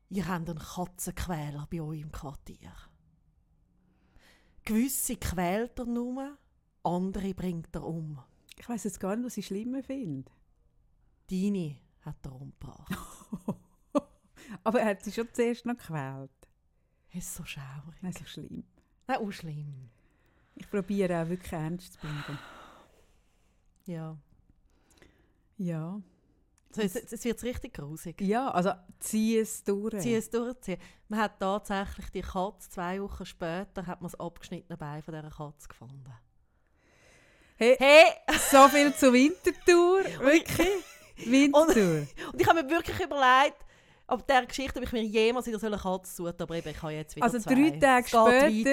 Ihr 0.10 0.28
habt 0.28 0.50
einen 0.50 0.60
Katzenquäler 0.60 1.68
bei 1.70 1.82
euch 1.82 2.02
im 2.02 2.12
Quartier. 2.12 2.72
Gewisse 4.64 5.18
quält 5.18 5.80
er 5.80 5.86
nur, 5.86 6.38
andere 6.84 7.34
bringt 7.34 7.76
er 7.76 7.84
um. 7.84 8.22
ich 8.58 8.68
weiß 8.68 8.86
jetzt 8.86 9.00
gar 9.00 9.16
nicht, 9.16 9.26
was 9.26 9.38
ich 9.38 9.48
schlimmer 9.48 9.84
finde. 9.84 10.32
Deine 11.30 11.78
hat 12.02 12.26
er 12.26 12.34
umgebracht. 12.34 12.94
Aber 14.64 14.80
er 14.82 14.88
hat 14.88 15.04
sie 15.04 15.12
schon 15.12 15.28
zuerst 15.34 15.66
noch 15.66 15.78
gequält. 15.78 16.32
Das 17.14 17.24
ist 17.24 17.36
so 17.36 17.46
schaurig. 17.46 17.96
Nein, 18.02 18.14
so 18.14 18.26
schlimm. 18.26 18.64
Nein, 19.08 19.18
auch 19.18 19.32
schlimm. 19.32 19.90
Ich 20.56 20.70
probiere 20.70 21.22
auch 21.22 21.30
wirklich 21.30 21.52
ernst 21.52 21.94
zu 21.94 22.00
bleiben. 22.00 22.40
Ja. 23.86 24.18
Ja. 25.58 26.02
So, 26.72 26.82
jetzt, 26.82 27.12
jetzt 27.12 27.24
wird 27.24 27.38
es 27.38 27.44
richtig 27.44 27.74
grusig. 27.74 28.22
Ja, 28.22 28.52
also 28.52 28.72
zieh 29.00 29.38
es 29.38 29.64
durch. 29.64 30.00
Zieh 30.00 30.16
es 30.16 30.30
durchziehen. 30.30 30.80
Man 31.08 31.22
hat 31.22 31.40
tatsächlich 31.40 32.10
die 32.12 32.22
Katze, 32.22 32.70
zwei 32.70 33.02
Wochen 33.02 33.26
später, 33.26 33.88
hat 33.88 34.02
man 34.02 34.12
das 34.12 34.20
abgeschnittene 34.20 34.78
Bein 34.78 35.02
von 35.02 35.14
dieser 35.14 35.30
Katze 35.32 35.68
gefunden. 35.68 36.14
Hey, 37.56 37.76
Hey! 37.80 38.06
so 38.52 38.68
viel 38.68 38.94
zur 38.94 39.14
Wintertour. 39.14 40.04
Wirklich? 40.20 40.84
Wintertour. 41.26 42.08
Und 42.32 42.42
ich 42.42 42.48
habe 42.48 42.62
mir 42.62 42.70
wirklich 42.70 43.00
überlegt, 43.00 43.58
ab 44.08 44.26
dieser 44.28 44.46
Geschichte, 44.46 44.80
ob 44.80 44.86
ich 44.86 44.92
mir 44.92 45.04
jemals 45.04 45.46
wieder 45.48 45.62
eine 45.64 45.78
Katze 45.78 46.16
suche, 46.16 46.36
aber 46.40 46.56
eben, 46.56 46.70
ich 46.70 46.82
habe 46.82 46.94
jetzt 46.94 47.16
wieder 47.16 47.26
Also 47.26 47.40
zwei. 47.40 47.54
drei 47.54 47.70
Tage 47.80 48.08
später 48.08 48.26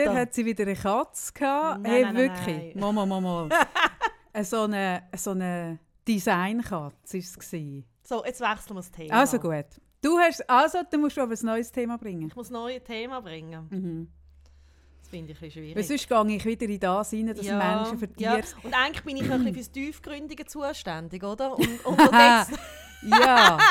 weiter. 0.08 0.14
hat 0.14 0.34
sie 0.34 0.44
wieder 0.46 0.62
eine 0.62 0.76
Katze 0.76 1.32
gehabt. 1.32 1.82
Nein, 1.82 1.92
hey, 1.92 2.02
nein, 2.04 2.16
wirklich? 2.16 2.74
nein. 2.74 2.80
Mama, 2.80 3.04
Mama. 3.06 3.48
So 4.42 4.62
eine, 4.62 5.04
so 5.16 5.30
eine 5.30 5.78
Designkatze 6.08 7.18
war 7.18 7.20
es. 7.20 7.84
So, 8.02 8.24
jetzt 8.24 8.40
wechseln 8.40 8.70
wir 8.70 8.74
das 8.80 8.90
Thema. 8.90 9.14
Also 9.14 9.38
gut. 9.38 9.66
Du 10.02 10.18
hast, 10.18 10.50
also, 10.50 10.78
du 10.90 10.98
musst 10.98 11.16
aber 11.18 11.32
ein 11.32 11.46
neues 11.46 11.70
Thema 11.70 11.96
bringen. 11.96 12.26
Ich 12.28 12.34
muss 12.34 12.50
ein 12.50 12.54
neues 12.54 12.82
Thema 12.82 13.20
bringen. 13.22 13.68
Mhm. 13.70 14.08
Das 15.00 15.08
finde 15.08 15.32
ich 15.32 15.38
ein 15.38 15.40
bisschen 15.48 15.62
Weil 15.62 15.84
schwierig. 15.84 15.86
sonst 15.86 16.08
gehe 16.28 16.36
ich 16.36 16.44
wieder 16.44 16.66
in 16.66 16.80
das 16.80 17.12
rein, 17.12 17.26
dass 17.28 17.42
Menschen 17.46 17.98
für 17.98 18.08
ja. 18.16 18.40
Und 18.64 18.74
eigentlich 18.74 19.04
bin 19.04 19.16
ich 19.18 19.22
ein 19.30 19.38
bisschen 19.38 19.54
fürs 19.54 19.70
Tiefgründige 19.70 20.44
zuständig, 20.46 21.22
oder? 21.22 21.56
Und, 21.56 21.84
und, 21.86 21.98
und 22.00 22.12
jetzt, 22.12 22.58
Ja. 23.02 23.56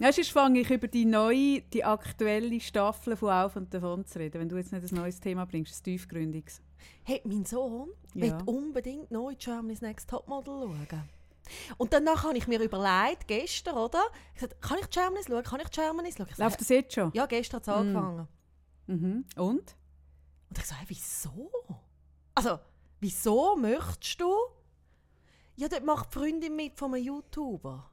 Ja, 0.00 0.12
sonst 0.12 0.30
fange 0.30 0.60
ich 0.60 0.70
über 0.70 0.86
die 0.86 1.04
neue, 1.04 1.60
die 1.62 1.84
aktuelle 1.84 2.60
Staffel 2.60 3.16
von 3.16 3.30
Auf 3.30 3.56
und 3.56 3.72
Davon 3.74 4.04
zu 4.06 4.18
reden. 4.18 4.40
Wenn 4.40 4.48
du 4.48 4.56
jetzt 4.56 4.72
nicht 4.72 4.90
ein 4.92 4.94
neues 4.94 5.18
Thema 5.20 5.44
bringst, 5.44 5.80
ein 5.80 5.82
tiefgründiges. 5.84 6.60
hey, 7.04 7.20
mein 7.24 7.44
Sohn 7.44 7.88
Ja. 8.14 8.22
will 8.22 8.36
unbedingt 8.46 9.10
neu 9.10 9.34
Germany's 9.36 9.80
Next 9.80 10.08
Topmodel 10.10 10.68
schauen. 10.68 11.08
Und 11.78 11.92
danach 11.92 12.24
habe 12.24 12.36
ich 12.36 12.46
mir 12.46 12.60
überlegt, 12.60 13.26
gestern, 13.26 13.76
oder? 13.76 14.02
Ich 14.34 14.40
gesagt, 14.42 14.60
kann 14.62 14.78
ich 14.80 14.90
Germany's 14.90 15.26
schauen? 15.26 15.42
Kann 15.42 15.60
ich 15.60 15.70
Germany's 15.70 16.16
schauen? 16.16 16.28
Ich 16.30 16.38
Läuft 16.38 16.60
das 16.60 16.68
jetzt 16.68 16.94
schon? 16.94 17.10
Ja, 17.14 17.26
gestern 17.26 17.56
hat 17.56 17.62
es 17.62 17.68
angefangen. 17.68 18.28
Mhm. 18.86 19.24
Und? 19.36 19.76
Und 20.50 20.58
ich 20.58 20.64
so, 20.66 20.74
hey, 20.76 20.84
wieso? 20.88 21.50
Also, 22.34 22.58
wieso 23.00 23.56
möchtest 23.56 24.20
du? 24.20 24.32
Ja, 25.56 25.68
dort 25.68 25.84
macht 25.84 26.14
die 26.14 26.18
Freundin 26.18 26.54
mit 26.54 26.78
von 26.78 26.94
einem 26.94 27.02
YouTuber. 27.04 27.90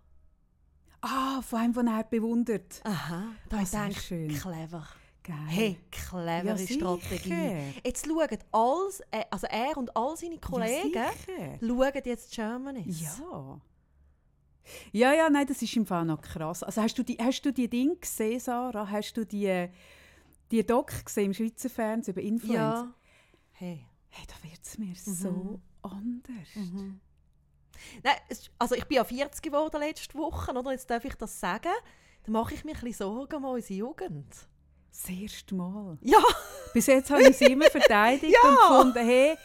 Ah, 1.07 1.41
von 1.43 1.59
einem, 1.59 1.73
den 1.73 1.87
er 1.87 2.03
bewundert. 2.03 2.81
Aha, 2.83 3.27
da 3.49 3.57
Ah, 3.57 3.61
ich 3.61 3.69
sehr 3.69 3.83
denke, 3.85 3.99
schön. 3.99 4.27
clever. 4.29 4.87
Geil. 5.23 5.35
Hey, 5.47 5.77
clevere 5.91 6.59
Ja. 6.59 6.67
Strategie. 6.67 7.73
Jetzt 7.83 8.05
schauen 8.07 8.27
alles, 8.51 9.01
äh, 9.11 9.23
also 9.31 9.47
er 9.47 9.77
und 9.77 9.95
all 9.95 10.15
seine 10.17 10.37
Kollegen 10.39 10.93
Ja, 10.93 11.11
schauen 11.61 12.01
jetzt 12.05 12.31
Germany's. 12.33 13.01
Ja. 13.01 13.59
Ja, 14.91 15.13
ja, 15.13 15.29
nein, 15.29 15.45
das 15.45 15.61
ist 15.61 15.75
im 15.75 15.85
Fall 15.85 16.05
noch 16.05 16.21
krass. 16.21 16.63
Also 16.63 16.81
hast 16.81 16.95
du 16.97 17.03
die, 17.03 17.17
hast 17.19 17.41
du 17.43 17.53
die 17.53 17.69
Dinge 17.69 17.95
gesehen, 17.97 18.39
Sarah? 18.39 18.89
Hast 18.89 19.13
du 19.13 19.23
die, 19.25 19.67
die 20.49 20.65
Doc 20.65 21.05
gesehen 21.05 21.25
im 21.25 21.33
Schweizer 21.33 21.69
Fernsehen 21.69 22.13
über 22.13 22.21
Influencer? 22.21 22.57
Ja. 22.57 22.93
Hey. 23.51 23.85
Hey, 24.09 24.25
da 24.27 24.49
wird 24.49 24.59
es 24.63 24.77
mir 24.79 24.95
so 24.95 25.59
anders. 25.83 26.55
Mhm. 26.55 26.99
Nein, 28.03 28.15
es, 28.29 28.49
also 28.59 28.75
ich 28.75 28.85
bin 28.85 28.97
ja 28.97 29.03
40 29.03 29.41
geworden 29.41 29.79
letzte 29.79 30.17
Woche, 30.17 30.51
oder? 30.51 30.71
Jetzt 30.71 30.89
darf 30.89 31.03
ich 31.05 31.15
das 31.15 31.39
sagen. 31.39 31.71
Da 32.25 32.31
mache 32.31 32.53
ich 32.55 32.63
mir 32.65 32.71
ein 32.75 32.81
bisschen 32.81 32.93
Sorgen 32.93 33.35
um 33.35 33.45
unsere 33.45 33.73
Jugend. 33.79 34.33
Das 34.91 35.09
erste 35.09 35.53
Mal. 35.55 35.97
Ja, 36.01 36.19
Bis 36.73 36.87
jetzt 36.87 37.09
habe 37.11 37.23
ich 37.29 37.37
sie 37.37 37.45
immer 37.45 37.69
verteidigt 37.69 38.33
Ja. 38.43 38.49
und 38.49 38.55
gefunden, 38.93 39.07
hey, 39.07 39.35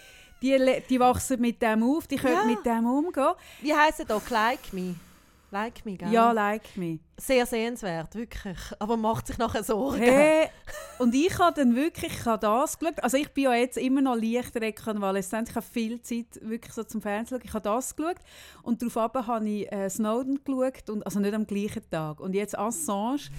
die, 0.41 0.83
die 0.89 1.01
wachsen 1.01 1.41
mit 1.41 1.61
dem 1.61 1.83
auf, 1.83 2.07
die 2.07 2.17
können 2.17 2.35
Ja. 2.35 2.45
mit 2.45 2.65
dem 2.65 2.87
umgehen. 2.87 3.35
wie 3.61 3.75
heisst 3.75 4.09
doch? 4.09 4.29
Like 4.31 4.73
me. 4.73 4.95
Like 5.53 5.85
me, 5.85 5.97
gell? 5.97 6.13
Ja, 6.13 6.31
like 6.31 6.77
me. 6.77 7.01
Sehr 7.17 7.45
sehenswert, 7.45 8.15
wirklich. 8.15 8.59
Aber 8.79 8.97
macht 8.97 9.27
sich 9.27 9.37
nachher 9.37 9.65
Sorgen. 9.65 9.99
Hey, 10.01 10.49
und 10.99 11.13
ich 11.15 11.37
habe 11.39 11.61
dann 11.61 11.75
wirklich 11.75 12.13
ich 12.13 12.25
habe 12.25 12.39
das 12.39 12.79
geschaut. 12.79 13.03
Also 13.03 13.17
ich 13.17 13.29
bin 13.31 13.45
ja 13.45 13.55
jetzt 13.55 13.77
immer 13.77 14.01
noch 14.01 14.15
leicht 14.15 14.55
rekonvaleszent. 14.57 15.49
Ich 15.49 15.57
habe 15.57 15.67
viel 15.67 16.01
Zeit 16.03 16.39
wirklich 16.41 16.73
so 16.73 16.85
zum 16.85 17.03
Fernsehen 17.03 17.41
schauen. 17.41 17.49
Ich 17.49 17.55
habe 17.55 17.65
das 17.65 17.97
geschaut 17.97 18.17
und 18.63 18.81
darauf 18.81 19.27
habe 19.27 19.49
ich 19.49 19.73
äh, 19.73 19.91
Snowden 19.91 20.41
geschaut, 20.45 20.89
und, 20.89 21.05
also 21.05 21.19
nicht 21.19 21.35
am 21.35 21.47
gleichen 21.47 21.83
Tag. 21.91 22.21
Und 22.21 22.35
jetzt 22.35 22.57
Assange. 22.59 23.23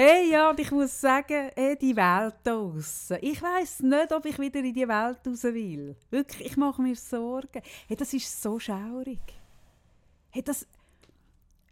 Hey, 0.00 0.30
ja, 0.30 0.50
und 0.50 0.60
ich 0.60 0.70
muss 0.70 1.00
sagen, 1.00 1.50
hey, 1.56 1.76
die 1.76 1.96
Welt 1.96 2.34
da 2.44 2.52
draussen. 2.52 3.16
Ich 3.20 3.42
weiss 3.42 3.80
nicht, 3.80 4.12
ob 4.12 4.24
ich 4.26 4.38
wieder 4.38 4.60
in 4.60 4.72
die 4.72 4.86
Welt 4.86 5.18
raus 5.26 5.42
will. 5.42 5.96
Wirklich, 6.08 6.52
ich 6.52 6.56
mache 6.56 6.80
mir 6.80 6.94
Sorgen. 6.94 7.60
Hey, 7.88 7.96
das 7.96 8.14
ist 8.14 8.40
so 8.40 8.60
schaurig. 8.60 9.37
Hey, 10.30 10.42
das, 10.42 10.66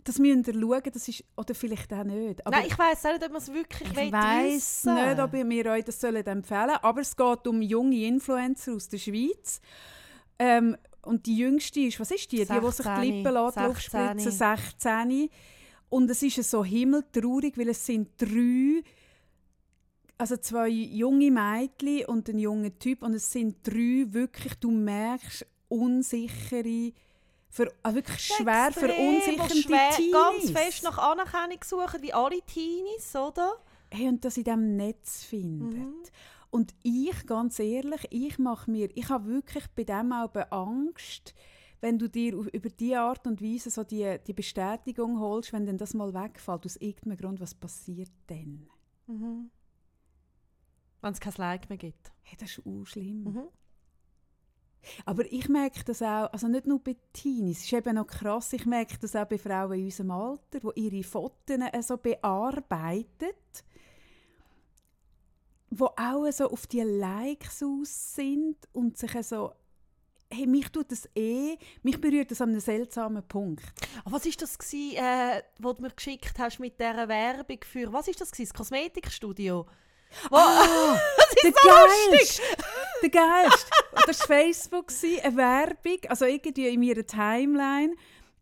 das 0.04 0.18
müsst 0.18 0.48
ihr 0.48 0.54
schauen, 0.54 0.82
das 0.92 1.08
ist, 1.08 1.24
oder 1.36 1.54
vielleicht 1.54 1.92
auch 1.92 2.04
nicht. 2.04 2.46
Aber 2.46 2.56
Nein, 2.56 2.66
ich 2.68 2.78
weiss 2.78 3.04
auch 3.04 3.12
nicht, 3.12 3.24
ob 3.24 3.32
man 3.32 3.42
es 3.42 3.52
wirklich 3.52 3.90
ich 3.90 4.12
weiss 4.12 4.84
wissen. 4.84 4.94
nicht, 4.94 5.18
ob 5.18 5.32
wir 5.32 5.66
euch 5.72 5.84
das 5.84 6.00
sollen 6.00 6.26
empfehlen 6.26 6.68
sollen, 6.68 6.78
aber 6.82 7.00
es 7.00 7.16
geht 7.16 7.46
um 7.46 7.60
junge 7.60 8.06
Influencer 8.06 8.74
aus 8.74 8.88
der 8.88 8.98
Schweiz. 8.98 9.60
Ähm, 10.38 10.76
und 11.02 11.26
die 11.26 11.36
jüngste 11.36 11.80
ist, 11.80 12.00
was 12.00 12.10
ist 12.10 12.30
die? 12.32 12.38
Die, 12.38 12.46
die 12.46 12.52
sich 12.52 12.76
die 12.76 12.82
16, 12.82 13.02
Lippen 13.02 13.32
lässt, 13.32 13.54
16. 13.54 13.62
aufspritzen, 13.64 14.32
16. 14.32 15.28
Und 15.88 16.10
es 16.10 16.22
ist 16.22 16.50
so 16.50 16.64
himmeltraurig, 16.64 17.56
weil 17.56 17.68
es 17.68 17.86
sind 17.86 18.10
drei, 18.18 18.82
also 20.18 20.36
zwei 20.36 20.68
junge 20.68 21.30
Mädchen 21.30 22.06
und 22.06 22.28
ein 22.28 22.38
junger 22.38 22.76
Typ 22.78 23.02
und 23.02 23.14
es 23.14 23.30
sind 23.30 23.66
drei 23.66 24.06
wirklich, 24.08 24.54
du 24.54 24.70
merkst, 24.70 25.46
unsichere, 25.68 26.92
ver, 27.56 27.72
also 27.82 27.96
wirklich 27.96 28.20
schwer 28.20 28.72
verunsichernde 28.72 29.54
die 29.54 29.62
schwer, 29.62 29.90
Teenies. 29.90 30.12
ganz 30.12 30.50
fest 30.50 30.82
nach 30.84 30.98
Anerkennung 30.98 31.58
suchen, 31.64 32.02
wie 32.02 32.12
alle 32.12 32.40
Teenies, 32.42 33.14
oder? 33.16 33.58
hey, 33.90 34.08
und 34.08 34.24
das 34.24 34.36
in 34.36 34.44
diesem 34.44 34.76
Netz 34.76 35.24
findet. 35.24 35.78
Mhm. 35.78 35.94
Und 36.50 36.74
ich, 36.82 37.26
ganz 37.26 37.58
ehrlich, 37.58 38.06
ich 38.10 38.38
mache 38.38 38.70
mir, 38.70 38.88
ich 38.94 39.08
habe 39.08 39.26
wirklich 39.26 39.64
bei 39.74 39.84
dem 39.84 40.12
auch 40.12 40.34
Angst, 40.50 41.34
wenn 41.80 41.98
du 41.98 42.08
dir 42.08 42.32
über 42.34 42.70
diese 42.70 43.00
Art 43.00 43.26
und 43.26 43.42
Weise 43.42 43.70
so 43.70 43.84
die, 43.84 44.18
die 44.26 44.32
Bestätigung 44.32 45.20
holst, 45.20 45.52
wenn 45.52 45.66
dann 45.66 45.76
das 45.76 45.92
mal 45.92 46.14
wegfällt, 46.14 46.64
aus 46.64 46.76
irgendeinem 46.76 47.18
Grund, 47.18 47.40
was 47.40 47.54
passiert 47.54 48.10
dann? 48.28 48.68
Mhm. 49.06 49.50
Wenn 51.02 51.12
es 51.12 51.20
kein 51.20 51.34
Like 51.36 51.68
mehr 51.68 51.78
gibt. 51.78 52.12
Hey, 52.22 52.36
das 52.38 52.50
ist 52.50 52.66
auch 52.66 52.84
schlimm. 52.86 53.24
Mhm. 53.24 53.48
Aber 55.04 55.30
ich 55.30 55.48
merke 55.48 55.84
das 55.84 56.02
auch, 56.02 56.32
also 56.32 56.48
nicht 56.48 56.66
nur 56.66 56.82
bei 56.82 56.96
Teenies, 57.12 57.58
es 57.58 57.64
ist 57.64 57.72
eben 57.72 57.94
noch 57.94 58.06
krass, 58.06 58.52
ich 58.52 58.66
merke 58.66 58.98
das 58.98 59.16
auch 59.16 59.26
bei 59.26 59.38
Frauen 59.38 59.78
in 59.78 59.84
unserem 59.84 60.10
Alter, 60.10 60.60
die 60.60 60.80
ihre 60.80 61.04
Fotos 61.04 61.58
so 61.80 61.96
bearbeitet, 61.96 63.64
die 65.70 65.82
auch 65.82 66.30
so 66.32 66.50
auf 66.50 66.66
die 66.66 66.80
Likes 66.80 67.62
aus 67.62 68.14
sind 68.14 68.56
und 68.72 68.96
sich 68.96 69.12
so, 69.26 69.52
hey, 70.32 70.46
mich 70.46 70.68
tut 70.70 70.90
das 70.90 71.08
eh, 71.14 71.56
mich 71.82 72.00
berührt 72.00 72.30
das 72.30 72.40
an 72.40 72.50
einem 72.50 72.60
seltsamen 72.60 73.22
Punkt. 73.26 73.64
Ah, 74.04 74.10
was 74.10 74.26
ist 74.26 74.42
das 74.42 74.56
äh, 74.72 75.42
wo 75.58 75.72
du 75.72 75.82
mir 75.82 75.90
geschickt 75.90 76.38
hast 76.38 76.58
mit 76.58 76.80
dieser 76.80 77.08
Werbung 77.08 77.58
für, 77.64 77.92
was 77.92 78.08
ist 78.08 78.20
das 78.20 78.32
gsi, 78.32 78.44
das 78.44 78.54
Kosmetikstudio? 78.54 79.66
Wo, 80.30 80.36
Ah, 80.36 80.98
der 81.42 81.52
geilste! 81.52 82.42
Der 83.02 83.10
geilste! 83.10 83.70
Das 84.06 84.20
war 84.20 84.26
Facebook, 84.26 84.92
eine 85.24 85.36
Werbung, 85.36 85.98
also 86.08 86.24
irgendwie 86.24 86.68
in 86.68 86.80
meiner 86.80 87.06
Timeline. 87.06 87.94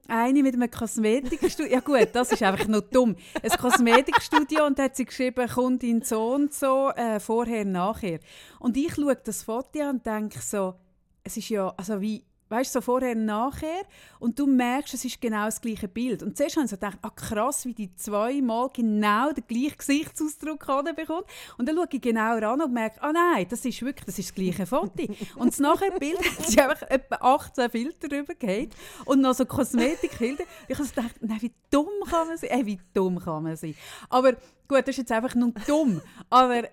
Eine 0.07 0.43
mit 0.43 0.55
einem 0.55 0.71
Kosmetikstudio. 0.71 1.73
Ja 1.73 1.81
gut, 1.81 2.11
das 2.13 2.31
ist 2.31 2.43
einfach 2.43 2.67
nur 2.69 2.83
dumm. 2.83 3.17
Ein 3.43 3.51
Kosmetikstudio 3.51 4.67
und 4.67 4.79
da 4.79 4.85
hat 4.85 4.97
sie 4.97 5.07
geschrieben, 5.07 5.49
Kundin 5.49 6.03
so 6.03 6.35
und 6.35 6.53
so, 6.53 6.91
äh, 6.91 7.19
vorher, 7.19 7.65
nachher. 7.65 8.21
Und 8.61 8.77
ich 8.77 8.95
schaue 8.95 9.17
das 9.17 9.43
Foto 9.43 9.81
an 9.81 9.97
und 9.97 10.07
denke 10.07 10.41
so, 10.41 10.75
es 11.23 11.39
ist 11.39 11.49
ja, 11.49 11.73
also 11.77 12.03
wie, 12.03 12.23
weißt 12.49 12.75
du, 12.75 12.79
so 12.79 12.83
vorher 12.83 13.13
und 13.13 13.25
nachher 13.25 13.83
und 14.19 14.39
du 14.39 14.47
merkst, 14.47 14.95
es 14.95 15.05
ist 15.05 15.21
genau 15.21 15.47
das 15.47 15.61
gleiche 15.61 15.89
Bild. 15.89 16.23
Und 16.23 16.37
zuerst 16.37 16.57
habe 16.57 16.65
ich 16.65 16.71
so 16.71 16.77
gedacht, 16.77 16.99
ah 17.03 17.11
krass, 17.11 17.65
wie 17.65 17.75
die 17.75 17.95
zweimal 17.95 18.71
genau 18.73 19.33
den 19.33 19.45
gleichen 19.47 19.79
Gesichtsausdruck 19.79 20.67
bekommt. 20.97 21.25
Und 21.59 21.69
dann 21.69 21.77
schaue 21.77 21.89
ich 21.91 22.01
genauer 22.01 22.43
an 22.43 22.63
und 22.63 22.73
merke, 22.73 23.03
ah 23.03 23.13
nein, 23.13 23.47
das 23.49 23.65
ist 23.65 23.83
wirklich, 23.83 24.05
das 24.05 24.19
ist 24.19 24.31
das 24.31 24.35
gleiche 24.35 24.67
Foto. 24.67 25.05
und 25.37 25.49
das 25.49 25.59
nachher 25.59 25.91
Bild 25.99 26.19
hat 26.39 26.47
sie 26.47 26.61
einfach 26.61 26.83
etwa 26.89 27.17
18 27.17 27.71
Filter 27.71 28.09
drüber 28.09 28.35
gehabt 28.35 28.75
und 29.05 29.21
noch 29.21 29.35
so 29.35 29.45
Kosmetikfilter. 29.45 30.45
Ich 30.69 30.79
habe 30.79 30.87
so 30.87 30.95
gedacht, 30.95 31.17
nein, 31.21 31.39
wie 31.41 31.53
dumm 31.71 31.89
kann 32.09 32.29
man 32.29 32.37
sein? 32.37 32.51
Ey, 32.51 32.67
wie 32.67 32.81
dumm 32.93 33.19
kann 33.19 33.43
man 33.43 33.57
sein? 33.57 33.75
Aber 34.09 34.33
gut, 34.69 34.83
das 34.83 34.91
ist 34.91 34.99
jetzt 34.99 35.13
einfach 35.13 35.35
nur 35.35 35.53
dumm. 35.67 36.01
Aber 36.31 36.65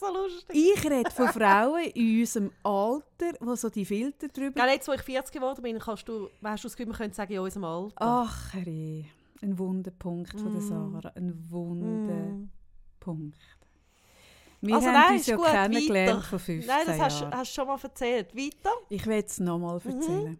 so 0.00 0.12
lustig. 0.12 0.56
ich 0.56 0.84
rede 0.90 1.10
von 1.10 1.28
Frauen 1.28 1.84
in 1.94 2.20
unserem 2.20 2.50
Alter, 2.62 3.32
die 3.40 3.56
so 3.56 3.68
die 3.68 3.84
Filter 3.84 4.28
drüber 4.28 4.60
Gell, 4.62 4.74
jetzt, 4.74 4.88
wo 4.88 4.92
ich 4.92 5.02
40 5.02 5.32
geworden 5.34 5.62
bin, 5.62 5.78
kannst 5.78 6.08
du, 6.08 6.28
hast 6.42 6.64
du 6.64 6.68
das 6.68 6.76
Gefühl, 6.76 6.90
man 6.90 6.96
könnte 6.98 7.16
sagen, 7.16 7.32
in 7.32 7.38
unserem 7.40 7.64
Alter. 7.64 7.94
Ach, 7.98 8.52
Herr, 8.54 8.66
ein 9.42 9.58
Wunderpunkt 9.58 10.32
von 10.38 10.52
der 10.52 10.60
Mm. 10.62 10.68
Sarah. 10.68 11.12
Ein 11.14 11.50
Wunderpunkt. 11.50 13.36
Mm. 13.38 14.66
Wir 14.66 14.74
Also 14.74 14.88
haben 14.88 14.94
nein, 14.94 15.12
uns 15.14 15.26
ja 15.26 15.36
gut, 15.36 15.46
kennengelernt 15.46 16.10
weiter. 16.18 16.22
vor 16.28 16.38
15 16.38 16.66
Nein, 16.68 16.86
das 16.86 16.98
hast, 17.00 17.20
du 17.22 17.44
schon 17.54 17.66
mal 17.66 17.78
erzählt. 17.82 18.36
Weiter? 18.36 18.70
Ich 18.90 19.06
will 19.06 19.24
es 19.26 19.40
nochmal 19.40 19.80
Mhm. 19.82 19.90
erzählen. 19.92 20.38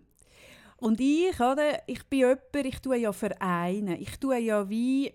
Und 0.77 1.01
ich, 1.01 1.39
oder, 1.41 1.83
ich 1.87 2.05
bin 2.07 2.19
jemand, 2.21 2.41
ich 2.55 2.81
tue 2.81 2.97
ja 2.97 3.13
Vereine. 3.13 3.99
Ich 3.99 4.19
tue 4.19 4.39
ja 4.39 4.69
wie, 4.69 5.13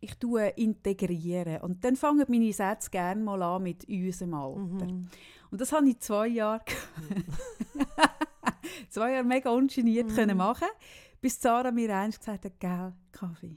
ich 0.00 0.14
tue 0.16 0.48
integrieren. 0.50 1.60
Und 1.62 1.84
dann 1.84 1.96
fangen 1.96 2.24
meine 2.28 2.52
Sätze 2.52 2.90
gerne 2.90 3.22
mal 3.22 3.42
an 3.42 3.62
mit 3.62 3.88
unserem 3.88 4.34
Alter. 4.34 4.86
Mhm. 4.86 5.08
Und 5.50 5.60
das 5.60 5.72
habe 5.72 5.88
ich 5.88 5.98
zwei 6.00 6.28
Jahre, 6.28 6.60
zwei 8.90 9.12
Jahre 9.12 9.24
mega 9.24 9.50
ungeniert 9.50 10.08
Mhm. 10.08 10.14
können 10.14 10.36
machen, 10.36 10.68
bis 11.20 11.40
Sarah 11.40 11.70
mir 11.72 11.94
eins 11.96 12.18
gesagt 12.18 12.44
hat, 12.44 12.60
gell, 12.60 12.92
Kaffee. 13.12 13.56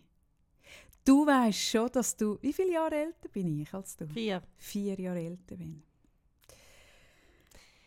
Du 1.03 1.25
weißt 1.25 1.59
schon, 1.59 1.89
dass 1.91 2.15
du, 2.15 2.37
wie 2.41 2.53
viele 2.53 2.73
Jahre 2.73 2.95
älter 2.95 3.27
bin 3.29 3.59
ich 3.59 3.73
als 3.73 3.95
du? 3.97 4.07
Vier. 4.07 4.41
Vier 4.57 4.99
Jahre 4.99 5.19
älter 5.19 5.55
bin. 5.55 5.81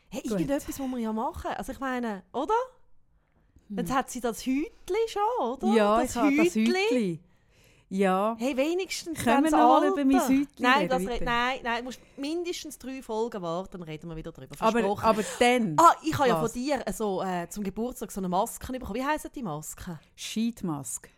Hey, 0.08 0.22
Gut. 0.22 0.32
irgendetwas 0.32 0.78
muss 0.78 0.90
man 0.90 1.00
ja 1.00 1.12
machen. 1.12 1.50
Also 1.56 1.72
ich 1.72 1.80
meine, 1.80 2.22
oder? 2.32 2.54
Jetzt 3.70 3.92
hat 3.92 4.10
sie 4.10 4.20
das 4.20 4.44
Hütli 4.44 4.96
schon, 5.08 5.48
oder? 5.48 5.66
Hm. 5.68 5.74
Ja, 5.76 6.00
das 6.00 6.10
ich 6.10 6.16
habe 6.16 6.36
das 6.36 6.54
Hütli. 6.54 7.20
Ja, 7.90 8.34
Hey, 8.38 8.56
wenigstens 8.56 9.22
Können 9.22 9.44
wir 9.44 9.50
noch 9.50 9.80
mal 9.80 9.88
über 9.88 10.04
mein 10.04 10.28
Hütli 10.28 10.62
Nein, 10.62 10.90
reden, 10.90 11.24
nein, 11.24 11.58
nein, 11.62 11.78
du 11.78 11.84
musst 11.84 12.00
mindestens 12.16 12.78
drei 12.78 13.02
Folgen 13.02 13.40
warten, 13.42 13.72
dann 13.72 13.82
reden 13.82 14.08
wir 14.08 14.16
wieder 14.16 14.32
drüber. 14.32 14.54
aber, 14.58 15.04
aber 15.04 15.22
dann 15.38 15.76
ah, 15.78 15.92
ich 16.02 16.16
habe 16.18 16.28
ja 16.28 16.40
von 16.40 16.50
dir 16.50 16.82
äh, 16.86 16.92
so, 16.92 17.22
äh, 17.22 17.48
zum 17.48 17.62
Geburtstag 17.62 18.10
so 18.10 18.20
eine 18.20 18.28
Maske 18.28 18.72
bekommen. 18.72 18.94
Wie 18.94 19.04
heissen 19.04 19.30
die 19.34 19.42
Masken? 19.42 19.98
Sheetmask. 20.16 21.08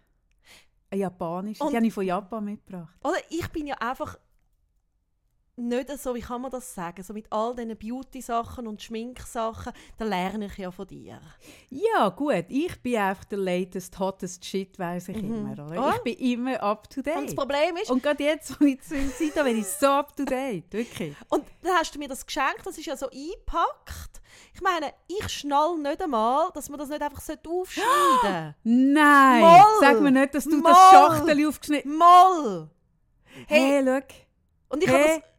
Eine 0.91 1.01
japanische, 1.01 1.63
Und- 1.65 1.71
die 1.71 1.77
habe 1.77 1.87
ich 1.87 1.95
von 1.95 2.05
Japan 2.05 2.45
mitgebracht. 2.45 2.95
Oder 3.03 3.19
ich 3.31 3.49
bin 3.49 3.67
ja 3.67 3.77
einfach 3.77 4.19
nicht 5.57 5.99
so, 5.99 6.15
wie 6.15 6.21
kann 6.21 6.43
man 6.43 6.51
das 6.51 6.75
sagen, 6.75 7.03
so 7.03 7.13
mit 7.13 7.27
all 7.31 7.55
diesen 7.55 7.77
Beauty-Sachen 7.77 8.67
und 8.67 8.83
Schminksachen, 8.83 9.73
da 9.97 10.05
lerne 10.05 10.47
ich 10.47 10.59
ja 10.59 10.71
von 10.71 10.87
dir. 10.87 11.21
Ja, 11.71 12.11
gut, 12.11 12.45
ich 12.49 12.81
bin 12.83 12.97
einfach 12.97 13.25
der 13.25 13.39
latest, 13.39 13.99
hottest 13.99 14.45
Shit, 14.45 14.79
weiss 14.79 15.09
ich 15.09 15.17
immer. 15.17 15.53
Oder? 15.53 15.81
Ah. 15.81 15.95
Ich 15.97 16.03
bin 16.03 16.15
immer 16.33 16.63
up 16.63 16.89
to 16.91 17.01
date. 17.01 17.17
Und 17.17 17.27
das 17.27 17.35
Problem 17.35 17.77
ist, 17.77 17.91
Und 17.91 18.03
gerade 18.03 18.23
jetzt, 18.23 18.61
wo 18.61 18.65
ich 18.65 18.81
zu 18.83 18.95
Zeit 19.13 19.45
bin 19.45 19.59
ich 19.59 19.67
so 19.67 19.87
up 19.87 20.15
to 20.15 20.25
date. 20.25 20.71
Wirklich. 20.73 21.15
Und 21.29 21.45
dann 21.63 21.73
hast 21.75 21.95
du 21.95 21.99
mir 21.99 22.09
das 22.09 22.25
geschenkt, 22.25 22.65
das 22.65 22.77
ist 22.77 22.87
ja 22.87 22.97
so 22.97 23.09
eingepackt. 23.09 24.21
Ich 24.55 24.61
meine, 24.61 24.93
ich 25.07 25.29
schnall 25.29 25.79
nicht 25.79 26.03
einmal, 26.03 26.51
dass 26.55 26.69
man 26.69 26.79
das 26.79 26.89
nicht 26.89 27.03
einfach 27.03 27.19
aufschneiden 27.19 27.91
sollte. 28.23 28.55
Nein! 28.65 29.41
Moll! 29.41 29.81
Sag 29.81 30.01
mir 30.01 30.11
nicht, 30.11 30.35
dass 30.35 30.45
du 30.45 30.59
Moll! 30.59 30.73
das 30.73 30.91
Schachtel 30.91 31.49
aufgeschnitten 31.49 31.97
Moll! 31.97 32.71
Hey, 33.47 33.83
schau. 33.85 34.01
Und 34.69 34.83
ich 34.83 34.91
hey, 34.91 35.03
habe 35.03 35.21
das, 35.21 35.36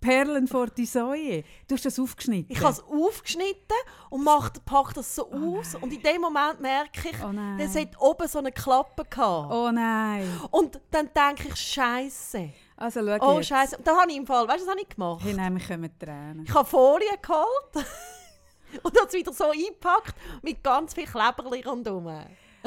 Perlen 0.00 0.48
vor 0.48 0.66
die 0.68 0.86
Säue. 0.86 1.44
Du 1.68 1.74
hast 1.74 1.84
das 1.84 1.98
aufgeschnitten. 1.98 2.46
ich 2.50 2.60
habe 2.62 2.72
es 2.72 2.82
aufgeschnitten 2.82 3.76
und 4.08 4.24
mach, 4.24 4.50
pack 4.64 4.94
das 4.94 5.14
so 5.14 5.30
aus. 5.30 5.74
Und 5.80 5.92
in 5.92 6.02
dem 6.02 6.20
Moment 6.22 6.60
merke 6.60 7.10
ich, 7.10 7.16
Oh 7.22 7.32
nein. 7.32 7.60
es 7.60 7.76
hat 7.76 7.90
oben 8.00 8.26
so 8.28 8.38
eine 8.38 8.50
Klappe 8.52 9.04
gehabt. 9.04 9.52
Oh 9.52 9.70
nein. 9.70 10.26
Und 10.50 10.80
dann 10.90 11.10
denke 11.14 11.48
ich, 11.48 11.56
Scheiße. 11.56 12.50
Also 12.76 13.00
schau 13.06 13.18
Oh, 13.32 13.36
jetzt. 13.38 13.48
Scheiße. 13.48 13.78
Dann 13.84 13.96
habe 13.98 14.10
ich 14.10 14.16
im 14.16 14.26
Fall, 14.26 14.48
weißt 14.48 14.60
du, 14.60 14.64
was 14.64 14.70
habe 14.70 14.80
ich 14.80 14.88
gemacht? 14.88 15.20
Hey, 15.22 15.34
nein, 15.34 15.54
wir 15.58 15.66
kommen 15.66 15.90
Tränen. 15.98 16.44
Ich 16.48 16.54
habe 16.54 16.66
Folie 16.68 17.18
geholt 17.20 17.74
und 18.82 18.96
habe 18.96 19.06
es 19.06 19.12
wieder 19.12 19.32
so 19.34 19.50
eingepackt 19.50 20.14
mit 20.42 20.62
ganz 20.64 20.94
viel 20.94 21.04
Kleberli 21.06 21.60
rundherum. 21.62 22.24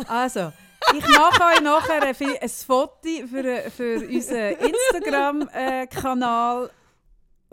Also, 0.08 0.52
ich 0.96 1.08
mache 1.18 1.44
euch 1.54 1.62
nachher 1.62 2.04
ein, 2.04 2.16
ein 2.42 2.50
Foto 2.50 3.10
für, 3.28 3.72
für 3.72 4.00
unseren 4.08 4.56
Instagram-Kanal 5.50 6.70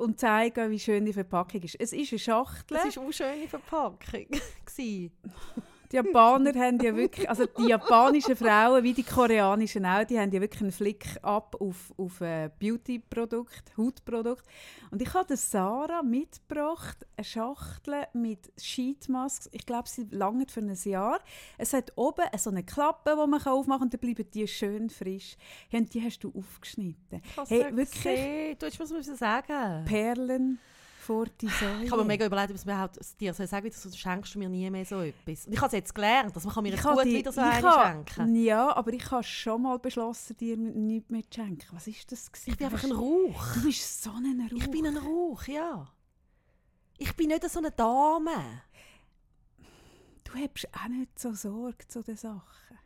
und 0.01 0.19
zeige 0.19 0.63
euch, 0.63 0.71
wie 0.71 0.79
schön 0.79 1.05
die 1.05 1.13
Verpackung 1.13 1.63
ist. 1.63 1.77
Es 1.79 1.93
ist 1.93 2.11
eine 2.11 2.19
Schachtel. 2.19 2.77
Das 2.77 2.97
war 2.97 3.05
eine 3.05 3.13
schöne 3.13 3.49
Verpackung. 3.49 4.27
Die 5.91 5.97
Japaner 5.97 6.55
haben 6.55 6.79
ja 6.81 6.95
wirklich, 6.95 7.29
also 7.29 7.47
die 7.47 7.69
japanischen 7.69 8.37
Frauen, 8.37 8.85
wie 8.85 8.95
die 8.95 9.03
koreanischen 9.03 9.85
auch, 9.85 10.05
die 10.05 10.19
haben 10.19 10.31
ja 10.31 10.41
wirklich 10.41 10.63
einen 10.63 10.71
Flick 10.71 11.05
ab 11.23 11.57
auf, 11.59 11.93
auf 11.97 12.21
äh, 12.21 12.49
Beauty-Produkt, 12.61 13.77
Hautprodukt. 13.77 14.45
Und 14.93 15.03
ich 15.03 15.13
habe 15.13 15.37
Sarah 15.37 16.03
mitgebracht, 16.05 17.07
eine 17.17 17.25
Schachtel 17.25 18.05
mit 18.13 18.53
Sheetmasks. 18.57 19.49
Ich 19.53 19.67
glaube, 19.67 19.89
sie 19.89 20.07
lange 20.11 20.47
für 20.49 20.61
ein 20.61 20.79
Jahr. 20.85 21.19
Es 21.59 21.73
hat 21.73 21.93
oben 21.97 22.25
so 22.39 22.51
eine 22.51 22.63
Klappe, 22.63 23.17
die 23.21 23.29
man 23.29 23.43
aufmachen 23.45 23.67
kann 23.67 23.83
und 23.83 23.95
dann 23.95 24.01
bleiben 24.01 24.31
die 24.33 24.47
schön 24.47 24.91
frisch. 24.91 25.37
Hey, 25.71 25.81
und 25.81 25.93
die 25.93 26.03
hast 26.05 26.21
du 26.21 26.33
aufgeschnitten. 26.37 27.21
Hey, 27.49 27.77
wirklich? 27.77 28.59
Du 28.59 28.67
hast 28.67 28.79
was 28.79 29.19
sagen. 29.19 29.85
Perlen 29.87 30.61
Säule. 31.11 31.85
Ich 31.85 31.91
habe 31.91 32.03
mir 32.03 32.09
mega 32.09 32.27
überlegt, 32.27 32.51
ob 32.51 32.57
es 32.57 32.65
überhaupt 32.65 32.99
dir 33.21 33.35
soll 33.35 33.47
sagen 33.47 33.71
soll, 33.71 33.93
schenkst 33.93 34.35
du 34.35 34.39
mir 34.39 34.49
nie 34.49 34.71
mehr 34.71 34.85
so 34.85 35.01
etwas. 35.01 35.47
Und 35.47 35.53
ich 35.53 35.59
habe 35.59 35.67
es 35.67 35.73
jetzt 35.73 35.95
gelernt, 35.95 36.35
dass 36.35 36.45
man 36.45 36.63
mir 36.63 36.71
jetzt 36.71 36.83
gut 36.83 37.05
die, 37.05 37.15
wieder 37.17 37.33
so 37.33 37.41
eine 37.41 37.61
schenken 37.61 38.37
Ja, 38.37 38.77
aber 38.77 38.93
ich 38.93 39.11
habe 39.11 39.25
schon 39.25 39.63
mal 39.63 39.79
beschlossen, 39.79 40.37
dir 40.37 40.57
nichts 40.57 41.11
mehr 41.11 41.23
zu 41.23 41.41
schenken. 41.41 41.69
Was 41.73 41.87
ist 41.87 42.11
das? 42.13 42.31
Gewesen? 42.31 42.51
Ich 42.51 42.57
bin 42.57 42.67
einfach 42.67 42.85
ein 42.85 42.93
Rauch. 42.93 43.55
Du 43.55 43.63
bist 43.65 44.03
so 44.03 44.11
ein 44.11 44.41
Rauch. 44.41 44.57
Ich 44.57 44.71
bin 44.71 44.87
ein 44.87 44.97
Rauch, 44.97 45.43
ja. 45.45 45.89
Ich 46.99 47.17
bin 47.17 47.29
nicht 47.29 47.49
so 47.51 47.59
eine 47.59 47.71
Dame. 47.71 48.63
Du 50.25 50.35
hast 50.35 50.69
auch 50.73 50.89
nicht 50.89 51.19
so 51.19 51.33
Sorge 51.33 51.89
zu 51.89 52.03
den 52.03 52.17
Sachen. 52.17 52.79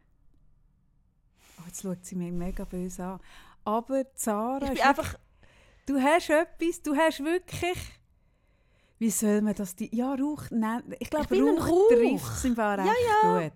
Oh, 1.58 1.62
jetzt 1.66 1.82
schaut 1.82 2.04
sie 2.04 2.16
mich 2.16 2.32
mega 2.32 2.64
böse 2.64 3.04
an. 3.04 3.20
Aber 3.64 4.14
Zara... 4.14 4.64
Ich 4.64 4.74
bin 4.74 4.82
einfach... 4.82 5.16
Du 5.86 6.00
hast 6.00 6.30
etwas, 6.30 6.80
du 6.80 6.96
hast 6.96 7.22
wirklich 7.22 7.78
wie 8.98 9.10
soll 9.10 9.40
man 9.42 9.54
das? 9.54 9.76
Die, 9.76 9.94
ja, 9.94 10.14
Rauch 10.14 10.50
nennen. 10.50 10.94
Ich 10.98 11.10
glaube, 11.10 11.36
Rauch, 11.36 11.68
Rauch. 11.68 11.88
trifft 11.88 12.36
es 12.36 12.44
im 12.44 12.54
Fall 12.54 12.78
ja, 12.78 12.84
ja. 12.86 13.40
gut. 13.40 13.52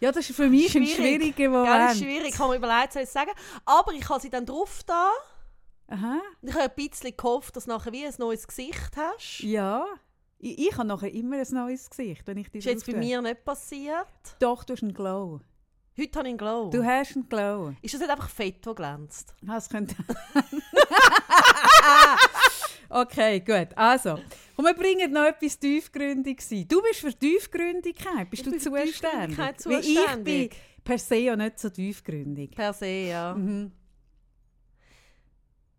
Ja, 0.00 0.12
das 0.12 0.28
ist 0.28 0.36
für 0.36 0.48
mich 0.48 0.72
schwierig. 0.72 0.90
ein 0.90 0.96
schwieriger 0.96 1.48
Moment. 1.48 1.68
Ja, 1.68 1.78
das 1.78 1.94
ist 1.94 2.02
schwierig. 2.02 2.28
Ich 2.28 2.34
kann 2.36 2.50
mir 2.50 2.56
überlegen, 2.56 2.92
soll 2.92 3.02
ich 3.02 3.08
sagen. 3.08 3.30
Aber 3.64 3.92
ich 3.92 4.08
habe 4.08 4.20
sie 4.20 4.30
dann 4.30 4.44
drauf 4.44 4.82
da. 4.86 5.10
Aha. 5.88 6.20
Ich 6.42 6.52
habe 6.54 6.64
ein 6.64 6.70
bisschen 6.74 7.16
gehofft, 7.16 7.56
dass 7.56 7.64
du 7.64 7.70
nachher 7.70 7.92
wie 7.92 8.06
ein 8.06 8.14
neues 8.18 8.46
Gesicht 8.46 8.96
hast. 8.96 9.40
Ja. 9.40 9.86
Ich, 10.38 10.58
ich 10.58 10.76
habe 10.76 10.86
nachher 10.86 11.12
immer 11.12 11.36
ein 11.38 11.46
neues 11.50 11.88
Gesicht, 11.88 12.26
wenn 12.26 12.36
ich 12.38 12.48
Das 12.48 12.56
ist 12.56 12.64
jetzt 12.64 12.86
bei 12.86 12.94
mir 12.96 13.22
nicht 13.22 13.44
passiert. 13.44 14.06
Doch, 14.40 14.64
du 14.64 14.74
hast 14.74 14.82
einen 14.82 14.94
Glow. 14.94 15.40
Heute 15.98 16.18
habe 16.18 16.28
ich 16.28 16.32
einen 16.32 16.38
Glow. 16.38 16.70
Du 16.70 16.84
hast 16.84 17.14
einen 17.14 17.28
Glow. 17.28 17.72
Ist 17.80 17.94
das 17.94 18.00
nicht 18.00 18.10
einfach 18.10 18.28
Fett, 18.28 18.66
das 18.66 18.74
glänzt? 18.74 19.34
Das 19.42 19.68
könnte... 19.68 19.94
Okay, 22.94 23.40
gut. 23.40 23.68
Also, 23.74 24.20
und 24.56 24.64
wir 24.64 24.74
bringen 24.74 25.12
noch 25.12 25.24
etwas 25.24 25.58
Tiefgründiges 25.58 26.52
ein. 26.52 26.68
Du 26.68 26.80
bist 26.80 27.00
für 27.00 27.12
Tiefgründigkeit, 27.12 28.30
bist 28.30 28.46
ich 28.46 28.52
du 28.52 28.58
zuständig? 28.58 29.36
zuständig. 29.58 29.84
ich 29.84 30.22
bin 30.22 30.50
per 30.84 30.98
se 30.98 31.16
ja 31.16 31.34
nicht 31.34 31.58
so 31.58 31.70
tiefgründig. 31.70 32.54
Per 32.54 32.72
se, 32.72 32.86
ja. 32.86 33.34
Mhm. 33.34 33.72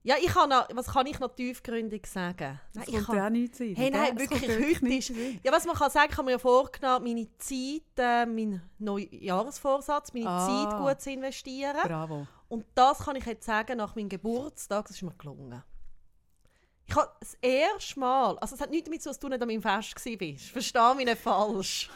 Ja, 0.03 0.15
ich 0.21 0.27
kann 0.27 0.49
noch, 0.49 0.67
was 0.73 0.87
kann 0.87 1.07
ich 1.07 1.17
noch 1.19 1.33
tiefgründig 1.33 2.05
sagen? 2.05 2.59
Nein, 2.73 2.85
das 2.85 2.87
ich 2.89 3.05
kann 3.05 3.19
auch 3.19 3.29
nichts 3.29 3.59
sein. 3.59 3.75
Hey, 3.75 3.89
nein, 3.89 4.19
wirklich, 4.19 4.41
heute 4.41 4.93
ist... 4.93 5.11
Ja, 5.41 5.53
was 5.53 5.65
man 5.65 5.75
kann 5.75 5.89
sagen, 5.89 6.09
ich 6.11 6.17
habe 6.17 6.25
mir 6.25 6.31
ja 6.33 6.37
vorgenommen, 6.37 7.05
meine 7.05 7.27
Zeit, 7.37 7.97
äh, 7.97 8.25
mein 8.25 8.61
Neujahrsvorsatz, 8.77 10.13
meine 10.13 10.29
ah, 10.29 10.45
Zeit 10.45 10.79
gut 10.79 11.01
zu 11.01 11.11
investieren. 11.11 11.79
Bravo. 11.81 12.27
Und 12.49 12.65
das 12.75 12.99
kann 12.99 13.15
ich 13.15 13.25
jetzt 13.25 13.45
sagen, 13.45 13.77
nach 13.77 13.95
meinem 13.95 14.09
Geburtstag, 14.09 14.85
das 14.85 14.97
ist 14.97 15.01
mir 15.01 15.13
gelungen. 15.17 15.63
Ich 16.87 16.95
habe 16.95 17.11
das 17.19 17.33
erste 17.41 17.99
Mal, 17.99 18.37
also 18.39 18.55
es 18.55 18.61
hat 18.61 18.69
nichts 18.69 18.85
damit 18.85 19.01
zu 19.01 19.09
tun, 19.09 19.11
dass 19.11 19.19
du 19.19 19.29
nicht 19.29 19.41
an 19.41 19.47
meinem 19.47 19.61
Fest 19.61 19.95
warst. 19.95 20.51
Verstehe 20.51 20.95
mich 20.95 21.05
nicht 21.05 21.21
falsch. 21.21 21.89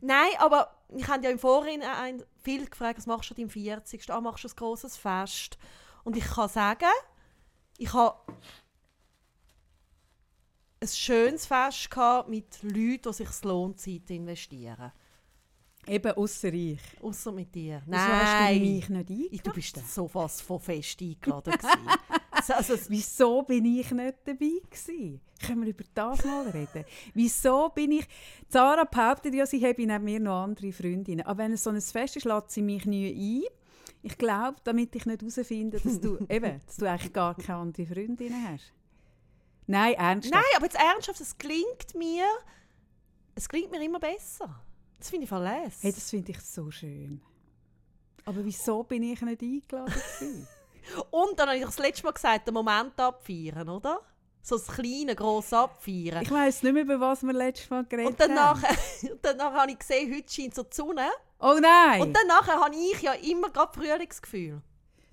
Nein, 0.00 0.30
aber 0.38 0.70
ich 0.96 1.06
habe 1.08 1.24
ja 1.24 1.30
im 1.30 1.38
Vorhinein 1.38 2.22
viel 2.42 2.66
gefragt, 2.68 2.98
was 2.98 3.06
machst 3.06 3.30
du 3.30 3.42
am 3.42 3.48
40. 3.48 4.10
Ah, 4.10 4.20
machst 4.20 4.44
du 4.44 4.48
ein 4.48 4.56
grosses 4.56 4.96
Fest? 4.96 5.58
Und 6.04 6.16
ich 6.16 6.24
kann 6.24 6.48
sagen, 6.48 6.90
ich 7.78 7.92
habe 7.92 8.20
ein 10.80 10.88
schönes 10.88 11.46
Fest 11.46 11.88
mit 12.28 12.62
Leuten, 12.62 13.02
die 13.02 13.12
sich 13.12 13.42
lohnt, 13.42 13.80
Zeit 13.80 14.06
zu 14.06 14.14
investieren. 14.14 14.92
Eben 15.86 16.12
außer 16.12 16.52
ich. 16.52 16.80
Außer 17.00 17.32
mit 17.32 17.54
dir. 17.54 17.82
Nein. 17.86 18.00
Also 18.00 18.12
hast 18.12 18.54
du 18.54 18.60
mich 18.60 18.88
nicht 18.88 19.10
eingeladen? 19.10 19.40
Du 19.44 19.52
bist 19.52 19.94
so 19.94 20.08
fast 20.08 20.42
von 20.42 20.60
fest 20.60 21.00
eingeladen. 21.00 21.54
also, 22.54 22.74
wieso 22.88 23.42
bin 23.42 23.64
ich 23.64 23.90
nicht 23.90 24.16
dabei 24.24 24.60
gewesen? 24.70 25.20
Können 25.44 25.62
wir 25.62 25.68
über 25.68 25.84
das 25.94 26.24
mal 26.24 26.48
reden? 26.48 26.84
Wieso 27.14 27.68
bin 27.70 27.92
ich... 27.92 28.08
Sarah 28.48 28.84
behauptet 28.84 29.34
ja, 29.34 29.46
sie 29.46 29.64
habe 29.66 29.86
neben 29.86 30.04
mir 30.04 30.20
noch 30.20 30.44
andere 30.44 30.72
Freundinnen. 30.72 31.26
Aber 31.26 31.44
wenn 31.44 31.52
es 31.52 31.62
so 31.62 31.70
ein 31.70 31.80
Fest 31.80 32.16
ist, 32.16 32.24
lässt 32.24 32.50
sie 32.50 32.62
mich 32.62 32.86
nie 32.86 33.42
ein. 33.42 33.52
Ich 34.02 34.16
glaube, 34.16 34.56
damit 34.64 34.94
ich 34.94 35.04
nicht 35.04 35.20
herausfinde, 35.20 35.80
dass 35.80 36.00
du, 36.00 36.18
eben, 36.28 36.60
dass 36.64 36.76
du 36.76 36.88
eigentlich 36.88 37.12
gar 37.12 37.34
keine 37.34 37.58
andere 37.58 37.86
Freundinnen 37.86 38.48
hast. 38.48 38.72
Nein, 39.66 39.94
ernsthaft. 39.94 40.34
Nein, 40.34 40.56
aber 40.56 40.64
jetzt 40.66 40.78
ernsthaft, 40.78 41.20
es 41.20 41.36
klingt 41.36 41.94
mir... 41.94 42.24
Es 43.34 43.48
klingt 43.48 43.70
mir 43.70 43.84
immer 43.84 44.00
besser. 44.00 44.62
Das 44.98 45.10
finde 45.10 45.24
ich 45.24 45.28
verlässlich. 45.28 45.82
Hey, 45.82 45.92
das 45.92 46.08
finde 46.08 46.32
ich 46.32 46.40
so 46.40 46.70
schön. 46.70 47.20
Aber 48.24 48.44
wieso 48.44 48.82
bin 48.82 49.02
ich 49.02 49.20
nicht 49.20 49.42
eingeladen? 49.42 50.46
Und 51.10 51.38
dann 51.38 51.48
habe 51.48 51.58
ich 51.58 51.64
das 51.64 51.78
letzte 51.78 52.04
Mal 52.04 52.12
gesagt, 52.12 52.46
den 52.46 52.54
Moment 52.54 52.98
abfeiern, 53.00 53.68
oder? 53.68 54.00
So 54.42 54.56
das 54.56 54.68
kleine, 54.68 55.16
grosse 55.16 55.58
Abfeiern. 55.58 56.22
Ich 56.22 56.30
weiss 56.30 56.62
nicht 56.62 56.72
mehr, 56.72 56.84
über 56.84 57.00
was 57.00 57.22
wir 57.22 57.32
letztes 57.32 57.68
Mal 57.68 57.84
geredet 57.84 58.12
und 58.12 58.20
danach, 58.20 58.62
haben. 58.62 58.76
und 59.10 59.18
danach 59.22 59.52
habe 59.52 59.72
ich 59.72 59.78
gesehen, 59.78 60.14
heute 60.14 60.32
scheint 60.32 60.54
so 60.54 60.62
die 60.62 60.74
Sonne. 60.74 61.10
Oh 61.40 61.58
nein! 61.60 62.00
Und 62.00 62.16
danach 62.16 62.46
habe 62.46 62.74
ich 62.74 63.02
ja 63.02 63.12
immer 63.12 63.50
gerade 63.50 63.72
Frühlingsgefühl. 63.72 64.62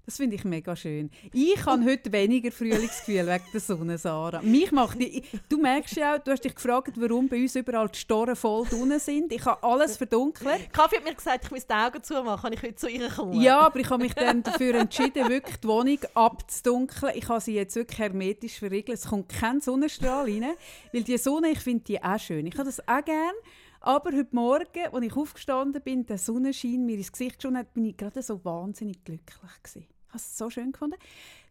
Das 0.06 0.18
finde 0.18 0.36
ich 0.36 0.44
mega 0.44 0.76
schön. 0.76 1.10
Ich 1.32 1.66
habe 1.66 1.86
heute 1.86 2.12
weniger 2.12 2.52
Frühlingsgefühl 2.52 3.26
wegen 3.26 3.46
der 3.54 3.60
Sonne, 3.62 3.98
Sarah. 3.98 4.42
Mich 4.42 4.70
macht 4.74 5.00
die, 5.00 5.24
du 5.48 5.58
merkst 5.58 5.96
ja 5.96 6.16
auch, 6.16 6.20
du 6.20 6.32
hast 6.32 6.44
dich 6.44 6.54
gefragt, 6.54 6.92
warum 6.98 7.30
bei 7.30 7.42
uns 7.42 7.56
überall 7.56 7.88
die 7.88 8.00
Storen 8.00 8.36
voll 8.36 8.66
drinnen 8.66 9.00
sind. 9.00 9.32
Ich 9.32 9.46
habe 9.46 9.64
alles 9.64 9.96
verdunkelt. 9.96 10.74
Kaffee 10.74 10.98
hat 10.98 11.06
mir 11.06 11.16
gesagt, 11.16 11.46
ich 11.46 11.52
muss 11.52 11.66
die 11.66 11.74
Augen 11.74 12.04
zumachen, 12.04 12.52
ich 12.52 12.62
heute 12.62 12.76
zu 12.76 12.90
ihr 12.90 13.08
kommen. 13.08 13.40
Ja, 13.40 13.62
aber 13.62 13.80
ich 13.80 13.90
habe 13.90 14.04
mich 14.04 14.14
dann 14.14 14.44
dafür 14.44 14.76
entschieden, 14.76 15.30
wirklich 15.30 15.56
die 15.62 15.68
Wohnung 15.70 16.00
abzudunkeln. 16.14 17.14
Ich 17.16 17.30
habe 17.30 17.40
sie 17.40 17.54
jetzt 17.54 17.78
wirklich 17.78 18.00
hermetisch 18.00 18.60
verriegelt. 18.60 18.98
Es 18.98 19.08
kommt 19.08 19.30
kein 19.30 19.62
Sonnenstrahl 19.62 20.26
rein, 20.26 20.48
weil 20.92 21.04
die 21.04 21.18
Sonne, 21.18 21.52
ich 21.52 21.60
finde 21.60 21.86
die 21.86 22.04
auch 22.04 22.20
schön. 22.20 22.46
Ich 22.46 22.56
habe 22.56 22.66
das 22.66 22.86
auch 22.86 23.06
gerne. 23.06 23.38
Aber 23.80 24.12
heute 24.12 24.36
Morgen, 24.36 24.86
als 24.92 25.06
ich 25.06 25.16
aufgestanden 25.16 25.82
bin, 25.82 26.06
der 26.06 26.18
Sonnenschein 26.18 26.86
mir 26.86 26.98
ins 26.98 27.12
Gesicht 27.12 27.38
geschoben 27.38 27.58
hat, 27.58 27.74
bin 27.74 27.86
ich 27.86 27.96
gerade 27.96 28.22
so 28.22 28.44
wahnsinnig 28.44 29.04
glücklich 29.04 29.52
gewesen. 29.62 29.93
Habe 30.14 30.22
es 30.22 30.38
so 30.38 30.50
schön 30.52 30.72
gefunden. 30.72 30.98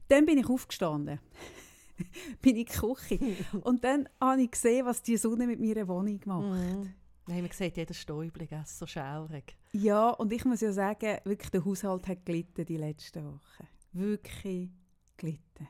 Dann 0.07 0.25
bin 0.25 0.38
ich 0.38 0.48
aufgestanden. 0.48 1.18
bin 2.42 2.57
ich 2.57 2.61
in 2.61 2.64
die 2.64 2.64
Küche. 2.64 3.59
Und 3.62 3.83
dann 3.83 4.09
habe 4.20 4.42
ich 4.42 4.53
gesehen, 4.53 4.87
was 4.87 5.03
die 5.03 5.16
Sonne 5.16 5.48
mit 5.48 5.59
meiner 5.59 5.88
Wohnung 5.88 6.20
macht. 6.25 6.46
Mm. 6.46 6.94
Nein, 7.27 7.42
man 7.42 7.51
sieht 7.51 7.77
jeden 7.77 7.94
Stäubling, 7.94 8.48
es 8.51 8.70
ist 8.70 8.79
so 8.79 8.87
schaurig. 8.87 9.57
Ja, 9.72 10.11
und 10.11 10.33
ich 10.33 10.44
muss 10.44 10.61
ja 10.61 10.72
sagen, 10.72 11.18
wirklich, 11.25 11.51
der 11.51 11.64
Haushalt 11.64 12.09
hat 12.09 12.25
gelitten 12.27 12.64
die 12.64 12.77
letzten 12.77 13.25
Wochen. 13.25 13.68
Wirklich 13.92 14.70
gelitten. 15.16 15.68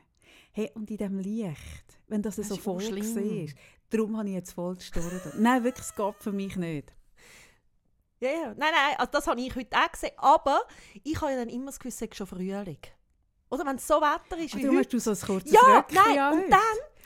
Hey, 0.51 0.71
und 0.73 0.89
in 0.89 0.97
diesem 0.97 1.19
Licht, 1.19 1.99
wenn 2.07 2.21
das, 2.21 2.37
das 2.37 2.49
so 2.49 2.55
voll 2.55 2.81
ist, 2.81 3.55
Darum 3.89 4.17
habe 4.17 4.29
ich 4.29 4.35
jetzt 4.35 4.53
voll 4.53 4.75
gestorben. 4.75 5.19
nein, 5.39 5.63
wirklich, 5.63 5.85
es 5.85 5.95
geht 5.95 6.15
für 6.19 6.31
mich 6.31 6.55
nicht. 6.55 6.91
Ja, 8.23 8.29
ja. 8.29 8.47
Nein, 8.55 8.71
nein, 8.71 8.95
also 8.97 9.11
das 9.11 9.27
habe 9.27 9.41
ich 9.41 9.55
heute 9.55 9.75
auch 9.75 9.91
gesehen. 9.91 10.13
Aber 10.17 10.61
ich 11.03 11.19
habe 11.21 11.31
ja 11.31 11.37
dann 11.39 11.49
immer 11.49 11.67
das 11.67 11.79
Gefühl, 11.79 11.89
es 11.89 12.01
ist 12.01 12.15
schon 12.15 12.27
Frühling. 12.27 12.77
Oder 13.49 13.65
wenn 13.65 13.75
es 13.75 13.87
so 13.87 13.95
Wetter 13.95 14.37
ist 14.37 14.55
ah, 14.55 14.57
wie 14.57 14.61
Darum 14.63 14.77
heute. 14.77 14.85
hast 14.85 14.93
du 14.93 14.99
so 14.99 15.11
ein 15.11 15.27
kurzes 15.27 15.51
Ja, 15.51 15.77
Röckchen 15.77 15.95
nein, 15.95 16.19
an 16.19 16.33
und 16.39 16.51
dann... 16.51 16.59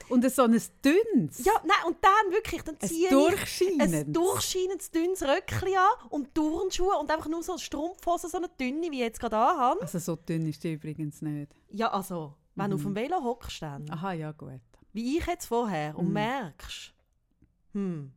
Und 0.10 0.32
so 0.32 0.44
ein 0.44 0.52
dünnes. 0.86 1.44
Ja, 1.44 1.52
nein, 1.66 1.86
und 1.86 1.98
dann 2.02 2.32
wirklich, 2.32 2.62
dann 2.62 2.80
ziehe 2.80 3.08
ich 3.08 3.82
ein 3.82 4.14
durchscheinendes, 4.14 4.90
dünnes 4.92 5.22
Röckchen 5.22 5.76
an 5.76 6.10
und 6.10 6.34
Turnschuhe 6.34 6.96
und 6.98 7.12
einfach 7.12 7.28
nur 7.28 7.44
so 7.44 7.54
eine 7.54 7.60
Strumpfhose, 7.60 8.30
so 8.30 8.38
eine 8.38 8.48
dünne, 8.48 8.90
wie 8.90 8.98
ich 8.98 9.00
jetzt 9.00 9.20
gerade 9.20 9.36
anhabe. 9.36 9.82
Also 9.82 10.00
so 10.00 10.16
dünn 10.16 10.48
ist 10.48 10.64
die 10.64 10.74
übrigens 10.74 11.22
nicht. 11.22 11.52
Ja, 11.72 11.92
also, 11.92 12.36
wenn 12.56 12.68
mhm. 12.68 12.70
du 12.70 12.76
auf 12.78 12.84
dem 12.84 12.96
Velo 12.96 13.22
hockst 13.22 13.62
dann. 13.62 13.90
Aha, 13.92 14.14
ja 14.14 14.32
gut 14.32 14.62
wie 14.98 15.20
ich 15.20 15.26
jetzt 15.28 15.46
vorher, 15.46 15.96
und 15.96 16.08
mhm. 16.08 16.14
merkst, 16.14 16.94
hm, 17.74 18.12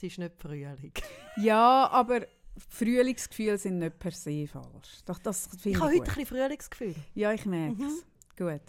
es 0.00 0.12
ist 0.12 0.18
nicht 0.18 0.36
Frühling. 0.38 0.92
ja, 1.36 1.88
aber 1.90 2.26
Frühlingsgefühle 2.68 3.58
sind 3.58 3.78
nicht 3.78 3.98
per 3.98 4.12
se 4.12 4.46
falsch. 4.46 5.02
Doch, 5.04 5.18
das 5.18 5.48
ich, 5.54 5.66
ich 5.66 5.76
habe 5.76 5.86
heute 5.86 5.98
ein 5.98 6.04
bisschen 6.04 6.26
Frühlingsgefühl. 6.26 6.94
Ja, 7.14 7.32
ich 7.32 7.44
merke 7.44 7.82
es. 7.84 7.92
Mhm. 7.92 8.02
Gut. 8.36 8.62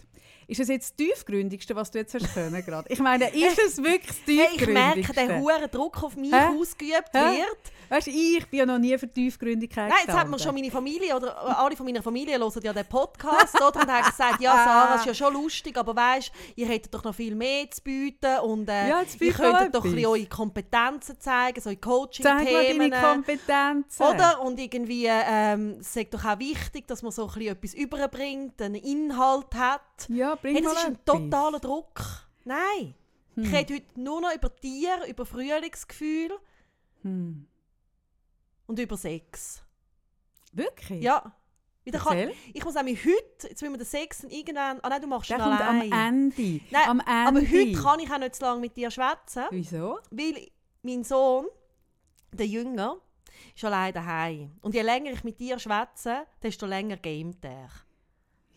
Ist 0.52 0.60
es 0.60 0.68
jetzt 0.68 0.90
das 0.90 0.96
tiefgründigste, 0.96 1.74
was 1.74 1.90
du 1.90 1.98
jetzt 1.98 2.12
hast 2.12 2.34
können 2.34 2.62
gerade? 2.62 2.86
Ich 2.92 2.98
meine, 2.98 3.28
ist 3.34 3.58
es 3.58 3.78
wirklich 3.78 4.06
das 4.06 4.18
Hey, 4.26 4.48
ich 4.54 4.66
merke, 4.66 5.00
tiefgründigste? 5.00 5.14
der 5.26 5.40
hohe 5.40 5.68
Druck 5.68 6.02
auf 6.02 6.14
mich 6.14 6.30
Hä? 6.30 6.48
ausgeübt 6.60 7.08
Hä? 7.14 7.38
wird. 7.38 7.72
Weißt 7.88 8.06
du, 8.06 8.10
ich 8.10 8.46
bin 8.48 8.58
ja 8.60 8.66
noch 8.66 8.78
nie 8.78 8.96
für 8.98 9.06
Tiefgründigkeit 9.10 9.88
Nein, 9.88 9.98
jetzt 10.06 10.16
hat 10.16 10.26
mir 10.28 10.36
gestanden. 10.36 10.38
schon 10.40 10.54
meine 10.54 10.70
Familie 10.70 11.16
oder 11.16 11.28
äh, 11.28 11.52
alle 11.54 11.76
von 11.76 11.86
meiner 11.86 12.02
Familie 12.02 12.38
hören 12.38 12.62
ja 12.62 12.72
den 12.72 12.86
Podcast 12.86 13.54
oder? 13.56 13.80
und 13.80 13.90
haben 13.90 14.10
gesagt, 14.10 14.40
ja 14.40 14.52
Sarah, 14.64 14.94
ist 14.96 15.06
ja 15.06 15.14
schon 15.14 15.32
lustig, 15.34 15.76
aber 15.76 15.96
weißt, 15.96 16.32
ihr 16.56 16.66
hättet 16.66 16.92
doch 16.94 17.04
noch 17.04 17.14
viel 17.14 17.34
mehr 17.34 17.70
zu 17.70 17.82
bieten 17.82 18.38
und 18.44 18.68
äh, 18.68 18.88
Ja, 18.90 19.02
ihr 19.20 19.32
könntet 19.32 19.74
doch 19.74 19.84
ein 19.84 19.92
bisschen 19.92 20.06
eure 20.06 20.26
Kompetenzen 20.26 21.18
zeigen, 21.20 21.60
so 21.60 21.70
in 21.70 21.78
Zeig 21.82 21.82
mal 21.84 22.44
deine 22.44 22.54
Coaching-Themen. 22.54 22.92
Kompetenzen. 22.92 24.02
Oder? 24.02 24.40
Und 24.42 24.58
irgendwie 24.58 25.06
ähm, 25.08 25.76
es 25.80 25.94
ist 25.96 26.14
doch 26.14 26.24
auch 26.24 26.38
wichtig, 26.38 26.86
dass 26.88 27.02
man 27.02 27.12
so 27.12 27.26
ein 27.26 27.34
bisschen 27.34 27.56
etwas 27.56 27.74
überbringt, 27.74 28.60
einen 28.60 28.76
Inhalt 28.76 29.54
hat. 29.54 29.80
Ja, 30.08 30.41
bring 30.42 30.54
Hey, 30.56 30.62
das 30.62 30.72
ist 30.74 30.84
ein 30.84 31.04
totaler 31.04 31.58
Druck. 31.60 32.00
Nein. 32.44 32.94
Hm. 33.34 33.44
Ich 33.44 33.52
rede 33.52 33.74
heute 33.74 34.00
nur 34.00 34.20
noch 34.20 34.34
über 34.34 34.54
Tiere, 34.54 35.08
über 35.08 35.24
Frühlingsgefühl 35.24 36.38
Hm. 37.02 37.46
und 38.66 38.78
über 38.78 38.96
Sex. 38.96 39.62
Wirklich? 40.52 41.02
Ja. 41.02 41.34
Kann, 41.90 42.30
ich 42.54 42.64
muss 42.64 42.74
nämlich 42.74 43.04
heute, 43.04 43.48
jetzt 43.48 43.60
will 43.60 43.70
wir 43.70 43.76
den 43.78 43.86
Sex 43.86 44.22
irgendwann... 44.22 44.78
Ah 44.82 44.88
nein, 44.88 45.00
du 45.00 45.08
machst 45.08 45.30
Der 45.30 45.38
ihn 45.38 45.42
am. 45.42 45.80
Ende. 45.80 46.60
Nein, 46.70 46.88
am 46.88 47.00
Ende. 47.00 47.10
Aber 47.10 47.40
heute 47.40 47.72
kann 47.72 47.98
ich 47.98 48.08
auch 48.12 48.18
nicht 48.18 48.36
so 48.36 48.44
lange 48.44 48.60
mit 48.60 48.76
dir 48.76 48.88
schwätzen, 48.92 49.44
Wieso? 49.50 49.98
weil 50.12 50.48
mein 50.82 51.02
Sohn, 51.02 51.46
der 52.30 52.46
Jünger, 52.46 52.98
ist 53.56 53.64
allein 53.64 53.92
daheim. 53.92 54.52
Und 54.60 54.76
je 54.76 54.82
länger 54.82 55.10
ich 55.10 55.24
mit 55.24 55.40
dir 55.40 55.58
schwätze, 55.58 56.24
desto 56.40 56.66
länger 56.66 56.98
gamet 56.98 57.44
er. 57.44 57.68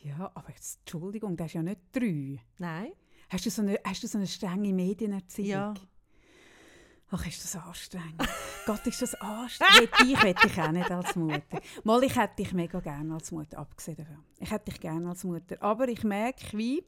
Ja, 0.06 0.32
aber 0.36 0.50
jetzt, 0.50 0.80
Entschuldigung, 0.82 1.36
der 1.36 1.48
ist 1.48 1.54
ja 1.54 1.64
nicht 1.64 1.80
drei. 1.92 2.40
Nein? 2.60 2.92
Hast 3.30 3.46
du 3.46 3.50
so 3.50 3.64
eine, 3.64 3.80
hast 3.84 4.04
du 4.04 4.08
so 4.08 4.20
eine 4.20 4.28
strenge 4.28 4.72
Medienerziehung? 4.72 5.50
Ja. 5.50 5.74
Ach, 7.10 7.26
ist 7.28 7.44
das 7.44 7.56
anstrengend. 7.56 8.22
Gott, 8.66 8.86
ist 8.86 9.02
das 9.02 9.16
anstrengend. 9.16 9.90
Ich 10.04 10.22
hätte 10.22 10.48
ich 10.48 10.60
auch 10.60 10.72
nicht 10.72 10.92
als 10.92 11.16
Mutter. 11.16 11.62
Mal, 11.84 12.04
ich 12.04 12.16
hätte 12.16 12.36
dich 12.38 12.54
mega 12.54 12.80
gerne 12.80 13.14
als 13.16 13.32
Mutter, 13.32 13.58
abgesehen 13.58 13.98
davon. 13.98 14.24
Ich 14.40 14.52
hätte 14.52 14.66
dich 14.72 14.80
gerne 14.80 15.10
als 15.10 15.24
Mutter. 15.24 15.56
Aber 15.62 15.88
ich 15.88 16.04
merke, 16.04 16.58
wie 16.58 16.84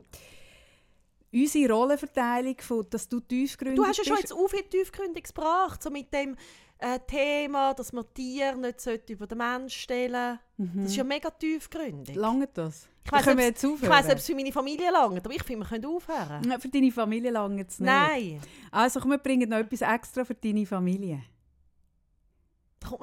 unsere 1.34 1.74
Rollenverteilung, 1.74 2.58
von, 2.60 2.88
dass 2.90 3.08
du 3.10 3.20
tiefgründig 3.20 3.78
Du 3.78 3.86
hast 3.86 3.98
ja 3.98 4.04
schon 4.04 4.18
bist. 4.18 4.30
jetzt 4.30 4.52
viel 4.52 4.64
tiefgründig 4.64 5.24
gebracht, 5.26 5.82
so 5.82 5.90
mit 5.90 6.14
dem 6.14 6.36
äh, 6.80 7.00
Thema, 7.08 7.74
dass 7.74 7.92
man 7.94 8.06
Tiere 8.14 8.56
nicht 8.58 8.80
über 9.10 9.28
den 9.28 9.38
Menschen 9.38 9.70
stellen 9.80 10.40
Mhm. 10.60 10.72
Das 10.84 10.86
ist 10.92 10.96
ja 10.98 11.04
mega 11.04 11.30
tiefgründig. 11.30 12.16
Lange 12.16 12.48
das? 12.52 12.90
Ich 13.06 13.12
wir 13.12 13.34
ob's- 13.34 13.44
jetzt 13.44 13.64
Ich 13.64 13.70
aufhören. 13.70 13.90
weiss, 13.92 14.06
ob 14.10 14.18
es 14.18 14.26
für 14.26 14.34
meine 14.36 14.52
Familie 14.52 14.90
langt, 14.92 15.24
aber 15.24 15.34
ich 15.36 15.44
finde, 15.44 15.66
wir 15.66 15.70
können 15.70 15.86
aufhören. 15.86 16.50
Ja, 16.50 16.58
Für 16.60 16.68
deine 16.68 16.92
Familie 16.92 17.30
lange 17.30 17.62
es 17.62 17.80
nicht. 17.80 17.86
Nein. 17.88 18.42
Also 18.72 19.00
komm, 19.00 19.12
wir 19.12 19.18
bringen 19.20 19.48
noch 19.50 19.58
etwas 19.58 19.82
extra 19.82 20.26
für 20.26 20.34
deine 20.34 20.66
Familie. 20.66 21.22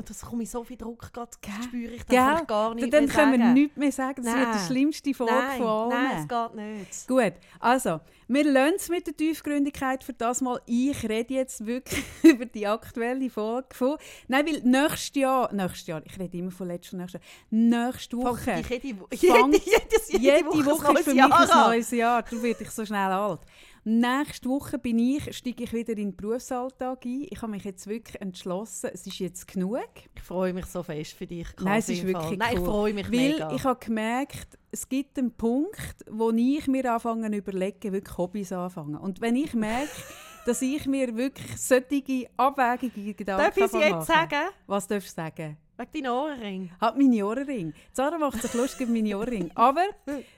Das 0.06 0.20
kommt 0.22 0.38
mir 0.38 0.46
so 0.46 0.64
viel 0.64 0.76
Druck, 0.76 1.12
gerade 1.12 1.30
Gell? 1.40 1.52
spüre 1.62 1.92
ich, 1.92 2.04
dann 2.04 2.16
kann 2.16 2.42
ich 2.42 2.46
gar 2.46 2.74
nicht 2.74 2.92
Dann 2.92 3.04
mehr 3.04 3.14
können 3.14 3.32
wir 3.32 3.38
sagen. 3.38 3.52
nichts 3.54 3.76
mehr 3.76 3.92
sagen. 3.92 4.22
Das 4.22 4.34
wird 4.34 4.46
die 4.46 4.56
Nein. 4.56 4.66
schlimmste 4.66 5.14
Folge 5.14 5.32
nein, 5.32 5.58
von 5.58 5.68
allen. 5.68 5.88
Nein, 5.90 6.16
es 6.18 6.28
geht 6.28 6.54
nicht. 6.54 7.08
Gut, 7.08 7.32
also, 7.60 8.00
wir 8.28 8.44
lassen 8.44 8.74
es 8.76 8.88
mit 8.88 9.06
der 9.06 9.16
Tiefgründigkeit 9.16 10.04
für 10.04 10.12
das 10.12 10.40
mal. 10.40 10.60
Ich 10.66 11.08
rede 11.08 11.34
jetzt 11.34 11.66
wirklich 11.66 12.04
über 12.22 12.46
die 12.46 12.66
aktuelle 12.66 13.28
Folge 13.30 13.68
von... 13.72 13.96
Nein, 14.28 14.46
weil 14.46 14.60
nächstes 14.62 15.14
Jahr... 15.20 15.52
Nächstes 15.52 15.86
Jahr, 15.86 16.02
ich 16.04 16.18
rede 16.18 16.38
immer 16.38 16.50
von 16.50 16.68
letztes 16.68 16.94
und 16.94 17.00
nächstes 17.00 17.20
Jahr. 17.20 17.86
Nächste 17.86 18.16
Woche... 18.16 18.60
Ich 18.60 18.68
jede, 18.68 18.86
jede, 18.86 19.06
jede, 19.12 20.22
Jede 20.24 20.46
Woche, 20.46 20.66
Woche, 20.66 20.88
ein 20.88 20.96
ist 20.96 21.04
für 21.04 21.14
mich 21.14 21.22
ein 21.22 21.30
Jahr 21.30 21.68
neues 21.68 21.90
Jahr. 21.90 22.22
Du 22.22 22.42
wirst 22.42 22.60
ich 22.60 22.70
so 22.70 22.84
schnell 22.84 23.10
alt. 23.10 23.40
Nächste 23.86 24.48
Woche 24.48 24.78
bin 24.78 24.98
ich, 24.98 25.36
steige 25.36 25.64
ich 25.64 25.72
wieder 25.74 25.92
in 25.92 26.12
den 26.12 26.16
Berufsalltag 26.16 27.04
ein. 27.04 27.26
Ich 27.28 27.42
habe 27.42 27.52
mich 27.52 27.64
jetzt 27.64 27.86
wirklich 27.86 28.18
entschlossen, 28.18 28.88
es 28.94 29.06
ist 29.06 29.18
jetzt 29.18 29.46
genug. 29.46 29.86
Ich 30.14 30.22
freue 30.22 30.54
mich 30.54 30.64
so 30.64 30.82
fest 30.82 31.12
für 31.12 31.26
dich. 31.26 31.48
Nein, 31.60 31.80
es 31.80 31.90
ist 31.90 32.06
wirklich 32.06 32.38
Nein, 32.38 32.54
ich 32.54 32.60
cool. 32.60 32.64
freue 32.64 32.94
mich 32.94 33.12
Weil 33.12 33.32
mega. 33.32 33.52
ich 33.52 33.62
habe 33.62 33.78
gemerkt, 33.84 34.58
es 34.70 34.88
gibt 34.88 35.18
einen 35.18 35.32
Punkt, 35.32 35.96
wo 36.10 36.30
ich 36.30 36.66
mir 36.66 36.94
anfange 36.94 37.30
zu 37.30 37.36
überlegen, 37.36 37.92
wirklich 37.92 38.16
Hobbys 38.16 38.52
anfangen. 38.52 38.96
Und 38.96 39.20
wenn 39.20 39.36
ich 39.36 39.52
merke, 39.52 39.90
dass 40.46 40.62
ich 40.62 40.86
mir 40.86 41.14
wirklich 41.14 41.54
solche 41.58 42.26
abwägige 42.38 43.12
Gedanken 43.12 43.44
Darf 43.44 43.56
ich 43.58 43.64
es 43.64 43.72
jetzt 43.72 44.06
sagen? 44.06 44.48
Was 44.66 44.86
darfst 44.86 45.10
du 45.10 45.22
sagen? 45.22 45.58
Wegen 45.76 45.90
deinen 46.04 46.12
Ohrring. 46.12 46.70
Hat 46.80 46.96
meine 46.96 47.26
Ohrring. 47.26 47.74
Sarah 47.92 48.16
macht 48.18 48.40
sich 48.40 48.54
lustig 48.54 48.82
über 48.82 48.92
meine 48.92 49.18
Ohrring. 49.18 49.50
Aber 49.56 49.82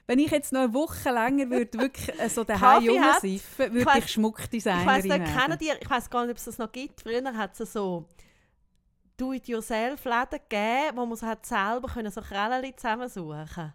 wenn 0.06 0.18
ich 0.18 0.30
jetzt 0.30 0.52
noch 0.52 0.60
eine 0.62 0.72
Woche 0.74 1.10
länger 1.10 1.50
würde 1.50 1.78
wirklich 1.78 2.18
äh, 2.18 2.28
so 2.30 2.42
daheim 2.44 2.82
Ich 2.82 2.88
würde 3.58 3.84
weiss- 3.86 3.98
ich 4.04 4.12
Schmuckdesignerin 4.12 4.80
Ich 5.04 5.10
weiss 5.10 5.58
nicht, 5.60 5.78
ich 5.82 5.90
weiß 5.90 6.08
gar 6.08 6.22
nicht, 6.22 6.30
ob 6.32 6.36
es 6.38 6.44
das 6.44 6.56
noch 6.58 6.72
gibt. 6.72 7.02
Früher 7.02 7.22
hat 7.36 7.58
es 7.60 7.72
so 7.72 8.06
Do-it-yourself-Läden 9.18 10.40
gegeben, 10.48 10.96
wo 10.96 11.06
man 11.06 11.16
so 11.16 11.26
hat 11.26 11.44
selber 11.46 11.88
können 11.88 12.10
so 12.10 12.20
Krällen 12.20 12.76
zusammensuchen 12.76 13.72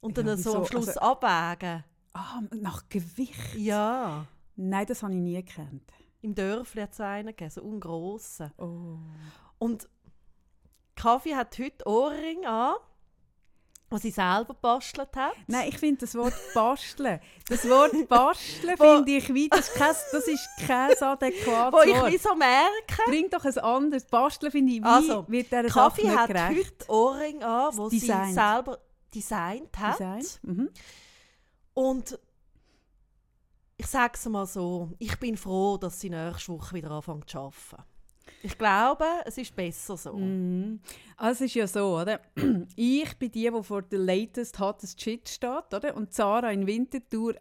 Und 0.00 0.16
dann 0.18 0.26
Ja, 0.26 0.36
so 0.36 0.56
am? 0.58 0.66
Schluss 0.66 0.88
Also- 0.96 1.00
abwägen. 1.00 1.84
Ah, 2.12 2.40
nach 2.52 2.88
Gewicht? 2.88 3.54
Ja. 3.56 4.26
Nein, 4.56 4.86
das 4.86 5.02
habe 5.02 5.12
ich 5.12 5.18
nie 5.20 5.42
gekannt. 5.44 5.92
Im 6.22 6.34
Dörfli 6.34 6.82
hat 6.82 6.90
es 6.90 6.96
so 6.98 7.02
einen 7.04 7.28
gegeben, 7.28 7.50
so 7.50 7.62
einen 7.62 7.80
grossen. 7.80 8.52
Oh. 8.58 8.98
Und 9.58 9.88
Kaffee 10.96 11.34
hat 11.34 11.58
heute 11.58 11.86
Ohrring 11.86 12.44
an, 12.46 12.74
die 13.92 13.98
sie 13.98 14.10
selber 14.10 14.54
gebastelt 14.54 15.16
hat. 15.16 15.32
Nein, 15.48 15.68
ich 15.68 15.78
finde 15.78 16.00
das 16.02 16.14
Wort 16.14 16.34
basteln. 16.54 17.18
Das 17.48 17.68
Wort 17.68 17.92
basteln 18.08 18.78
Wo- 18.78 18.96
finde 18.96 19.12
ich 19.12 19.32
wie, 19.34 19.48
das 19.48 19.68
ist 19.68 19.74
kein, 19.74 19.94
das 20.12 20.28
ist 20.28 20.48
kein 20.66 20.90
adäquates 21.02 21.72
Wo 21.72 21.80
ich 21.82 22.12
wie 22.14 22.18
so 22.18 22.34
merke, 22.36 23.02
Bring 23.06 23.28
doch 23.30 23.44
ein 23.44 23.58
anderes. 23.58 24.04
Basteln 24.04 24.52
finde 24.52 24.72
ich 24.74 24.80
wie, 24.80 24.84
Also, 24.86 25.24
wird 25.28 25.46
dieser 25.50 25.68
Sache 25.68 25.72
Kaffee 25.72 26.06
nicht 26.06 26.16
hat 26.18 26.26
gerecht. 26.28 26.66
heute 26.80 26.90
Ohrring 26.90 27.42
an, 27.42 27.70
die 27.90 27.98
sie 27.98 28.06
Designt. 28.06 28.34
selber 28.34 28.78
designt 29.12 29.78
hat. 29.78 29.94
Design. 29.98 30.26
Mhm. 30.42 30.70
Und 31.74 32.18
ich 33.76 33.86
sage 33.86 34.12
es 34.14 34.26
mal 34.26 34.46
so, 34.46 34.90
ich 34.98 35.18
bin 35.18 35.36
froh, 35.36 35.78
dass 35.78 35.98
sie 35.98 36.10
nächste 36.10 36.52
Woche 36.52 36.74
wieder 36.76 36.90
anfängt 36.90 37.28
zu 37.28 37.38
arbeiten. 37.38 37.82
Ich 38.42 38.56
glaube, 38.56 39.04
es 39.26 39.36
ist 39.36 39.54
besser 39.54 39.96
so. 39.96 40.14
Mhm. 40.14 40.80
Also 41.16 41.44
es 41.44 41.50
ist 41.50 41.54
ja 41.54 41.66
so, 41.66 41.98
oder? 42.00 42.20
Ich 42.76 43.14
bin 43.18 43.30
die, 43.30 43.50
die 43.50 43.62
vor 43.62 43.82
der 43.82 43.98
latest 43.98 44.58
hottest 44.58 45.00
shit 45.00 45.28
steht, 45.28 45.74
oder? 45.74 45.94
Und 45.94 46.14
Sarah 46.14 46.50
in 46.50 46.66
Winterthur 46.66 47.34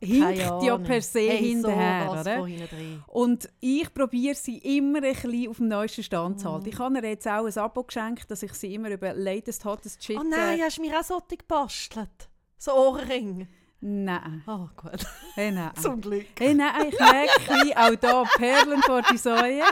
hinkt 0.00 0.38
ja 0.38 0.78
per 0.78 1.02
se 1.02 1.20
hey, 1.20 1.38
hinterher, 1.38 2.06
sowas 2.06 2.26
oder? 2.26 3.04
Und 3.08 3.48
ich 3.60 3.92
probiere 3.92 4.36
sie 4.36 4.58
immer 4.58 5.02
ein 5.02 5.14
bisschen 5.14 5.48
auf 5.48 5.56
dem 5.56 5.68
neuesten 5.68 6.04
Stand 6.04 6.40
zu 6.40 6.52
halten. 6.52 6.68
Ich 6.68 6.78
habe 6.78 6.96
ihr 6.98 7.08
jetzt 7.08 7.26
auch 7.26 7.46
ein 7.46 7.58
Abo 7.58 7.82
geschenkt, 7.82 8.30
dass 8.30 8.42
ich 8.42 8.52
sie 8.52 8.74
immer 8.74 8.90
über 8.90 9.12
latest 9.14 9.64
hottest 9.64 10.04
shit... 10.04 10.18
Oh 10.18 10.22
nein, 10.22 10.60
äh, 10.60 10.62
hast 10.62 10.78
du 10.78 10.82
mir 10.82 10.98
auch 10.98 11.04
so 11.04 11.20
gebastelt? 11.28 12.28
So 12.56 12.72
Ohrring? 12.72 13.48
Nein. 13.86 14.42
Oh 14.46 14.68
gut, 14.76 15.04
Hey, 15.34 15.50
nein. 15.50 15.70
zum 15.80 16.00
Glück. 16.00 16.26
Hey, 16.38 16.54
nein, 16.54 16.88
ich 16.88 16.98
merke 16.98 17.76
auch 17.76 17.94
da 17.96 18.24
Perlen 18.36 18.82
vor 18.82 19.02
die 19.02 19.18
Säue. 19.18 19.62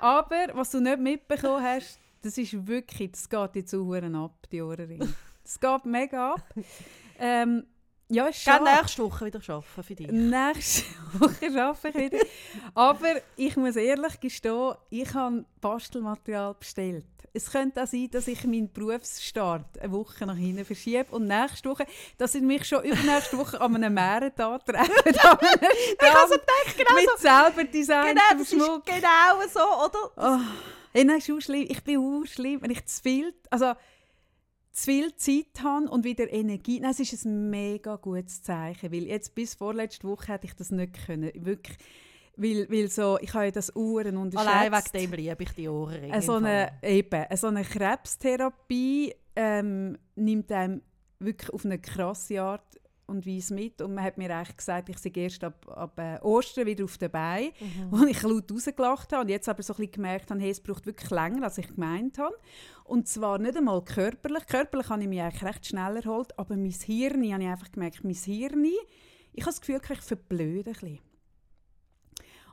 Aber 0.00 0.46
was 0.54 0.70
du 0.70 0.80
nicht 0.80 0.98
mitbekommen 1.00 1.62
hast, 1.62 1.98
das 2.22 2.38
ist 2.38 2.66
wirklich, 2.66 3.12
das 3.12 3.28
geht 3.28 3.56
jetzt 3.56 3.74
auch 3.74 4.14
ab, 4.14 4.46
die 4.50 4.62
Ohrringe. 4.62 5.08
Das 5.42 5.60
geht 5.60 5.84
mega 5.84 6.32
ab. 6.34 6.54
Ähm, 7.18 7.64
ja, 8.08 8.26
ist 8.26 8.40
schade. 8.42 8.64
nächste 8.64 9.02
Woche 9.02 9.26
wieder 9.26 9.40
arbeiten 9.48 9.82
für 9.82 9.94
dich. 9.94 10.08
Nächste 10.08 10.84
Woche 11.14 11.62
arbeite 11.62 11.88
ich 12.00 12.12
wieder. 12.12 12.24
Aber 12.74 13.14
ich 13.36 13.56
muss 13.56 13.76
ehrlich 13.76 14.20
gestehen, 14.20 14.74
ich 14.90 15.12
habe 15.14 15.44
Bastelmaterial 15.60 16.54
bestellt. 16.54 17.04
Es 17.32 17.50
könnte 17.50 17.82
auch 17.82 17.86
sein, 17.86 18.08
dass 18.10 18.28
ich 18.28 18.44
meinen 18.44 18.72
Berufsstart 18.72 19.78
eine 19.78 19.92
Woche 19.92 20.24
nach 20.24 20.36
hinten 20.36 20.64
verschiebe 20.64 21.04
und 21.14 21.26
nächste 21.26 21.68
Woche, 21.68 21.84
dass 22.16 22.34
ich 22.34 22.40
mich 22.40 22.64
schon 22.64 22.82
übernächste 22.82 23.36
Woche 23.36 23.60
an 23.60 23.74
einem 23.74 23.92
Meerentag 23.92 24.64
treffe. 24.64 24.90
ich 25.04 25.22
habe 25.22 25.44
so 25.44 26.34
gedacht, 26.38 26.76
genau 26.78 26.94
mit 26.94 27.08
so. 27.10 27.16
selber 27.18 27.64
designtem 27.64 28.14
Genau, 28.14 28.22
das 28.32 28.40
ist 28.40 28.50
Schmuck. 28.52 28.86
genau 28.86 29.48
so, 29.52 29.60
oder? 29.60 30.12
Oh, 30.16 30.40
hey, 30.94 31.04
nein, 31.04 31.18
ist 31.18 31.30
auch 31.30 31.40
schlimm. 31.40 31.66
Ich 31.68 31.84
bin 31.84 31.98
auch 31.98 32.24
schlimm, 32.26 32.62
wenn 32.62 32.70
ich 32.70 32.86
zu 32.86 33.02
viel, 33.02 33.34
also 33.50 33.74
zu 34.76 34.84
viel 34.84 35.14
Zeit 35.16 35.62
habe 35.62 35.88
und 35.88 36.04
wieder 36.04 36.30
Energie. 36.30 36.80
Nein, 36.80 36.90
es 36.90 37.00
ist 37.00 37.24
ein 37.24 37.48
mega 37.48 37.96
gutes 37.96 38.42
Zeichen, 38.42 38.92
weil 38.92 39.04
jetzt 39.04 39.34
bis 39.34 39.54
vorletzte 39.54 40.06
Woche 40.06 40.34
hätte 40.34 40.46
ich 40.46 40.54
das 40.54 40.70
nicht 40.70 41.06
können. 41.06 41.32
Wirklich, 41.34 41.78
weil, 42.36 42.70
weil 42.70 42.90
so, 42.90 43.18
ich 43.20 43.32
habe 43.32 43.46
ja 43.46 43.50
das 43.50 43.74
Uhren 43.74 44.18
unterschätzt. 44.18 44.54
Allein 44.54 44.72
wegen 44.72 45.10
dem 45.10 45.18
liebe 45.18 45.42
ich 45.42 45.52
die 45.52 45.68
Ohrringe. 45.68 46.14
Äh, 46.14 46.20
so 46.20 46.34
eine, 46.34 46.72
eben, 46.82 47.22
äh, 47.22 47.36
so 47.38 47.46
eine 47.46 47.64
Krebstherapie 47.64 49.14
ähm, 49.34 49.96
nimmt 50.14 50.52
einem 50.52 50.82
wirklich 51.20 51.50
auf 51.54 51.64
eine 51.64 51.78
krasse 51.78 52.42
Art 52.42 52.78
und 53.06 53.24
weiss 53.26 53.50
mit. 53.50 53.80
Und 53.80 53.94
man 53.94 54.04
hat 54.04 54.18
mir 54.18 54.34
eigentlich 54.36 54.56
gesagt, 54.56 54.88
ich 54.88 54.98
sei 54.98 55.10
erst 55.14 55.42
ab, 55.44 55.66
ab 55.68 55.98
äh, 55.98 56.18
Ostern 56.22 56.66
wieder 56.66 56.84
auf 56.84 56.98
dabei, 56.98 57.52
Mhm. 57.60 57.90
wo 57.90 58.04
ich 58.04 58.20
laut 58.22 58.50
rausgelacht 58.50 59.12
habe. 59.12 59.22
Und 59.22 59.28
jetzt 59.28 59.48
aber 59.48 59.62
so 59.62 59.72
ein 59.74 59.76
bisschen 59.76 59.92
gemerkt 59.92 60.30
habe, 60.30 60.40
hey, 60.40 60.50
es 60.50 60.60
braucht 60.60 60.86
wirklich 60.86 61.10
länger, 61.10 61.44
als 61.44 61.58
ich 61.58 61.68
gemeint 61.68 62.18
habe. 62.18 62.34
Und 62.84 63.08
zwar 63.08 63.38
nicht 63.38 63.56
einmal 63.56 63.82
körperlich. 63.84 64.46
Körperlich 64.46 64.88
habe 64.88 65.02
ich 65.02 65.08
mich 65.08 65.20
eigentlich 65.22 65.42
recht 65.44 65.66
schnell 65.66 65.96
erholt, 65.96 66.36
aber 66.38 66.56
mein 66.56 66.70
Hirn, 66.70 67.32
habe 67.32 67.42
ich 67.42 67.48
einfach 67.48 67.70
gemerkt, 67.72 68.02
mein 68.04 68.14
Hirn, 68.14 68.64
ich 68.64 69.42
habe 69.42 69.50
das 69.50 69.60
Gefühl, 69.60 69.80
ich 69.92 70.00
verblöde 70.02 70.70
ein 70.70 70.72
bisschen. 70.72 70.98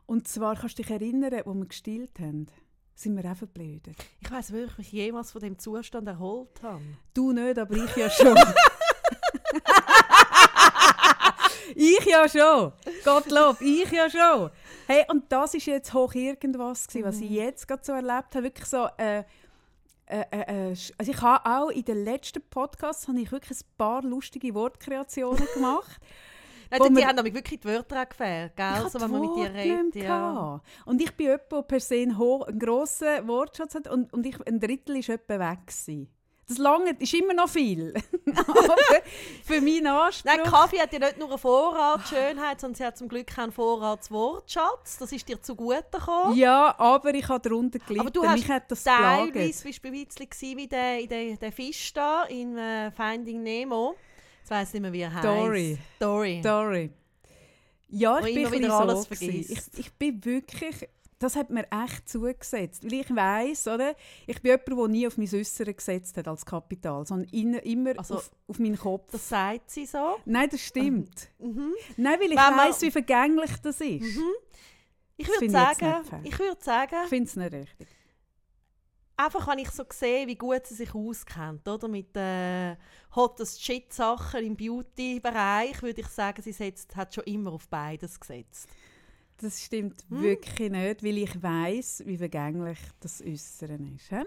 Und 0.06 0.28
zwar 0.28 0.56
kannst 0.56 0.78
du 0.78 0.84
dich 0.84 0.92
erinnern, 0.92 1.42
wo 1.46 1.54
wir 1.54 1.66
gestillt 1.66 2.20
haben, 2.20 2.48
sind 2.94 3.16
wir 3.16 3.32
auch 3.32 3.38
verblödet. 3.38 3.96
Ich 4.22 4.30
weiß 4.30 4.52
wirklich, 4.52 4.92
wie 4.92 4.98
ich 5.00 5.06
jemals 5.06 5.32
von 5.32 5.42
dem 5.42 5.58
Zustand 5.58 6.08
erholt 6.08 6.62
habe. 6.62 6.82
Du 7.14 7.32
nicht, 7.32 7.58
aber 7.58 7.76
ich 7.76 7.96
ja 7.96 8.10
schon. 8.10 8.36
ich 11.76 12.06
ja 12.06 12.28
schon. 12.30 12.72
Gottlob, 13.04 13.62
ich 13.62 13.92
ja 13.92 14.10
schon. 14.10 14.50
Hey, 14.88 15.06
und 15.10 15.32
das 15.32 15.54
ist 15.54 15.66
jetzt 15.66 15.94
hoch 15.94 16.14
irgendwas 16.14 16.88
gewesen, 16.88 17.06
was 17.06 17.20
ich 17.22 17.30
jetzt 17.30 17.68
gerade 17.68 17.84
so 17.84 17.92
erlebt 17.94 18.36
habe. 18.36 18.44
Wirklich 18.44 18.66
so, 18.68 18.88
äh, 18.98 19.20
äh, 19.20 19.24
äh, 20.32 20.72
äh, 20.72 20.76
also 20.98 21.12
ich 21.12 21.22
habe 21.22 21.46
auch 21.50 21.70
in 21.70 21.86
den 21.86 22.04
letzten 22.04 22.42
Podcasts 22.50 23.08
habe 23.08 23.20
ich 23.20 23.32
wirklich 23.32 23.58
ein 23.60 23.66
paar 23.78 24.02
lustige 24.04 24.54
Wortkreationen 24.54 25.48
gemacht. 25.54 26.00
Nein, 26.70 26.82
die, 26.90 26.96
wir- 26.96 27.08
haben 27.08 27.20
aber 27.20 27.34
wirklich 27.34 27.60
die 27.60 27.68
Wörter 27.68 28.02
auch 28.02 28.10
gefehlt, 28.10 28.56
gell? 28.56 28.82
Ich 28.86 28.92
so, 28.92 29.00
wenn 29.00 29.12
man 29.12 29.22
mit 29.22 29.36
dir 29.36 29.54
redet. 29.54 29.96
Ja. 29.96 30.60
Und 30.86 31.02
ich 31.02 31.16
bin 31.16 31.28
jemand, 31.28 31.52
der 31.52 31.62
per 31.62 31.80
se 31.80 31.96
einen, 31.96 32.18
ho- 32.18 32.44
einen 32.44 32.58
grossen 32.58 33.28
Wortschatz 33.28 33.76
hat 33.76 33.88
und, 33.88 34.12
und 34.12 34.26
ich, 34.26 34.36
ein 34.48 34.60
Drittel 34.60 34.96
war 34.96 35.16
etwa 35.16 35.40
weg. 35.52 35.60
Gewesen. 35.68 36.10
Das 36.48 36.58
lange 36.58 36.96
ist 37.00 37.14
immer 37.14 37.34
noch 37.34 37.50
viel. 37.50 37.94
Aber 38.36 38.76
für 39.46 39.62
meinen 39.62 39.88
Anspruch... 39.88 40.26
Nein, 40.26 40.44
Kaffee 40.44 40.80
hat 40.82 40.92
ja 40.92 41.00
nicht 41.00 41.18
nur 41.18 41.30
einen 41.30 41.38
Vorrat 41.38 42.08
Schönheit, 42.08 42.60
sondern 42.60 42.76
sie 42.76 42.86
hat 42.86 42.98
zum 42.98 43.08
Glück 43.08 43.32
auch 43.34 43.44
einen 43.44 43.52
Vorrat 43.52 44.12
Wortschatz. 44.12 44.98
Das 44.98 45.12
ist 45.12 45.28
dir 45.28 45.42
zugute 45.42 45.84
gekommen. 45.92 46.36
ja, 46.36 46.78
aber 46.78 47.14
ich 47.14 47.28
habe 47.28 47.40
darunter 47.48 47.80
gelitten. 47.80 48.02
Aber 48.02 48.12
du 48.12 48.26
hast 48.26 48.40
Mich 48.40 48.50
hat 48.50 48.70
das. 48.70 48.84
Teilweise 48.84 49.64
bist 49.64 49.84
du 49.84 49.88
ein 49.90 50.06
bisschen 50.06 50.58
wie 50.58 50.68
der, 50.68 51.00
in 51.00 51.08
der, 51.08 51.38
der 51.38 51.52
Fisch 51.52 51.94
da 51.94 52.24
in 52.24 52.58
äh, 52.58 52.92
Finding 52.92 53.42
Nemo. 53.42 53.96
Jetzt 54.42 54.52
weiss 54.52 54.74
nicht 54.74 54.82
mehr, 54.82 54.92
wie 54.92 55.02
er 55.02 55.14
heißt. 55.14 55.24
Dory. 55.24 55.78
Dory. 56.00 56.42
Sorry. 56.44 56.92
Ja, 57.88 58.22
Wo 58.22 58.26
ich 58.26 58.34
bin 58.34 58.38
immer 58.38 58.48
ein 58.48 58.60
wieder 58.60 58.80
alles 58.80 59.08
vergisst. 59.08 59.52
Ich, 59.78 59.80
ich 59.80 59.94
bin 59.94 60.26
wirklich... 60.26 60.90
Das 61.24 61.36
hat 61.38 61.50
mir 61.50 61.66
echt 61.72 62.10
zugesetzt. 62.10 62.84
Weil 62.84 62.94
ich 62.94 63.16
weiss, 63.16 63.66
oder? 63.68 63.96
Ich 64.28 64.42
bin 64.42 64.52
jemand, 64.52 64.68
der 64.68 64.88
nie 64.90 65.08
auf 65.08 65.18
mein 65.18 65.30
Äußere 65.34 65.74
gesetzt 65.74 66.18
hat 66.18 66.28
als 66.28 66.46
Kapital, 66.46 67.06
sondern 67.06 67.30
in- 67.30 67.54
immer 67.54 67.98
Also, 67.98 68.16
auf, 68.16 68.32
auf 68.48 68.60
meinen 68.60 68.78
Kopf. 68.78 69.12
Das 69.12 69.30
sagt 69.30 69.72
sie 69.72 69.86
so. 69.86 70.18
Nein, 70.26 70.50
das 70.50 70.62
stimmt. 70.62 71.30
Mhm. 71.40 71.74
Nein, 71.98 72.20
weil 72.20 72.32
ich 72.32 72.38
weiss, 72.38 72.82
wie 72.82 72.92
vergänglich 72.92 73.52
das 73.62 73.80
ist. 73.82 74.18
Ich 75.18 75.28
würde 75.28 75.40
finde 75.40 75.58
ich 75.60 75.68
jetzt 75.68 75.80
sagen, 75.80 76.22
ich 76.24 76.40
würde 76.40 76.64
sagen, 76.64 76.96
Ich 77.04 77.10
finde 77.10 77.30
es 77.30 77.36
nicht 77.36 77.54
richtig. 77.54 77.88
einfach 79.18 79.48
wenn 79.48 79.60
ich 79.60 79.70
so 79.72 79.84
sehe, 79.92 80.26
wie 80.28 80.36
gut 80.36 80.66
sie 80.66 80.74
sich 80.76 80.94
auskennt, 80.96 81.68
oder? 81.68 81.88
Mit 81.88 82.16
äh, 82.18 82.76
hottest 83.16 83.64
Shit 83.64 83.94
Sachen 83.94 84.44
im 84.44 84.56
Beauty-Bereich, 84.56 85.82
würde 85.82 86.02
ich 86.02 86.08
sagen, 86.08 86.42
sie 86.42 86.52
setzt, 86.52 86.96
hat 86.96 87.14
schon 87.14 87.24
immer 87.26 87.52
auf 87.54 87.68
beides 87.68 88.20
gesetzt. 88.20 88.68
Das 89.44 89.62
stimmt 89.62 90.06
Hm? 90.10 90.22
wirklich 90.22 90.72
nicht, 90.72 91.04
weil 91.04 91.18
ich 91.18 91.44
weiss, 91.44 92.02
wie 92.06 92.18
vergänglich 92.18 92.80
das 93.02 93.22
Äußere 93.22 93.78
ist. 93.96 94.10
hä? 94.12 94.24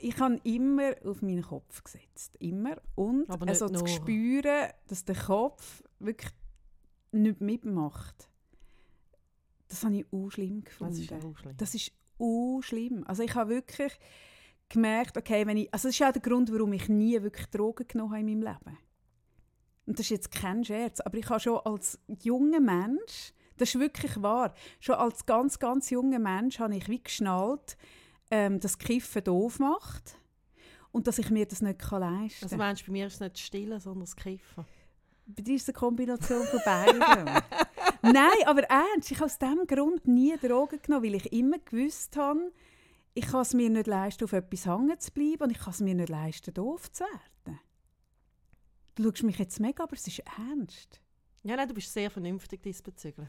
Ich 0.00 0.18
habe 0.18 0.40
immer 0.44 0.94
auf 1.04 1.22
meinen 1.22 1.42
Kopf 1.42 1.84
gesetzt. 1.84 2.36
Immer. 2.40 2.76
Und 2.94 3.28
Aber 3.30 3.46
also 3.46 3.68
zu 3.68 3.86
spüren, 3.86 4.70
dass 4.88 5.04
der 5.04 5.16
Kopf 5.16 5.82
wirklich 5.98 6.32
nicht 7.12 7.40
mitmacht. 7.40 8.28
Das 9.68 9.84
habe 9.84 9.96
ich 9.96 10.06
auch 10.12 10.30
schlimm 10.30 10.64
gefunden. 10.64 10.94
Das 10.94 11.00
ist 11.02 11.12
auch 11.12 11.36
schlimm. 11.36 11.56
Das 11.58 11.74
ist 11.74 11.92
auch 12.18 12.60
schlimm. 12.62 13.04
Also 13.06 13.22
ich 13.22 13.34
habe 13.34 13.50
wirklich 13.50 13.92
gemerkt, 14.68 15.16
okay, 15.18 15.46
wenn 15.46 15.58
ich, 15.58 15.72
also 15.72 15.88
das 15.88 15.94
ist 15.94 16.02
auch 16.06 16.12
der 16.12 16.22
Grund, 16.22 16.50
warum 16.52 16.72
ich 16.72 16.88
nie 16.88 17.22
wirklich 17.22 17.46
Drogen 17.48 17.86
genommen 17.86 18.12
habe 18.12 18.20
in 18.20 18.40
meinem 18.40 18.42
Leben. 18.54 18.78
Und 19.86 19.98
das 19.98 20.06
ist 20.06 20.10
jetzt 20.10 20.30
kein 20.30 20.64
Scherz, 20.64 21.00
aber 21.00 21.18
ich 21.18 21.28
habe 21.28 21.40
schon 21.40 21.58
als 21.64 21.98
junger 22.22 22.60
Mensch, 22.60 23.34
das 23.56 23.74
ist 23.74 23.80
wirklich 23.80 24.20
wahr, 24.22 24.54
schon 24.80 24.96
als 24.96 25.26
ganz, 25.26 25.58
ganz 25.58 25.90
junger 25.90 26.18
Mensch 26.18 26.58
habe 26.58 26.76
ich 26.76 26.88
wie 26.88 27.02
geschnallt, 27.02 27.76
ähm, 28.30 28.60
dass 28.60 28.78
Kiffen 28.78 29.24
doof 29.24 29.58
macht 29.58 30.16
und 30.90 31.06
dass 31.06 31.18
ich 31.18 31.30
mir 31.30 31.46
das 31.46 31.62
nicht 31.62 31.78
kann 31.78 32.00
leisten 32.00 32.40
kann. 32.40 32.46
Also 32.46 32.56
meinst 32.56 32.82
du, 32.82 32.86
bei 32.86 32.92
mir 32.92 33.06
ist 33.06 33.14
es 33.14 33.20
nicht 33.20 33.38
Stillen, 33.38 33.80
sondern 33.80 34.02
das 34.02 34.16
Kiffen? 34.16 34.64
Bei 35.26 35.42
dir 35.42 35.54
ist 35.54 35.62
es 35.62 35.68
eine 35.68 35.78
Kombination 35.78 36.44
von 36.46 36.60
beiden. 36.64 37.00
Nein, 38.02 38.46
aber 38.46 38.62
ernst, 38.64 39.10
ich 39.10 39.18
habe 39.18 39.26
aus 39.26 39.38
diesem 39.38 39.66
Grund 39.66 40.06
nie 40.08 40.36
Drogen 40.36 40.80
genommen, 40.82 41.04
weil 41.04 41.14
ich 41.14 41.32
immer 41.32 41.58
gewusst 41.58 42.16
habe, 42.16 42.52
ich 43.14 43.26
kann 43.26 43.42
es 43.42 43.54
mir 43.54 43.70
nicht 43.70 43.86
leisten, 43.86 44.24
auf 44.24 44.32
etwas 44.32 44.66
hängen 44.66 44.98
zu 44.98 45.12
bleiben 45.12 45.44
und 45.44 45.50
ich 45.50 45.58
kann 45.58 45.70
es 45.70 45.80
mir 45.80 45.94
nicht 45.94 46.08
leisten, 46.08 46.54
doof 46.54 46.90
zu 46.90 47.04
werden. 47.04 47.60
Du 48.94 49.04
schaust 49.04 49.22
mich 49.22 49.38
jetzt 49.38 49.60
mega, 49.60 49.84
aber 49.84 49.94
es 49.94 50.06
ist 50.06 50.22
ernst. 50.38 51.00
Ja, 51.44 51.56
nein, 51.56 51.68
du 51.68 51.74
bist 51.74 51.92
sehr 51.92 52.10
vernünftig 52.10 52.62
diesbezüglich. 52.62 53.28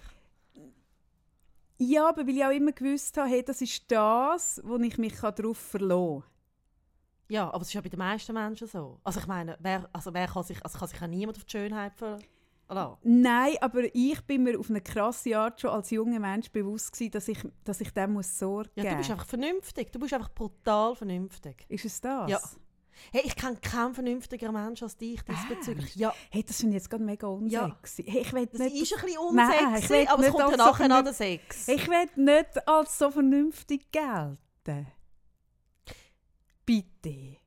Ja, 1.80 2.10
aber 2.10 2.26
weil 2.28 2.38
ich 2.38 2.46
auch 2.46 2.52
immer 2.52 2.72
gewusst 2.72 3.18
habe, 3.18 3.30
hey, 3.30 3.44
das 3.44 3.62
ist 3.62 3.92
das, 3.92 4.62
wo 4.64 4.78
ich 4.78 4.98
mich 4.98 5.20
darauf 5.20 5.58
verlassen 5.58 6.22
kann. 6.22 6.30
Ja, 7.30 7.52
aber 7.52 7.62
es 7.62 7.70
ist 7.70 7.74
ja 7.74 7.82
bei 7.82 7.90
den 7.90 8.00
meisten 8.00 8.34
Menschen 8.34 8.68
so. 8.68 9.00
Also 9.04 9.20
ich 9.20 9.28
meine, 9.28 9.58
wer, 9.60 9.90
also 9.92 10.14
wer 10.14 10.28
kann 10.28 10.44
sich, 10.44 10.64
also 10.64 10.78
kann 10.78 10.88
sich 10.88 11.02
auch 11.02 11.08
niemand 11.08 11.38
auf 11.38 11.46
die 11.46 11.52
Schönheit 11.52 11.96
verlassen? 11.96 12.98
Nein, 13.02 13.56
aber 13.60 13.84
ich 13.94 14.22
bin 14.22 14.44
mir 14.44 14.60
auf 14.60 14.70
eine 14.70 14.82
krasse 14.82 15.38
Art 15.38 15.60
schon 15.60 15.72
als 15.72 15.90
junger 15.90 16.20
Mensch 16.20 16.52
bewusst 16.52 16.94
gewesen, 16.94 17.12
dass 17.12 17.28
ich, 17.28 17.40
dass 17.64 17.82
ich 17.82 17.92
dem 17.92 18.14
muss 18.14 18.38
Sorge 18.38 18.70
Ja, 18.76 18.84
geben 18.84 18.96
du 18.96 18.98
bist 18.98 19.12
einfach 19.12 19.26
vernünftig. 19.26 19.92
Du 19.92 20.00
bist 20.00 20.14
einfach 20.14 20.32
brutal 20.32 20.96
vernünftig. 20.96 21.66
Ist 21.70 21.86
es 21.86 22.00
das? 22.02 22.30
Ja. 22.30 22.40
Hey, 23.12 23.22
ich 23.26 23.36
kenne 23.36 23.58
keinen 23.58 23.94
vernünftigeren 23.94 24.54
Menschen 24.54 24.86
als 24.86 24.98
dich 24.98 25.22
diesbezüglich. 25.24 25.96
Ja, 25.96 26.14
Hey, 26.32 26.44
das 26.44 26.58
finde 26.58 26.76
ich 26.78 26.82
jetzt 26.84 26.90
gerade 26.90 27.04
mega 27.04 27.28
unsexy. 27.28 28.04
Hey, 28.08 28.22
ich 28.22 28.32
das 28.32 28.60
nicht, 28.60 28.82
ist 28.82 28.94
ein 28.96 29.06
bisschen 29.06 29.36
Nein, 29.36 29.52
ich 29.60 29.66
unsexy, 29.68 29.90
will 29.94 30.08
aber 30.08 30.24
es 30.26 30.32
kommt 30.32 30.40
ja 30.40 30.48
als 30.48 30.58
so 30.58 30.64
nachher 30.84 30.96
an 30.96 31.06
den 31.06 31.14
Sex. 31.14 31.68
Ich 31.68 31.88
will 31.88 32.10
nicht 32.16 32.68
als 32.68 32.98
so 32.98 33.12
vernünftig 33.12 33.92
gelten. 33.92 34.88
Bitte. 36.66 37.38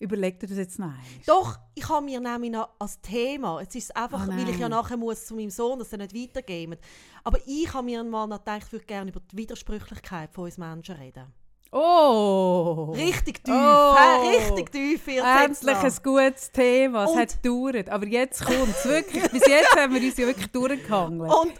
Überleg 0.00 0.38
dir 0.40 0.48
das 0.48 0.58
jetzt 0.58 0.78
noch 0.78 0.88
einmal. 0.88 1.00
Doch, 1.26 1.58
ich 1.74 1.88
habe 1.88 2.04
mir 2.04 2.20
nämlich 2.20 2.50
noch 2.50 2.70
als 2.78 3.00
Thema, 3.00 3.60
jetzt 3.60 3.74
ist 3.76 3.84
es 3.84 3.90
einfach, 3.92 4.26
Oh 4.26 4.30
weil 4.30 4.48
ich 4.48 4.58
ja 4.58 4.68
nein. 4.68 4.78
nachher 4.78 4.96
muss 4.96 5.26
zu 5.26 5.34
meinem 5.34 5.50
Sohn, 5.50 5.78
dass 5.78 5.92
er 5.92 5.98
nicht 5.98 6.14
weitergeben. 6.14 6.76
Aber 7.22 7.38
ich 7.46 7.72
habe 7.72 7.84
mir 7.84 8.02
mal 8.04 8.26
noch 8.26 8.38
gedacht, 8.38 8.64
ich 8.66 8.72
würde 8.72 8.84
gerne 8.86 9.10
über 9.10 9.20
die 9.20 9.36
Widersprüchlichkeit 9.36 10.32
von 10.32 10.44
uns 10.44 10.58
Menschen 10.58 10.96
reden. 10.96 11.32
Oh! 11.76 12.92
Richtig 12.96 13.42
tief, 13.42 13.52
Oh. 13.52 13.94
hä? 13.96 14.28
richtig 14.36 14.70
tief 14.70 15.08
Endlich 15.08 15.76
ein 15.76 15.92
gutes 16.04 16.52
Thema. 16.52 17.04
Es 17.04 17.10
Und- 17.10 17.18
hat 17.18 17.42
gedauert. 17.42 17.90
Aber 17.90 18.06
jetzt 18.06 18.44
kommt 18.44 18.68
es 18.68 18.84
wirklich. 18.84 19.28
Bis 19.32 19.44
jetzt 19.46 19.74
haben 19.76 19.92
wir 19.92 20.00
uns 20.00 20.16
ja 20.16 20.26
wirklich 20.28 20.46
durchgehangelt. 20.52 21.32
Und, 21.32 21.52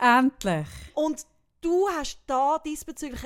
Endlich. 0.00 0.66
und 0.94 1.26
du 1.60 1.86
hast 1.90 2.18
da 2.26 2.58
diesbezüglich, 2.64 3.20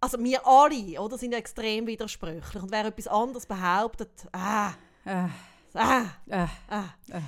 also 0.00 0.18
wir 0.18 0.46
alle, 0.46 0.98
oder, 0.98 1.18
sind 1.18 1.32
ja 1.32 1.38
extrem 1.38 1.86
widersprüchlich. 1.86 2.62
Und 2.62 2.70
wer 2.72 2.86
etwas 2.86 3.06
anderes 3.06 3.44
behauptet, 3.44 4.10
ah, 4.32 4.70
Äh, 5.04 5.28
ah, 5.74 6.04
äh, 6.26 6.46
ah. 6.70 6.84
äh. 7.10 7.20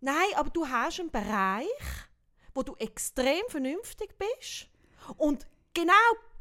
Nein, 0.00 0.14
aber 0.36 0.50
du 0.50 0.64
hast 0.68 1.00
einen 1.00 1.10
Bereich, 1.10 1.66
wo 2.54 2.62
du 2.62 2.76
extrem 2.76 3.42
vernünftig 3.48 4.14
bist 4.16 4.68
und 5.16 5.44
genau 5.74 5.92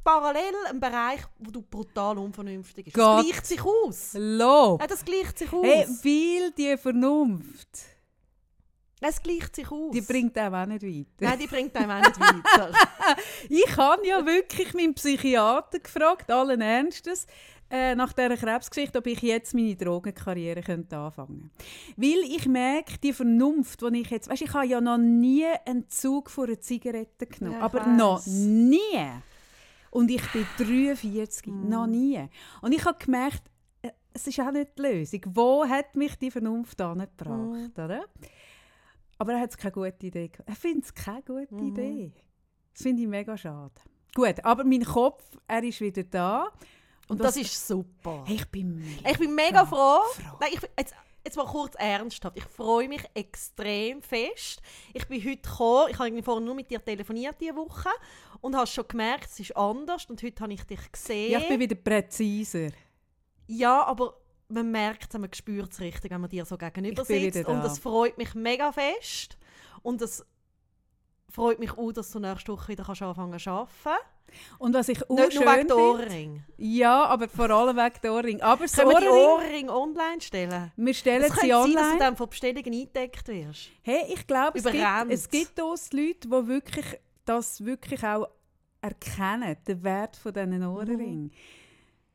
parallel 0.05 0.53
einen 0.69 0.79
Bereich, 0.79 1.21
wo 1.39 1.51
du 1.51 1.61
brutal 1.61 2.17
unvernünftig 2.19 2.85
bist. 2.85 2.95
Gott. 2.95 3.17
Das 3.19 3.25
gleicht 3.25 3.45
sich 3.47 3.61
aus. 3.65 4.11
Lob. 4.17 4.79
Ja, 4.79 4.87
das 4.87 5.03
gleicht 5.03 5.37
sich 5.39 5.51
aus. 5.51 5.65
Hey, 5.65 5.85
weil 5.87 6.51
die 6.51 6.77
Vernunft, 6.77 7.67
Es 9.01 9.21
gleicht 9.21 9.55
sich 9.55 9.69
aus. 9.69 9.91
die 9.91 10.01
bringt 10.01 10.37
auch, 10.37 10.53
auch 10.53 10.65
nicht 10.67 10.83
weiter. 10.83 11.07
Nein, 11.19 11.39
die 11.39 11.47
bringt 11.47 11.75
einem 11.75 11.91
auch 11.91 12.07
nicht 12.07 12.19
weiter. 12.19 12.71
Ich 13.49 13.77
habe 13.77 14.07
ja 14.07 14.25
wirklich 14.25 14.73
meinen 14.73 14.93
Psychiater 14.93 15.79
gefragt, 15.79 16.31
allen 16.31 16.61
Ernstes, 16.61 17.27
äh, 17.69 17.95
nach 17.95 18.13
dieser 18.13 18.37
Krebsgeschichte, 18.37 18.99
ob 18.99 19.07
ich 19.07 19.21
jetzt 19.21 19.53
meine 19.55 19.75
Drogenkarriere 19.75 20.61
könnte 20.61 20.97
anfangen 20.97 21.51
könnte. 21.57 21.65
Weil 21.97 22.31
ich 22.35 22.47
merke, 22.47 22.97
die 22.99 23.11
Vernunft, 23.11 23.81
die 23.81 24.01
ich 24.01 24.09
jetzt... 24.11 24.29
Weißt, 24.29 24.43
ich 24.43 24.53
habe 24.53 24.67
ja 24.67 24.79
noch 24.79 24.97
nie 24.97 25.45
einen 25.65 25.89
Zug 25.89 26.29
von 26.29 26.45
einer 26.47 26.59
Zigarette 26.59 27.25
genommen. 27.25 27.57
Ja, 27.57 27.65
aber 27.65 27.79
weiss. 27.79 27.97
noch 27.97 28.25
nie. 28.27 28.79
Und 29.95 30.11
ich 30.11 30.21
bin 30.33 30.45
43, 30.57 31.47
Mm. 31.47 31.69
noch 31.69 31.87
nie. 31.87 32.27
Und 32.61 32.71
ich 32.73 32.83
habe 32.85 32.97
gemerkt, 33.03 33.43
äh, 33.81 33.91
es 34.13 34.27
ist 34.27 34.39
auch 34.39 34.51
nicht 34.51 34.77
die 34.77 34.81
Lösung. 34.81 35.21
Wo 35.27 35.65
hat 35.65 35.95
mich 35.95 36.15
die 36.17 36.31
Vernunft 36.31 36.79
angebracht, 36.81 37.77
Mm. 37.77 37.81
oder? 37.81 38.05
Aber 39.17 39.33
er 39.33 39.39
hat 39.39 39.51
es 39.51 39.57
keine 39.57 39.71
gute 39.71 40.07
Idee 40.07 40.27
gehabt. 40.27 40.49
Er 40.49 40.55
findet 40.55 40.85
es 40.85 40.93
keine 40.93 41.21
gute 41.21 41.53
Mhm. 41.55 41.67
Idee. 41.67 42.11
Das 42.73 42.81
finde 42.83 43.03
ich 43.03 43.07
mega 43.07 43.37
schade. 43.37 43.71
Gut, 44.13 44.43
aber 44.43 44.65
mein 44.65 44.83
Kopf, 44.83 45.23
er 45.47 45.63
ist 45.63 45.79
wieder 45.79 46.03
da. 46.03 46.51
Und 47.07 47.19
was- 47.19 47.35
das 47.35 47.37
ist 47.37 47.67
super. 47.67 48.23
Hey, 48.25 48.35
ich 48.35 48.45
bin 48.49 48.75
mega, 48.75 49.09
Ich 49.11 49.17
bin 49.19 49.33
mega 49.33 49.65
froh. 49.65 50.01
froh. 50.13 50.37
Nein, 50.41 50.49
ich, 50.53 50.61
jetzt, 50.77 50.93
jetzt 51.25 51.37
mal 51.37 51.45
kurz 51.45 51.75
ernsthaft. 51.77 52.37
Ich 52.37 52.43
freue 52.43 52.87
mich 52.87 53.03
extrem 53.13 54.01
fest. 54.01 54.61
Ich 54.93 55.07
bin 55.07 55.23
heute 55.23 55.37
gekommen, 55.37 55.89
ich 55.89 55.99
habe 55.99 56.23
vorhin 56.23 56.45
nur 56.45 56.55
mit 56.55 56.69
dir 56.69 56.83
telefoniert 56.83 57.35
diese 57.39 57.55
Woche 57.55 57.89
und 58.41 58.55
habe 58.55 58.67
schon 58.67 58.87
gemerkt, 58.87 59.25
es 59.25 59.39
ist 59.39 59.57
anders 59.57 60.05
und 60.05 60.21
heute 60.21 60.43
habe 60.43 60.53
ich 60.53 60.63
dich 60.63 60.91
gesehen. 60.91 61.31
Ja, 61.31 61.39
ich 61.39 61.47
bin 61.47 61.59
wieder 61.59 61.75
präziser. 61.75 62.69
Ja, 63.47 63.83
aber 63.83 64.15
man 64.47 64.71
merkt 64.71 65.13
es, 65.13 65.19
man 65.19 65.33
spürt 65.33 65.71
es 65.71 65.79
richtig, 65.79 66.11
wenn 66.11 66.21
man 66.21 66.29
dir 66.29 66.45
so 66.45 66.57
gegenüber 66.57 67.03
sitzt. 67.03 67.35
wieder 67.35 67.49
Und 67.49 67.57
da. 67.57 67.63
das 67.63 67.79
freut 67.79 68.17
mich 68.17 68.35
mega 68.35 68.71
fest. 68.71 69.37
Und 69.81 70.01
es 70.01 70.25
freut 71.29 71.59
mich 71.59 71.77
auch, 71.77 71.91
dass 71.91 72.11
du 72.11 72.19
nächste 72.19 72.51
Woche 72.51 72.69
wieder 72.69 72.83
kannst 72.83 73.01
anfangen 73.01 73.39
zu 73.39 73.49
arbeiten 73.49 74.14
Und 74.59 74.73
was 74.73 74.89
ich 74.89 75.09
auch 75.09 75.15
Nicht 75.15 75.35
nur 75.39 75.45
wegen 75.53 75.67
der 75.67 75.77
Ohrring. 75.77 76.43
ja, 76.57 77.05
aber 77.05 77.27
vor 77.29 77.49
allem 77.49 77.75
wegen 77.77 77.95
der 78.03 78.13
Ohrring. 78.13 78.41
Aber 78.41 78.65
Können 78.65 78.89
wir 78.89 78.99
die 79.01 79.07
Ohrring, 79.07 79.69
online 79.69 80.21
stellen? 80.21 80.71
wir 80.75 80.93
stellen 80.93 81.23
sie 81.23 81.29
könnte 81.29 81.47
sein, 81.47 81.49
dass 81.49 81.65
du 81.73 81.77
online. 81.79 81.99
dann 81.99 82.15
von 82.17 82.29
Bestellungen 82.29 82.73
eingedeckt 82.73 83.27
wirst. 83.27 83.69
Hey, 83.81 84.01
ich 84.13 84.27
glaube, 84.27 84.57
es 84.57 84.65
gibt, 84.65 84.83
es 85.09 85.29
gibt 85.29 85.61
uns 85.61 85.91
Leute, 85.93 86.27
die 86.27 86.47
wirklich, 86.47 86.85
das 87.25 87.63
wirklich 87.63 88.03
auch 88.03 88.27
erkennen, 88.81 89.55
den 89.67 89.83
Wert 89.83 90.15
von 90.17 90.33
diesen 90.33 90.63
Ohrringen. 90.65 91.31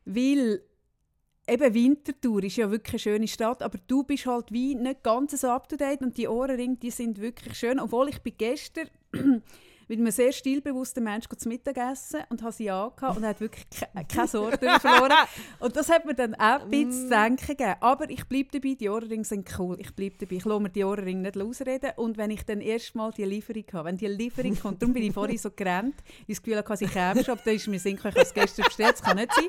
Weil 0.04 0.62
eben 1.48 1.74
Winterthur 1.74 2.44
ist 2.44 2.56
ja 2.56 2.70
wirklich 2.70 2.92
eine 2.94 2.98
schöne 3.00 3.28
Stadt, 3.28 3.62
aber 3.62 3.78
du 3.86 4.04
bist 4.04 4.26
halt 4.26 4.52
wie 4.52 4.74
nicht 4.74 5.02
ganz 5.02 5.32
so 5.40 5.48
up 5.48 5.68
to 5.68 5.76
date 5.76 6.00
und 6.00 6.16
die 6.16 6.28
Ohrringe, 6.28 6.76
die 6.76 6.90
sind 6.90 7.20
wirklich 7.20 7.58
schön. 7.58 7.80
Obwohl 7.80 8.08
ich 8.08 8.20
bin 8.22 8.34
gestern 8.38 8.88
mit 9.90 9.98
einem 9.98 10.12
sehr 10.12 10.30
stilbewussten 10.30 11.02
Menschen 11.02 11.36
zu 11.36 11.48
Mittag 11.48 11.76
essen 11.76 12.20
und 12.28 12.42
habe 12.42 12.52
sie 12.52 12.70
angehabt 12.70 13.16
und 13.16 13.26
hat 13.26 13.40
wirklich 13.40 13.68
ke 13.70 13.86
keine 14.08 14.28
Sorge 14.28 14.70
verloren. 14.78 15.10
Und 15.58 15.74
das 15.74 15.88
hat 15.90 16.04
mir 16.04 16.14
dann 16.14 16.36
auch 16.36 16.62
ein 16.62 16.70
bisschen 16.70 16.92
zu 16.92 17.08
denken 17.08 17.44
gegeben. 17.44 17.74
Aber 17.80 18.08
ich 18.08 18.24
bleibe 18.26 18.50
dabei, 18.52 18.74
die 18.74 18.88
Ohrringe 18.88 19.24
sind 19.24 19.48
cool. 19.58 19.76
Ich 19.80 19.92
bleibe 19.92 20.14
dabei. 20.16 20.36
Ich 20.36 20.44
lasse 20.44 20.60
mir 20.60 20.68
die 20.70 20.84
Ohrringe 20.84 21.22
nicht 21.22 21.36
ausreden. 21.36 21.90
Und 21.96 22.18
wenn 22.18 22.30
ich 22.30 22.44
dann 22.44 22.60
erst 22.60 22.94
mal 22.94 23.10
die 23.10 23.24
Lieferung 23.24 23.64
habe, 23.72 23.88
wenn 23.88 23.96
die 23.96 24.06
Lieferung 24.06 24.56
kommt, 24.56 24.80
darum 24.80 24.92
bin 24.92 25.02
ich 25.02 25.12
vorhin 25.12 25.38
so 25.38 25.50
gerannt, 25.50 25.96
ich 26.28 26.36
das 26.36 26.42
Gefühl 26.44 26.58
hatte, 26.58 26.84
ich 26.84 26.92
käme 26.92 27.24
schon, 27.24 27.32
aber 27.32 27.42
dann 27.44 27.54
ist 27.56 27.66
mir 27.66 27.80
Sinn, 27.80 27.96
ich 27.96 28.04
habe 28.04 28.20
es 28.20 28.32
gestern 28.32 28.66
bestellt, 28.66 28.92
das 28.92 29.02
kann 29.02 29.16
nicht 29.16 29.34
sein. 29.34 29.48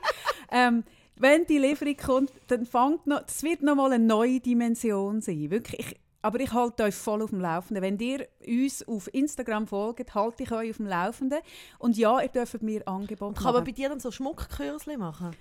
Ähm, 0.51 0.83
wenn 1.17 1.45
die 1.45 1.59
Lieferung 1.59 1.97
kommt, 1.97 2.31
dann 2.47 2.65
fängt 2.65 3.05
noch, 3.05 3.21
das 3.21 3.43
wird 3.43 3.61
noch 3.61 3.75
mal 3.75 3.91
eine 3.91 4.03
neue 4.03 4.39
Dimension 4.39 5.21
sein. 5.21 5.51
Wirklich, 5.51 5.79
ich, 5.81 5.99
aber 6.21 6.39
ich 6.39 6.53
halte 6.53 6.83
euch 6.83 6.95
voll 6.95 7.21
auf 7.21 7.29
dem 7.31 7.39
Laufenden. 7.41 7.81
Wenn 7.83 7.97
ihr 7.99 8.27
uns 8.47 8.87
auf 8.87 9.13
Instagram 9.13 9.67
folgt, 9.67 10.13
halte 10.15 10.43
ich 10.43 10.51
euch 10.51 10.69
auf 10.71 10.77
dem 10.77 10.87
Laufenden. 10.87 11.39
Und 11.79 11.97
ja, 11.97 12.21
ihr 12.21 12.29
dürft 12.29 12.61
mir 12.61 12.87
Angebote 12.87 13.35
Kann 13.35 13.45
man 13.45 13.53
machen. 13.55 13.65
bei 13.65 13.71
dir 13.71 13.89
dann 13.89 13.99
so 13.99 14.11
Schmuckkursli 14.11 14.97
machen? 14.97 15.31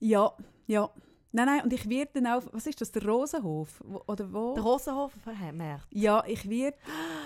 Ja, 0.00 0.32
ja. 0.66 0.90
Nein, 1.34 1.46
nein, 1.46 1.62
und 1.62 1.72
ich 1.72 1.88
werde 1.88 2.10
dann 2.20 2.26
auch, 2.26 2.42
was 2.52 2.66
ist 2.66 2.80
das, 2.82 2.92
der 2.92 3.06
Rosenhof? 3.06 3.80
Wo, 3.84 4.02
oder 4.06 4.30
wo? 4.32 4.52
Der 4.54 4.62
Rosenhof 4.62 5.12
verhämmert. 5.22 5.80
ja, 5.90 6.22
ich 6.26 6.46
werde, 6.48 6.76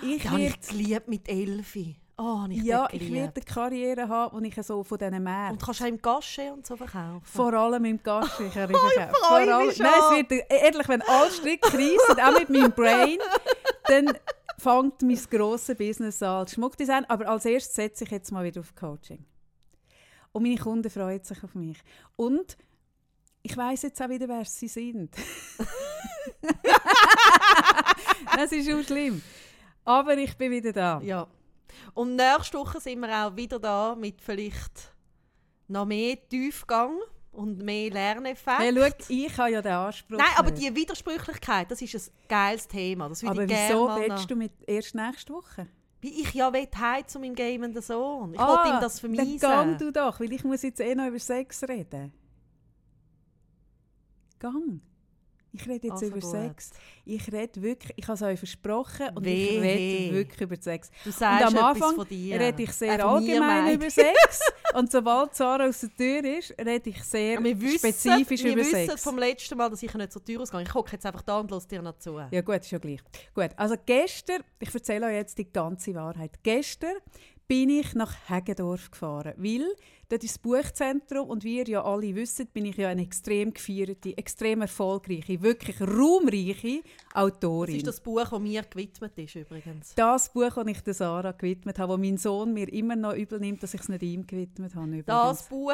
ich 0.01 0.23
Ja, 0.23 0.31
werde, 0.37 0.55
ich 0.61 0.69
geliebt 0.69 1.07
mit 1.09 1.27
Elfi. 1.27 1.97
Oh, 2.19 2.45
ich 2.49 2.63
ja, 2.63 2.87
ich 2.91 3.11
werde 3.13 3.33
eine 3.35 3.45
Karriere 3.45 4.09
haben, 4.09 4.35
wo 4.35 4.43
ich 4.43 4.55
so 4.65 4.83
von 4.83 4.97
diesen 4.97 5.13
Und 5.13 5.23
Märkten, 5.23 5.59
kannst 5.59 5.79
du 5.79 5.83
auch 5.83 5.87
im 5.87 6.01
Gasche 6.01 6.51
und 6.51 6.65
so 6.65 6.75
verkaufen? 6.75 7.21
vor 7.23 7.53
allem 7.53 7.85
im 7.85 8.01
Gast, 8.01 8.39
ich 8.39 8.55
habe 8.57 8.73
freu 8.73 9.07
vor 9.21 9.31
allem, 9.37 9.67
mich 9.67 9.77
nein, 9.77 9.91
es 9.99 10.29
wird, 10.29 10.45
ehrlich, 10.49 10.87
wenn 10.87 11.03
alle 11.03 11.29
Stricke 11.29 11.71
reissen, 11.71 12.19
auch 12.19 12.39
mit 12.39 12.49
meinem 12.49 12.71
Brain, 12.71 13.19
dann 13.85 14.17
fängt 14.57 15.03
mein 15.03 15.19
grosses 15.29 15.77
Business 15.77 16.23
an 16.23 16.39
als 16.39 16.53
Schmuckdesign. 16.53 17.05
Aber 17.05 17.27
als 17.27 17.45
erstes 17.45 17.75
setze 17.75 18.03
ich 18.05 18.09
jetzt 18.09 18.31
mal 18.31 18.43
wieder 18.43 18.61
auf 18.61 18.73
Coaching. 18.75 19.23
Und 20.31 20.43
meine 20.43 20.57
Kunden 20.57 20.89
freuen 20.89 21.23
sich 21.23 21.43
auf 21.43 21.53
mich. 21.53 21.77
Und 22.15 22.57
ich 23.43 23.55
weiß 23.55 23.83
jetzt 23.83 24.01
auch 24.01 24.09
wieder, 24.09 24.27
wer 24.27 24.43
sie 24.45 24.67
sind. 24.67 25.15
das 28.35 28.51
ist 28.51 28.69
schon 28.69 28.83
schlimm. 28.83 29.21
Aber 29.85 30.17
ich 30.17 30.35
bin 30.35 30.51
wieder 30.51 30.73
da. 30.73 30.99
Ja. 31.01 31.27
Und 31.93 32.15
nächste 32.15 32.57
Woche 32.57 32.79
sind 32.79 32.99
wir 33.01 33.09
auch 33.27 33.35
wieder 33.35 33.59
da 33.59 33.95
mit 33.95 34.21
vielleicht 34.21 34.93
noch 35.67 35.85
mehr 35.85 36.17
Tiefgang 36.29 36.97
und 37.31 37.59
mehr 37.59 37.89
Lerneffekt. 37.91 38.59
Hey, 38.59 38.73
schau, 38.75 39.05
ich 39.09 39.37
habe 39.37 39.51
ja 39.51 39.61
den 39.61 39.71
Anspruch. 39.73 40.17
Nein, 40.17 40.27
aber 40.37 40.51
nicht. 40.51 40.63
die 40.63 40.75
Widersprüchlichkeit, 40.75 41.69
das 41.69 41.81
ist 41.81 41.95
ein 41.95 42.27
geiles 42.27 42.67
Thema. 42.67 43.09
Das 43.09 43.23
aber 43.23 43.43
ich 43.43 43.49
wieso 43.49 43.87
willst 43.95 44.29
du 44.31 44.35
mit 44.35 44.53
erst 44.67 44.95
nächste 44.95 45.33
Woche? 45.33 45.67
Weil 46.01 46.11
ich 46.11 46.33
ja 46.33 46.53
will 46.53 46.67
heim 46.79 47.07
zu 47.07 47.19
meinem 47.19 47.35
gamenden 47.35 47.81
Sohn. 47.81 48.33
Ich 48.33 48.39
Ah, 48.39 48.47
wollte 48.47 48.69
ihm 48.69 48.81
das 48.81 49.01
Dann 49.01 49.15
vermeisen. 49.15 49.39
gang 49.39 49.77
du 49.77 49.91
doch, 49.91 50.19
weil 50.19 50.31
ich 50.31 50.43
muss 50.43 50.61
jetzt 50.61 50.79
eh 50.79 50.93
noch 50.95 51.07
über 51.07 51.19
Sex 51.19 51.63
reden. 51.63 52.13
Gang. 54.39 54.81
Ich 55.59 55.67
rede 55.67 55.87
jetzt 55.87 55.91
Also 56.03 56.05
über 56.07 56.19
gut. 56.19 56.29
Sex. 56.31 56.69
Ich 57.05 57.31
rede 57.31 57.61
wirklich, 57.61 57.93
ich 57.95 58.03
habe 58.07 58.13
es 58.15 58.21
euch 58.21 58.39
versprochen 58.39 59.09
und 59.15 59.25
Wehe. 59.25 59.49
ich 59.49 59.61
rede 59.61 60.13
wirklich 60.15 60.41
über 60.41 60.55
Sex. 60.61 60.89
Du 61.03 61.09
Und 61.09 61.15
sagst 61.15 61.45
am 61.45 61.53
etwas 61.55 61.63
Anfang 61.63 61.95
von 61.95 62.07
dir. 62.07 62.39
rede 62.39 62.63
ich 62.63 62.71
sehr 62.73 62.99
Äh, 62.99 63.01
allgemein 63.01 63.73
über. 63.73 63.89
Sex. 63.89 64.39
und 64.75 64.91
sobald 64.91 65.35
Sarah 65.35 65.67
aus 65.67 65.79
der 65.79 65.95
Tür 65.95 66.37
ist, 66.37 66.53
rede 66.59 66.89
ich 66.89 67.03
sehr 67.03 67.43
wir 67.43 67.59
wissen, 67.61 67.79
spezifisch 67.79 68.43
wir 68.43 68.51
über 68.53 68.61
wissen 68.61 68.87
Sex. 68.87 69.03
vom 69.03 69.17
letzten 69.17 69.57
Mal, 69.57 69.69
dass 69.69 69.81
ich 69.83 69.93
nicht 69.93 70.11
zur 70.11 70.23
Tür 70.23 70.41
ausgehe. 70.41 70.61
Ich 70.63 70.69
gucke 70.69 70.91
jetzt 70.91 71.05
einfach 71.05 71.21
da 71.21 71.39
und 71.39 71.49
lasse 71.51 71.67
dir 71.67 71.81
noch 71.81 71.97
zu. 71.97 72.19
Ja 72.31 72.41
gut, 72.41 72.55
ist 72.57 72.71
ja 72.71 72.77
gleich. 72.77 72.99
Gut, 73.33 73.49
also 73.55 73.75
gestern, 73.85 74.43
ich 74.59 74.73
erzähle 74.73 75.07
euch 75.07 75.13
jetzt 75.13 75.37
die 75.37 75.51
ganze 75.51 75.93
Wahrheit. 75.95 76.31
Gestern 76.43 76.95
bin 77.47 77.69
ich 77.69 77.93
nach 77.95 78.13
Heggendorf 78.27 78.91
gefahren, 78.91 79.33
weil 79.37 79.65
dort 80.09 80.23
ist 80.23 80.35
das 80.35 80.39
Buchzentrum 80.39 81.29
und 81.29 81.43
wie 81.43 81.59
ihr 81.59 81.67
ja 81.67 81.83
alle 81.83 82.13
wisst, 82.15 82.51
bin 82.53 82.65
ich 82.65 82.75
ja 82.75 82.89
eine 82.89 83.01
extrem 83.01 83.53
gefeierte, 83.53 84.17
extrem 84.17 84.61
erfolgreiche, 84.61 85.41
wirklich 85.41 85.79
ruhmreiche 85.81 86.81
Das 87.13 87.15
Autorin. 87.23 87.75
ist 87.77 87.87
das 87.87 88.01
Buch, 88.01 88.29
das 88.29 88.39
mir 88.39 88.63
gewidmet 88.63 89.17
ist 89.17 89.35
übrigens. 89.35 89.95
Das 89.95 90.31
Buch, 90.33 90.53
das 90.55 90.67
ich 90.67 90.81
der 90.81 90.93
Sarah 90.93 91.31
gewidmet 91.31 91.79
habe, 91.79 91.93
wo 91.93 91.97
mein 91.97 92.17
Sohn 92.17 92.53
mir 92.53 92.71
immer 92.71 92.95
noch 92.95 93.13
übel 93.13 93.39
nimmt, 93.39 93.63
dass 93.63 93.73
ich 93.73 93.81
es 93.81 93.89
nicht 93.89 94.03
ihm 94.03 94.27
gewidmet 94.27 94.75
habe. 94.75 94.87
Übrigens. 94.87 95.05
Das 95.05 95.43
Buch, 95.47 95.73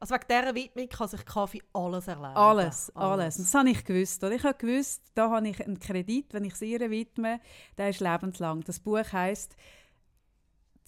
also 0.00 0.14
wegen 0.14 0.24
dieser 0.28 0.54
Widmung 0.54 0.88
kann 0.90 1.08
sich 1.08 1.24
Kaffee 1.24 1.62
alles 1.72 2.06
erlauben. 2.06 2.36
Alles, 2.36 2.94
alles. 2.94 3.36
Das 3.38 3.54
habe 3.54 3.70
ich 3.70 3.82
gewusst. 3.84 4.22
Oder? 4.22 4.34
Ich 4.34 4.44
habe 4.44 4.58
gewusst, 4.58 5.02
da 5.14 5.30
habe 5.30 5.48
ich 5.48 5.64
einen 5.64 5.78
Kredit, 5.78 6.34
wenn 6.34 6.44
ich 6.44 6.52
es 6.52 6.62
ihr 6.62 6.90
widme, 6.90 7.40
der 7.78 7.88
ist 7.88 8.00
lebenslang. 8.00 8.62
Das 8.64 8.78
Buch 8.78 9.12
heisst 9.12 9.56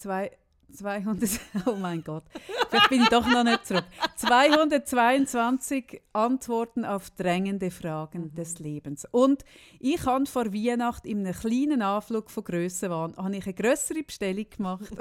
zwei, 0.01 0.31
200, 0.73 1.29
oh 1.67 1.75
mein 1.75 2.03
Gott, 2.03 2.23
vielleicht 2.69 2.89
bin 2.89 3.01
ich 3.03 3.09
doch 3.09 3.27
noch 3.27 3.43
nicht 3.43 3.65
zurück. 3.67 3.83
222 4.15 6.01
Antworten 6.13 6.85
auf 6.85 7.09
drängende 7.11 7.69
Fragen 7.71 8.33
des 8.33 8.59
Lebens. 8.59 9.05
Und 9.11 9.43
ich 9.79 10.05
habe 10.05 10.25
vor 10.25 10.53
Weihnachten 10.53 11.07
in 11.07 11.25
einem 11.25 11.35
kleinen 11.35 11.81
Anflug 11.81 12.31
von 12.31 12.43
Grössenwahn 12.43 13.15
habe 13.17 13.35
ich 13.35 13.45
eine 13.45 13.53
grössere 13.53 14.03
Bestellung 14.03 14.45
gemacht. 14.49 14.89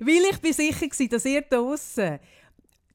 Weil 0.00 0.22
ich 0.30 0.38
bin 0.40 0.52
sicher 0.52 0.86
war, 0.86 1.08
dass 1.08 1.24
ihr 1.24 1.42
da 1.42 1.56
draussen 1.56 2.18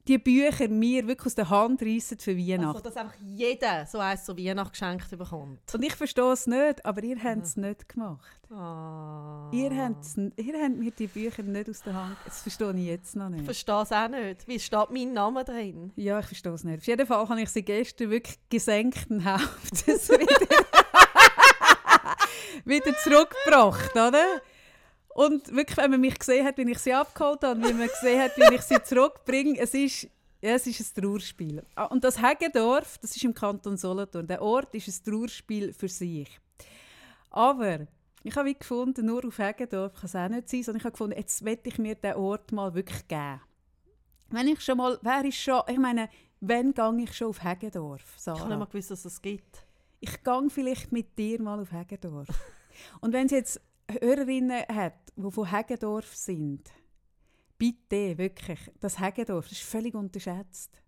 die 0.07 0.17
Bücher 0.19 0.67
mir 0.67 1.07
wirklich 1.07 1.25
aus 1.25 1.35
der 1.35 1.49
Hand 1.49 1.81
reissen 1.81 2.19
für 2.19 2.37
Weihnachten. 2.37 2.67
Also, 2.67 2.79
dass 2.81 2.95
einfach 2.97 3.15
jeder 3.25 3.85
so 3.87 3.97
eins 3.99 4.23
zur 4.25 4.37
Weihnacht 4.37 4.73
geschenkt 4.73 5.09
bekommt. 5.09 5.73
Und 5.73 5.83
ich 5.83 5.95
verstehe 5.95 6.31
es 6.31 6.45
nicht, 6.47 6.85
aber 6.85 7.03
ihr 7.03 7.17
habt 7.23 7.43
es 7.43 7.57
nicht 7.57 7.89
gemacht. 7.89 8.39
Ah. 8.51 9.49
Ihr, 9.51 9.75
habt's, 9.75 10.15
ihr 10.17 10.61
habt 10.61 10.77
mir 10.77 10.91
die 10.91 11.07
Bücher 11.07 11.41
nicht 11.41 11.69
aus 11.69 11.81
der 11.81 11.93
Hand. 11.95 12.17
Das 12.25 12.41
verstehe 12.43 12.71
ich 12.73 12.85
jetzt 12.85 13.15
noch 13.15 13.25
Ich 13.29 13.31
nicht. 13.37 13.45
verstehe 13.45 13.81
es 13.81 13.91
auch 13.91 14.07
nicht. 14.07 14.47
Wie 14.47 14.59
steht 14.59 14.91
mein 14.91 15.13
Name 15.13 15.43
drin? 15.43 15.91
Ja, 15.95 16.19
ich 16.19 16.27
verstehe 16.27 16.53
es 16.53 16.63
nicht. 16.63 16.77
Auf 16.79 16.87
jeden 16.87 17.07
Fall 17.07 17.27
habe 17.27 17.41
ich 17.41 17.49
sie 17.49 17.63
gestern 17.63 18.11
wirklich 18.11 18.37
gesenkten 18.49 19.25
Hauptes 19.25 20.09
wieder, 20.09 20.65
wieder 22.65 22.97
zurückgebracht, 22.99 23.91
oder? 23.95 24.41
Und 25.15 25.55
wirklich, 25.55 25.77
wenn 25.77 25.91
man 25.91 26.01
mich 26.01 26.19
gesehen 26.19 26.45
hat, 26.45 26.57
wie 26.57 26.69
ich 26.69 26.77
sie 26.79 26.93
abgeholt 26.93 27.41
habe, 27.41 27.55
und 27.57 27.65
wie 27.69 27.73
man 27.73 27.87
gesehen 27.87 28.21
hat, 28.21 28.35
wie 28.35 28.53
ich 28.53 28.61
sie 28.63 28.83
zurückbringe, 28.83 29.57
es 29.57 29.73
ist, 29.73 30.03
ja, 30.41 30.55
es 30.55 30.67
ist 30.67 30.81
ein 30.97 31.01
Trauerspiel. 31.01 31.63
Ah, 31.73 31.85
Und 31.85 32.03
das 32.03 32.21
Heggendorf, 32.21 32.97
das 32.97 33.15
ist 33.15 33.23
im 33.23 33.33
Kanton 33.33 33.77
Solothurn, 33.77 34.27
der 34.27 34.41
Ort 34.41 34.75
ist 34.75 34.89
ein 34.89 35.05
Trauerspiel 35.09 35.71
für 35.71 35.87
sich. 35.87 36.37
Aber 37.29 37.87
ich 38.23 38.35
habe 38.35 38.53
gefunden, 38.53 39.05
nur 39.05 39.25
auf 39.25 39.37
Heggendorf 39.39 39.93
kann 39.93 40.05
es 40.05 40.15
auch 40.17 40.27
nicht 40.27 40.49
sein, 40.49 40.63
sondern 40.63 40.79
ich 40.79 40.83
habe 40.83 40.91
gefunden, 40.91 41.17
jetzt 41.17 41.41
möchte 41.41 41.69
ich 41.69 41.77
mir 41.77 41.95
den 41.95 42.15
Ort 42.15 42.51
mal 42.51 42.73
wirklich 42.73 43.07
geben. 43.07 43.39
Wenn 44.31 44.49
ich 44.49 44.59
schon 44.59 44.77
mal, 44.77 44.99
wer 45.01 45.23
ist 45.23 45.37
schon, 45.37 45.61
ich 45.69 45.77
meine, 45.77 46.09
wann 46.41 46.73
gehe 46.73 47.03
ich 47.03 47.13
schon 47.15 47.29
auf 47.29 47.41
Heggendorf, 47.41 48.01
Ich 48.17 48.27
habe 48.27 48.37
nicht 48.37 48.43
Sarah? 48.47 48.57
mal 48.57 48.65
gewusst, 48.65 48.91
dass 48.91 49.05
es 49.05 49.21
gibt. 49.21 49.65
Ich 50.01 50.21
gehe 50.21 50.49
vielleicht 50.49 50.91
mit 50.91 51.17
dir 51.17 51.41
mal 51.41 51.57
auf 51.61 51.71
Heggendorf. 51.71 52.27
Und 52.99 53.13
wenn 53.13 53.27
es 53.27 53.31
jetzt 53.31 53.61
Hörerinnen 53.89 54.63
hat, 54.67 54.93
die 55.15 55.31
von 55.31 55.49
Heggendorf 55.49 56.15
sind, 56.15 56.71
bitte, 57.57 58.17
wirklich, 58.17 58.59
das 58.79 58.99
Heggendorf, 58.99 59.47
das 59.49 59.59
ist 59.59 59.63
völlig 59.67 59.93
unterschätzt. 59.95 60.81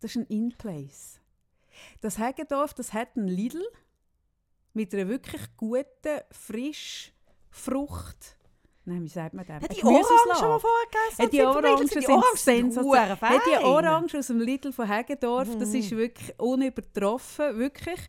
Das 0.00 0.12
ist 0.12 0.16
ein 0.16 0.26
In-Place. 0.26 1.20
Das 2.00 2.18
Heggendorf, 2.18 2.74
das 2.74 2.92
hat 2.92 3.16
einen 3.16 3.28
Lidl 3.28 3.62
mit 4.72 4.94
einer 4.94 5.08
wirklich 5.08 5.42
guten, 5.56 6.20
frisch 6.30 7.12
Frucht. 7.50 8.36
nein, 8.84 9.02
wie 9.02 9.08
sagt 9.08 9.34
man 9.34 9.44
dem? 9.44 9.56
Hat 9.60 9.76
die 9.76 9.82
Orangen 9.84 10.04
schon 10.38 10.48
mal 10.48 10.58
vorher 10.60 10.86
gegessen? 10.86 11.16
Hey, 11.18 11.28
die 11.30 11.42
Orangen 11.42 11.88
sind 11.88 12.04
sind 12.04 12.24
sensationell. 12.36 13.16
Hey, 13.20 13.38
die. 13.46 13.64
Orangen 13.64 14.10
aus 14.16 14.26
dem 14.28 14.40
Lidl 14.40 14.72
von 14.72 14.86
Heggendorf, 14.88 15.48
das 15.58 15.70
Mhm. 15.70 15.74
ist 15.76 15.90
wirklich 15.92 16.38
unübertroffen, 16.40 17.58
wirklich. 17.58 18.00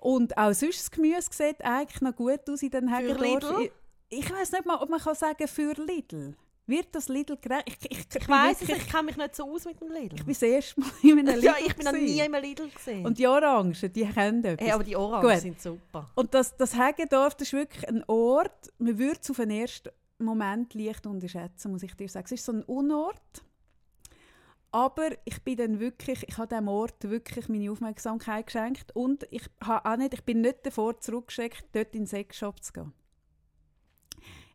Und 0.00 0.36
auch 0.36 0.52
sonst 0.52 0.80
das 0.80 0.90
Gemüse 0.90 1.28
sieht 1.30 1.62
eigentlich 1.62 2.00
noch 2.00 2.16
gut 2.16 2.48
aus 2.48 2.62
in 2.62 2.70
den. 2.70 2.88
Lidl? 2.88 3.70
Ich, 4.08 4.18
ich 4.18 4.32
weiß 4.32 4.52
nicht 4.52 4.66
mal, 4.66 4.76
ob 4.76 4.88
man 4.88 5.00
kann 5.00 5.14
sagen 5.14 5.46
für 5.46 5.72
Lidl. 5.74 6.34
Wird 6.66 6.94
das 6.94 7.08
Lidl 7.08 7.36
gerecht? 7.36 7.64
Ich, 7.66 7.90
ich, 7.90 7.98
Ich 7.98 8.08
bin 8.08 8.28
weiss 8.28 8.62
es, 8.62 8.68
ich 8.68 8.88
kenne 8.88 9.04
mich 9.04 9.16
nicht 9.16 9.34
so 9.34 9.42
aus 9.52 9.64
mit 9.64 9.80
dem 9.80 9.90
Lidl. 9.90 10.14
Ich 10.14 10.24
bin 10.24 10.32
das 10.32 10.42
erste 10.42 10.80
Mal 10.80 10.90
in 11.02 11.18
einem 11.18 11.26
Lidl. 11.34 11.44
ja, 11.44 11.54
ich 11.66 11.74
bin 11.74 11.84
noch 11.84 11.92
nie 11.92 12.18
in 12.18 12.32
einem 12.32 12.42
Lidl 12.42 12.68
gesehen. 12.70 13.04
Und 13.04 13.18
die 13.18 13.26
Orangen, 13.26 13.76
die 13.92 14.06
kennen 14.06 14.44
etwas. 14.44 14.64
hey, 14.64 14.72
aber 14.72 14.84
die 14.84 14.94
Orangen 14.96 15.28
Gut. 15.28 15.40
sind 15.40 15.60
super. 15.60 16.08
Und 16.14 16.32
das, 16.32 16.56
das 16.56 16.78
Heggendorf, 16.78 17.34
das 17.34 17.48
ist 17.48 17.54
wirklich 17.54 17.88
ein 17.88 18.04
Ort, 18.06 18.72
man 18.78 18.96
würde 18.98 19.18
es 19.20 19.30
auf 19.30 19.36
den 19.38 19.50
ersten 19.50 19.90
Moment 20.18 20.72
leicht 20.74 21.06
unterschätzen, 21.06 21.72
muss 21.72 21.82
ich 21.82 21.94
dir 21.94 22.08
sagen. 22.08 22.26
Es 22.26 22.32
ist 22.32 22.44
so 22.44 22.52
ein 22.52 22.62
Unort, 22.62 23.42
aber 24.72 25.10
ich 25.24 25.42
bin 25.42 25.56
dann 25.56 25.80
wirklich, 25.80 26.24
ich 26.28 26.38
habe 26.38 26.48
diesem 26.48 26.68
Ort 26.68 27.08
wirklich 27.08 27.48
meine 27.48 27.70
Aufmerksamkeit 27.70 28.46
geschenkt 28.46 28.94
und 28.94 29.26
ich, 29.30 29.42
habe 29.62 29.90
auch 29.90 29.96
nicht, 29.96 30.14
ich 30.14 30.24
bin 30.24 30.40
nicht 30.40 30.64
davor 30.64 30.98
zurückgeschreckt, 31.00 31.64
dort 31.72 31.94
in 31.94 32.02
den 32.02 32.06
Sexshop 32.06 32.62
zu 32.62 32.72
gehen. 32.72 32.92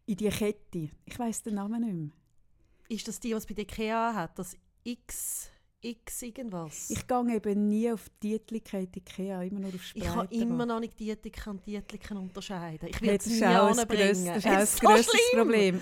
In 0.06 0.18
die 0.18 0.30
Kette. 0.30 0.90
Ich 1.06 1.20
weiß 1.20 1.44
den 1.44 1.56
Namen 1.56 1.82
nicht 1.82 1.94
mehr. 1.94 2.10
Ist 2.88 3.08
das 3.08 3.20
die, 3.20 3.34
was 3.34 3.46
bei 3.46 3.56
der 3.56 3.64
IKEA 3.64 4.14
hat? 4.14 4.38
Das 4.38 4.56
X, 4.84 5.50
X 5.82 6.22
irgendwas? 6.22 6.90
Ich 6.92 7.08
gehe 7.08 7.36
eben 7.36 7.68
nie 7.68 7.92
auf 7.92 8.10
die 8.22 8.38
Tietlichkeit 8.38 8.96
Ikea, 8.96 9.42
immer 9.42 9.62
nur 9.62 9.70
auf 9.70 9.92
Ich 9.96 10.04
kann 10.04 10.26
Spreiten. 10.28 10.42
immer 10.42 10.66
noch 10.66 10.80
nicht 10.80 11.00
Dietiker 11.00 11.52
und 11.52 11.66
Dietliken 11.66 12.18
unterscheiden. 12.18 12.90
Ich 12.90 13.02
will 13.02 13.10
es 13.10 13.26
nie 13.26 13.44
anbringen. 13.44 14.26
das 14.26 14.38
ist 14.38 14.46
auch 14.46 14.52
ein 14.52 14.62
Es 14.62 14.70
ist 14.70 14.78
so 14.78 14.88
grösseres 14.88 15.22
schlimm. 15.32 15.42
Problem. 15.42 15.82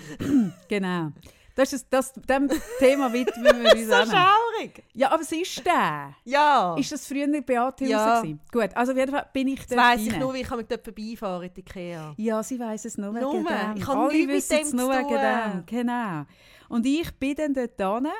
genau. 0.68 1.12
Das 1.54 1.72
ist 1.72 1.86
das, 1.88 2.12
dem 2.12 2.50
Thema 2.80 3.12
widmen 3.12 3.62
wir 3.62 3.72
uns 3.72 3.86
So 3.86 4.12
schaurig. 4.12 4.82
Ja, 4.92 5.12
aber 5.12 5.22
es 5.22 5.30
ist 5.30 5.64
der. 5.64 6.14
Ja. 6.24 6.76
Ist 6.76 6.90
das 6.90 7.06
früher 7.06 7.28
Beate 7.42 7.84
Ja. 7.84 8.22
ja. 8.22 8.32
Gut, 8.50 8.70
also 8.74 8.92
auf 8.92 8.98
jeden 8.98 9.12
Fall 9.12 9.28
bin 9.32 9.48
ich 9.48 9.64
dort 9.66 9.80
weiss 9.80 10.00
ich 10.00 10.16
nur, 10.18 10.34
wie 10.34 10.40
ich 10.40 10.50
mit 10.50 10.70
dort 10.70 10.82
vorbeifahren 10.84 11.44
in 11.48 11.54
die 11.54 11.60
IKEA. 11.60 12.14
Ja, 12.16 12.42
sie 12.42 12.58
weiss 12.58 12.84
es 12.84 12.98
nur 12.98 13.12
Nur. 13.12 13.32
wegen 13.34 13.44
dem. 13.44 13.76
Ich 13.76 13.86
habe 13.86 14.12
nichts 14.12 14.50
mit 14.50 14.60
dem 14.72 14.76
nur 14.76 14.92
zu 14.92 15.00
tun. 15.02 15.10
dem. 15.12 15.66
Genau. 15.66 16.24
Und 16.68 16.86
ich 16.86 17.12
bin 17.18 17.34
dann 17.36 17.54
dort 17.54 17.80
hin 18.04 18.10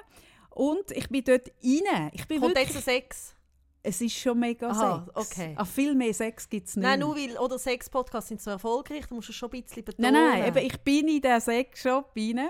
und 0.51 0.91
ich 0.93 1.09
bin 1.09 1.25
dort 1.25 1.49
rein. 1.63 2.11
Ich 2.13 2.29
bin 2.29 2.41
Kommt 2.41 2.57
wirklich, 2.57 2.85
Sex? 2.85 3.35
es 3.83 4.01
ist 4.01 4.15
schon 4.17 4.39
mega 4.39 4.69
Aha, 4.71 5.05
Sex. 5.15 5.31
okay. 5.33 5.55
Ach, 5.59 5.67
viel 5.67 5.95
mehr 5.95 6.15
Sex 6.15 6.49
gibt 6.49 6.69
es 6.69 6.77
nicht. 6.77 6.85
Nein, 6.85 7.01
nur 7.01 7.17
weil 7.17 7.37
oder 7.37 7.59
Sex-Podcasts 7.59 8.29
sind 8.29 8.41
so 8.41 8.51
erfolgreich, 8.51 9.07
da 9.09 9.15
musst 9.15 9.29
du 9.29 9.33
schon 9.33 9.51
ein 9.53 9.63
bisschen 9.63 9.85
betonen. 9.85 10.13
Nein, 10.13 10.41
nein, 10.41 10.49
eben, 10.49 10.67
ich 10.67 10.81
bin 10.81 11.09
in 11.09 11.21
diesen 11.21 11.41
Sexshop 11.41 12.13
rein. 12.17 12.49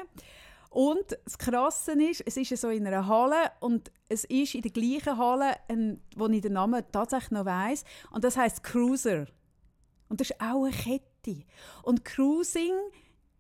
Und 0.74 1.16
das 1.24 1.38
Krasse 1.38 1.92
ist, 1.92 2.24
es 2.26 2.36
ist 2.36 2.60
so 2.60 2.68
in 2.68 2.84
einer 2.84 3.06
Halle 3.06 3.52
und 3.60 3.92
es 4.08 4.24
ist 4.24 4.56
in 4.56 4.62
der 4.62 4.72
gleichen 4.72 5.16
Halle, 5.16 5.54
wo 6.16 6.26
ich 6.26 6.40
den 6.40 6.54
Namen 6.54 6.82
tatsächlich 6.90 7.30
noch 7.30 7.44
weiss. 7.44 7.84
Und 8.10 8.24
das 8.24 8.36
heißt 8.36 8.64
Cruiser. 8.64 9.26
Und 10.08 10.20
das 10.20 10.30
ist 10.30 10.40
auch 10.40 10.64
eine 10.64 10.72
Kette. 10.72 11.44
Und 11.84 12.04
Cruising 12.04 12.72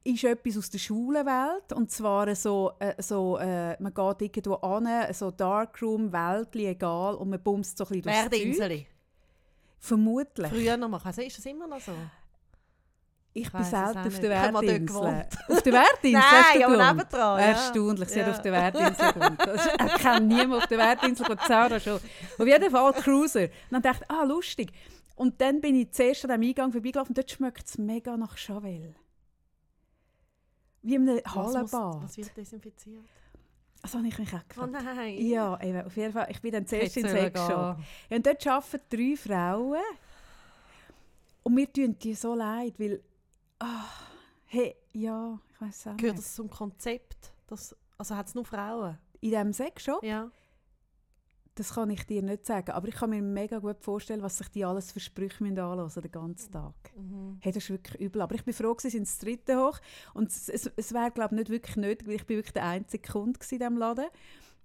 ist 0.04 0.22
etwas 0.22 0.58
aus 0.58 0.70
der 0.70 0.78
Schulenwelt. 0.78 1.72
Und 1.72 1.90
zwar 1.90 2.32
so, 2.36 2.70
äh, 2.78 3.02
so 3.02 3.36
äh, 3.38 3.82
man 3.82 3.92
geht 3.92 4.36
irgendwo 4.36 4.54
an, 4.54 5.12
so 5.12 5.32
Darkroom, 5.32 6.12
Weltli, 6.12 6.66
egal, 6.66 7.16
und 7.16 7.30
man 7.30 7.42
bumst 7.42 7.76
so 7.76 7.84
ein 7.84 8.00
bisschen 8.00 8.30
durchs. 8.30 8.58
Vermutlich. 9.80 10.50
Früher 10.50 10.76
noch 10.76 10.88
mal. 10.88 11.00
Also, 11.02 11.20
ist 11.22 11.36
das 11.36 11.46
immer 11.46 11.66
noch 11.66 11.80
so? 11.80 11.92
Ich 13.36 13.46
Ich 13.46 13.52
bin 13.52 13.64
selten 13.64 13.98
auf 13.98 14.20
der 14.20 14.30
Wertinsel. 14.30 15.26
Auf 15.48 15.62
der 15.62 15.72
Wertinsel? 15.72 16.12
Nein, 16.22 16.62
aber 16.64 16.92
nebendran. 16.94 17.40
ja. 17.40 17.46
Erstaunlich, 17.46 18.08
sie 18.08 18.18
Ja. 18.20 18.26
hat 18.26 18.34
auf 18.36 18.42
der 18.42 18.52
Wertinsel 18.52 19.12
gewohnt. 19.12 19.40
Ich 19.86 19.94
kenne 20.02 20.20
niemanden 20.26 20.54
auf 20.54 20.66
der 20.68 20.78
Wertinsel, 20.78 21.28
und 21.28 21.40
Sarah 21.40 21.80
schon. 21.80 21.94
Auf 22.38 22.46
jeden 22.46 22.70
Fall 22.70 22.92
Cruiser. 22.92 23.42
Und 23.42 23.50
dann 23.70 23.82
dachte 23.82 24.04
ich, 24.08 24.10
ah, 24.16 24.22
lustig. 24.22 24.70
Und 25.16 25.40
dann 25.40 25.60
bin 25.60 25.74
ich 25.74 25.90
zuerst 25.90 26.24
an 26.24 26.40
diesem 26.40 26.48
Eingang 26.48 26.70
vorbeigelaufen 26.72 27.10
und 27.10 27.18
dort 27.18 27.30
schmeckt 27.30 27.66
es 27.66 27.76
mega 27.76 28.16
nach 28.16 28.36
Chavel. 28.38 28.94
Wie 30.82 30.94
in 30.94 31.08
einem 31.08 31.20
Was, 31.24 31.34
muss, 31.34 31.54
Hallenbad. 31.54 32.02
was 32.04 32.16
wird 32.16 32.36
desinfiziert? 32.36 33.04
Das 33.82 33.94
habe 33.94 34.06
ich 34.06 34.16
mich 34.18 34.32
auch 34.32 34.38
Oh 34.38 34.66
gefragt. 34.66 34.72
nein. 34.96 35.14
Ja, 35.26 35.60
eben, 35.60 35.82
auf 35.84 35.96
jeden 35.96 36.12
Fall. 36.12 36.28
Ich 36.30 36.40
bin 36.40 36.52
dann 36.52 36.66
zuerst 36.66 36.96
in 36.96 37.08
Sexshop. 37.08 37.48
gehen. 37.76 37.84
Ja, 38.10 38.16
und 38.16 38.26
dort 38.26 38.46
arbeiten 38.46 38.80
drei 38.90 39.16
Frauen. 39.16 39.82
Und 41.42 41.54
mir 41.54 41.70
tun 41.72 41.96
die 41.98 42.14
so 42.14 42.34
leid, 42.34 42.74
weil... 42.78 43.00
ah, 43.60 43.84
hey, 44.46 44.76
ja, 44.92 45.38
ich 45.50 45.60
weiß 45.60 45.86
auch 45.88 45.96
Gehört 45.96 46.16
nicht. 46.16 46.26
das 46.26 46.34
zum 46.34 46.50
Konzept? 46.50 47.32
Das, 47.46 47.76
also 47.98 48.16
hat 48.16 48.28
es 48.28 48.34
nur 48.34 48.44
Frauen? 48.44 48.98
In 49.20 49.30
diesem 49.30 49.52
Sexshop? 49.52 50.02
Ja. 50.02 50.30
Das 51.56 51.74
kann 51.74 51.88
ich 51.90 52.04
dir 52.04 52.20
nicht 52.20 52.44
sagen. 52.46 52.72
Aber 52.72 52.88
ich 52.88 52.96
kann 52.96 53.10
mir 53.10 53.22
mega 53.22 53.58
gut 53.60 53.80
vorstellen, 53.80 54.22
was 54.22 54.38
sich 54.38 54.48
die 54.48 54.64
alles 54.64 54.90
für 54.90 54.98
Sprüche 54.98 55.44
anhören 55.44 55.88
den 55.88 56.10
ganzen 56.10 56.50
Tag. 56.50 56.74
Mhm. 56.96 57.38
Hey, 57.40 57.52
das 57.52 57.62
ist 57.62 57.70
wirklich 57.70 58.00
übel. 58.00 58.22
Aber 58.22 58.34
ich 58.34 58.44
bin 58.44 58.52
froh, 58.52 58.74
sie 58.78 58.90
sind 58.90 59.02
ins 59.02 59.18
dritte 59.18 59.56
hoch. 59.56 59.78
Und 60.14 60.30
es, 60.30 60.48
es, 60.48 60.70
es 60.74 60.92
wäre, 60.92 61.12
glaube 61.12 61.34
ich, 61.34 61.38
nicht 61.38 61.50
wirklich 61.50 61.76
nötig, 61.76 62.08
weil 62.08 62.16
ich 62.16 62.26
bin 62.26 62.38
wirklich 62.38 62.54
der 62.54 62.66
einzige 62.66 63.08
Kunde 63.08 63.38
in 63.50 63.58
diesem 63.58 63.76
Laden, 63.76 64.06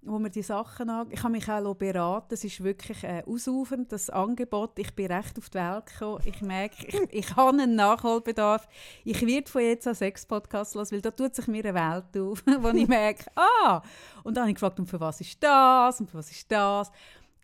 wo 0.02 0.18
mir 0.18 0.30
die 0.30 0.42
Sachen 0.42 0.88
an. 0.88 1.08
Ich 1.10 1.22
habe 1.22 1.32
mich 1.32 1.48
auch 1.48 1.74
beraten. 1.74 2.32
Es 2.32 2.44
ist 2.44 2.62
wirklich 2.62 3.04
äh, 3.04 3.22
ausufernd, 3.26 3.92
das 3.92 4.08
Angebot. 4.08 4.78
Ich 4.78 4.94
bin 4.94 5.12
recht 5.12 5.38
auf 5.38 5.50
die 5.50 5.58
Welt 5.58 5.86
gekommen. 5.86 6.22
Ich 6.24 6.40
merke, 6.40 6.86
ich, 6.86 7.00
ich 7.10 7.36
habe 7.36 7.50
einen 7.50 7.74
Nachholbedarf. 7.74 8.66
Ich 9.04 9.24
werde 9.26 9.50
von 9.50 9.62
jetzt 9.62 9.86
an 9.86 9.94
sechs 9.94 10.24
Podcasts 10.24 10.74
los, 10.74 10.90
weil 10.90 11.02
da 11.02 11.10
tut 11.10 11.34
sich 11.34 11.46
mir 11.48 11.64
eine 11.64 11.74
Welt 11.74 12.22
auf, 12.22 12.42
wo 12.62 12.68
ich 12.68 12.88
merke, 12.88 13.24
ah! 13.36 13.82
Und 14.24 14.36
dann 14.36 14.42
habe 14.42 14.50
ich 14.50 14.56
gefragt, 14.56 14.78
und 14.78 14.86
für 14.86 15.00
was 15.00 15.20
ist 15.20 15.42
das? 15.42 16.00
Und 16.00 16.10
für 16.10 16.18
was 16.18 16.30
ist 16.30 16.50
das? 16.50 16.90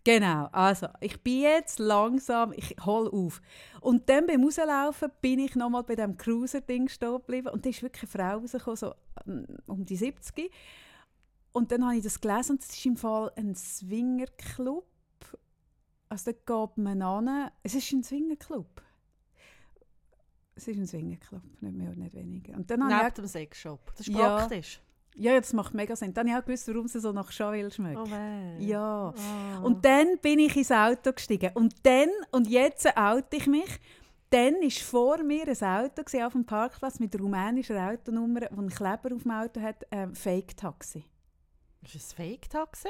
Genau, 0.03 0.47
also 0.53 0.87
ich 1.01 1.21
bin 1.21 1.41
jetzt 1.41 1.79
langsam, 1.79 2.53
ich 2.53 2.77
hole 2.85 3.11
auf. 3.11 3.41
Und 3.81 4.07
dann 4.09 4.25
beim 4.25 4.41
Rauslaufen 4.41 5.11
bin 5.19 5.39
ich 5.39 5.55
nochmal 5.55 5.83
bei 5.83 5.95
dem 5.95 6.17
Cruiser-Ding 6.17 6.87
stehen 6.87 7.17
geblieben 7.17 7.49
und 7.49 7.65
da 7.65 7.69
ist 7.69 7.83
wirklich 7.83 8.15
eine 8.15 8.23
Frau 8.23 8.37
rausgekommen, 8.39 8.77
so 8.77 8.93
ähm, 9.27 9.45
um 9.65 9.85
die 9.85 9.97
70. 9.97 10.49
Und 11.57 11.71
dann 11.71 11.83
habe 11.85 11.95
ich 11.97 12.03
das 12.03 12.21
gelesen 12.21 12.51
und 12.51 12.61
es 12.61 12.69
ist 12.69 12.85
im 12.85 12.95
Fall 12.97 13.31
ein 13.35 13.55
Swingerclub. 13.55 14.85
Also 16.07 16.31
da 16.31 16.37
geht 16.37 16.77
man 16.77 17.01
an. 17.01 17.49
Es 17.63 17.73
ist 17.73 17.91
ein 17.91 18.03
Swingerclub. 18.03 18.81
Es 20.55 20.67
ist 20.67 20.77
ein 20.77 20.85
Swingerclub, 20.85 21.41
nicht 21.61 21.75
mehr 21.75 21.89
und 21.89 21.97
nicht 21.97 22.13
weniger. 22.13 22.55
Und 22.55 22.69
dann 22.69 22.87
Neben 22.87 23.13
dem 23.13 23.25
Sexshop. 23.27 23.91
Das 23.95 24.07
ist 24.07 24.15
Ja. 24.15 24.37
praktisch. 24.37 24.79
ja, 25.15 25.35
das 25.39 25.51
macht 25.53 25.73
mega 25.73 25.95
Sinn. 25.95 26.13
Dann 26.13 26.27
habe 26.27 26.37
ich 26.37 26.43
auch 26.43 26.45
gewusst, 26.45 26.67
warum 26.67 26.87
sie 26.87 26.99
so 26.99 27.11
nach 27.11 27.31
Chavel 27.31 27.71
schmeckt. 27.71 27.97
Oh 27.97 28.05
weh. 28.05 28.63
Ja. 28.63 29.11
Ah. 29.17 29.59
Und 29.63 29.83
dann 29.83 30.19
bin 30.19 30.37
ich 30.37 30.55
ins 30.55 30.71
Auto 30.71 31.11
gestiegen. 31.11 31.49
Und 31.55 31.73
dann, 31.83 32.09
und 32.31 32.47
jetzt 32.47 32.85
oute 32.95 33.35
ich 33.35 33.47
mich, 33.47 33.79
dann 34.29 34.53
war 34.55 34.69
vor 34.69 35.23
mir 35.23 35.47
ein 35.47 35.85
Auto 35.85 36.03
auf 36.23 36.33
dem 36.33 36.45
Parkplatz 36.45 36.99
mit 36.99 37.19
rumänischer 37.19 37.89
Autonummer, 37.89 38.41
das 38.41 38.51
einen 38.51 38.69
Kleber 38.69 39.15
auf 39.15 39.23
dem 39.23 39.31
Auto 39.31 39.59
hat, 39.59 39.87
ähm, 39.89 40.13
Fake-Taxi. 40.13 41.03
Ist 41.87 41.95
es 41.95 42.11
ein 42.11 42.15
Fake-Taxi? 42.17 42.89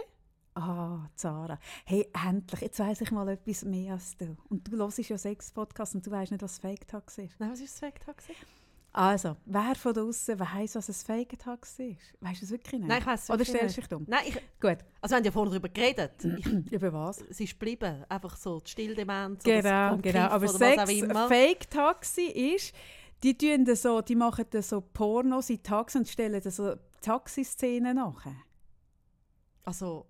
Ah, 0.55 1.07
Zara. 1.13 1.59
Hey, 1.85 2.09
endlich, 2.25 2.61
jetzt 2.61 2.79
weiss 2.79 2.99
ich 2.99 3.11
mal 3.11 3.29
etwas 3.29 3.63
mehr 3.63 3.93
als 3.93 4.17
du. 4.17 4.35
Und 4.49 4.67
du 4.67 4.75
hörst 4.75 4.97
ja 4.97 5.19
sechs 5.19 5.51
Podcasts 5.51 5.93
und 5.93 6.07
du 6.07 6.09
weißt 6.09 6.31
nicht, 6.31 6.41
was 6.41 6.57
Fake-Taxi 6.57 7.25
ist. 7.25 7.39
Nein, 7.39 7.51
was 7.51 7.59
ist 7.59 7.75
ein 7.75 7.91
Fake-Taxi? 7.91 8.33
Also, 8.93 9.37
wer 9.45 9.75
von 9.75 9.93
draußen 9.93 10.39
weiss, 10.39 10.73
was 10.73 10.89
ein 10.89 10.95
Fake-Taxi 10.95 11.95
ist? 11.99 12.15
Weißt 12.21 12.41
du 12.41 12.45
es 12.45 12.51
wirklich 12.51 12.81
nicht? 12.81 12.89
Nein, 12.89 12.97
ich 13.01 13.05
weiss 13.05 13.23
es 13.25 13.29
Oder 13.29 13.45
stellst 13.45 13.77
du 13.77 13.81
dich 13.81 13.87
dumm? 13.87 14.05
Nein, 14.07 14.23
ich, 14.25 14.33
Gut, 14.59 14.77
also 14.99 15.13
wir 15.13 15.17
haben 15.17 15.25
ja 15.25 15.31
vorhin 15.31 15.51
darüber 15.51 15.69
geredet. 15.69 16.13
Ich, 16.39 16.47
über 16.71 16.91
was? 16.91 17.21
es 17.21 17.39
ist 17.39 17.51
geblieben. 17.51 18.03
Einfach 18.09 18.35
so 18.35 18.59
die 18.59 18.71
Stilldemenz 18.71 19.43
Genau, 19.43 19.93
oder 19.93 20.01
genau. 20.01 20.23
Kiff 20.23 20.31
Aber 20.31 20.47
Sex. 20.47 20.91
Fake-Taxi 21.27 22.55
ist, 22.55 22.73
die, 23.21 23.37
tun 23.37 23.75
so, 23.75 24.01
die 24.01 24.15
machen 24.15 24.45
so 24.61 24.81
Pornos 24.81 25.51
in 25.51 25.61
Taxi 25.61 25.99
und 25.99 26.07
stellen 26.07 26.41
so 26.49 26.73
Taxiszenen 27.01 27.97
nach. 27.97 28.25
Also, 29.67 30.05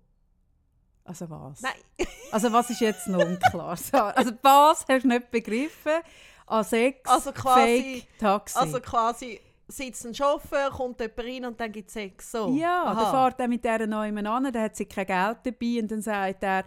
Also 1.04 1.28
was? 1.28 1.60
nein. 1.62 1.72
Also 2.30 2.52
was 2.52 2.70
ist 2.70 2.80
jetzt 2.80 3.08
noch 3.08 3.24
unklar? 3.24 3.76
So, 3.76 3.96
also 3.96 4.30
was 4.42 4.84
hast 4.88 5.02
du 5.04 5.08
nicht 5.08 5.30
begriffen 5.30 6.00
an 6.46 6.62
Sex, 6.62 7.10
Also 7.10 7.32
quasi- 7.32 8.02
Fake-Taxi? 8.06 8.58
Also 8.58 8.80
quasi 8.80 9.40
sitzt 9.66 10.06
ein 10.06 10.14
Chauffeur, 10.14 10.70
kommt 10.70 11.00
jemand 11.00 11.18
rein 11.18 11.44
und 11.46 11.60
dann 11.60 11.72
gibt 11.72 11.88
es 11.88 11.94
Sex. 11.94 12.30
So. 12.32 12.50
ja, 12.54 12.84
Aha. 12.84 12.94
dann 12.94 13.10
fährt 13.12 13.40
er 13.40 13.48
mit 13.48 13.64
dieser 13.64 13.86
neuen 13.86 14.26
an, 14.26 14.44
dann 14.52 14.62
hat 14.62 14.76
sie 14.76 14.86
kein 14.86 15.06
Geld 15.06 15.38
dabei 15.42 15.80
und 15.82 15.90
dann 15.90 16.02
sagt 16.02 16.42
er, 16.42 16.64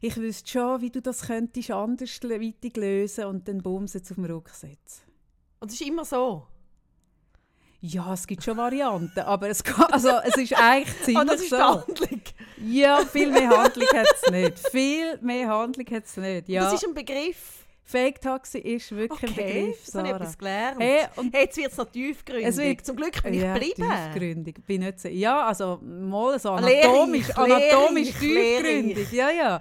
ich 0.00 0.16
wüsste 0.16 0.48
schon, 0.50 0.80
wie 0.80 0.90
du 0.90 1.02
das 1.02 1.26
könntest 1.26 1.70
anders 1.70 2.20
lösen 2.22 3.24
und 3.26 3.46
dann 3.46 3.58
bumst 3.62 3.94
auf 3.96 4.16
dem 4.16 4.24
Rücksitz. 4.24 5.02
Und 5.60 5.68
es 5.70 5.80
ist 5.80 5.86
immer 5.86 6.04
so. 6.04 6.46
Ja, 7.84 8.14
es 8.14 8.28
gibt 8.28 8.44
schon 8.44 8.56
Varianten, 8.56 9.18
aber 9.20 9.48
es, 9.50 9.64
kann, 9.64 9.86
also, 9.90 10.10
es 10.24 10.36
ist 10.36 10.52
eigentlich 10.56 11.02
ziemlich 11.02 11.18
Ah, 11.18 11.24
das 11.24 11.40
ist 11.42 11.50
so. 11.50 11.58
Handlung. 11.58 12.20
Ja, 12.64 12.98
viel 13.04 13.28
mehr 13.32 13.50
Handlung 13.50 13.88
hat 13.88 14.06
es 14.22 14.30
nicht. 14.30 14.58
Viel 14.70 15.18
mehr 15.20 15.48
Handlung 15.48 15.86
hat 15.90 16.04
es 16.04 16.16
nicht. 16.16 16.48
Ja. 16.48 16.62
Das 16.64 16.74
ist 16.74 16.86
ein 16.86 16.94
Begriff. 16.94 17.58
Fake 17.84 18.20
Taxi 18.20 18.58
ist 18.58 18.92
wirklich 18.92 19.22
ein 19.24 19.28
Okay, 19.30 19.62
Begriff, 19.62 19.78
jetzt 19.84 19.94
habe 19.96 20.06
ich 20.06 20.12
Sarah. 20.12 20.16
etwas 20.22 20.38
gelernt. 20.38 20.80
Hey, 20.80 21.06
und 21.16 21.34
Hey, 21.34 21.42
jetzt 21.44 21.56
wird 21.56 21.72
es 21.72 21.76
noch 21.76 21.90
tiefgründig. 21.90 22.46
Es 22.46 22.56
wird- 22.56 22.86
Zum 22.86 22.94
Glück 22.96 23.20
bin 23.22 23.34
ich 23.34 23.42
ja, 23.42 23.52
geblieben. 23.54 23.82
tiefgründig. 23.90 24.56
Bin 24.64 24.80
nicht 24.82 25.00
so, 25.00 25.08
ja, 25.08 25.44
also 25.44 25.80
mal 25.82 26.38
so 26.38 26.50
anatomisch, 26.52 27.30
anatomisch 27.36 28.20
lehrreich, 28.20 28.62
tiefgründig. 28.62 29.12
Ja, 29.12 29.30
ja. 29.30 29.60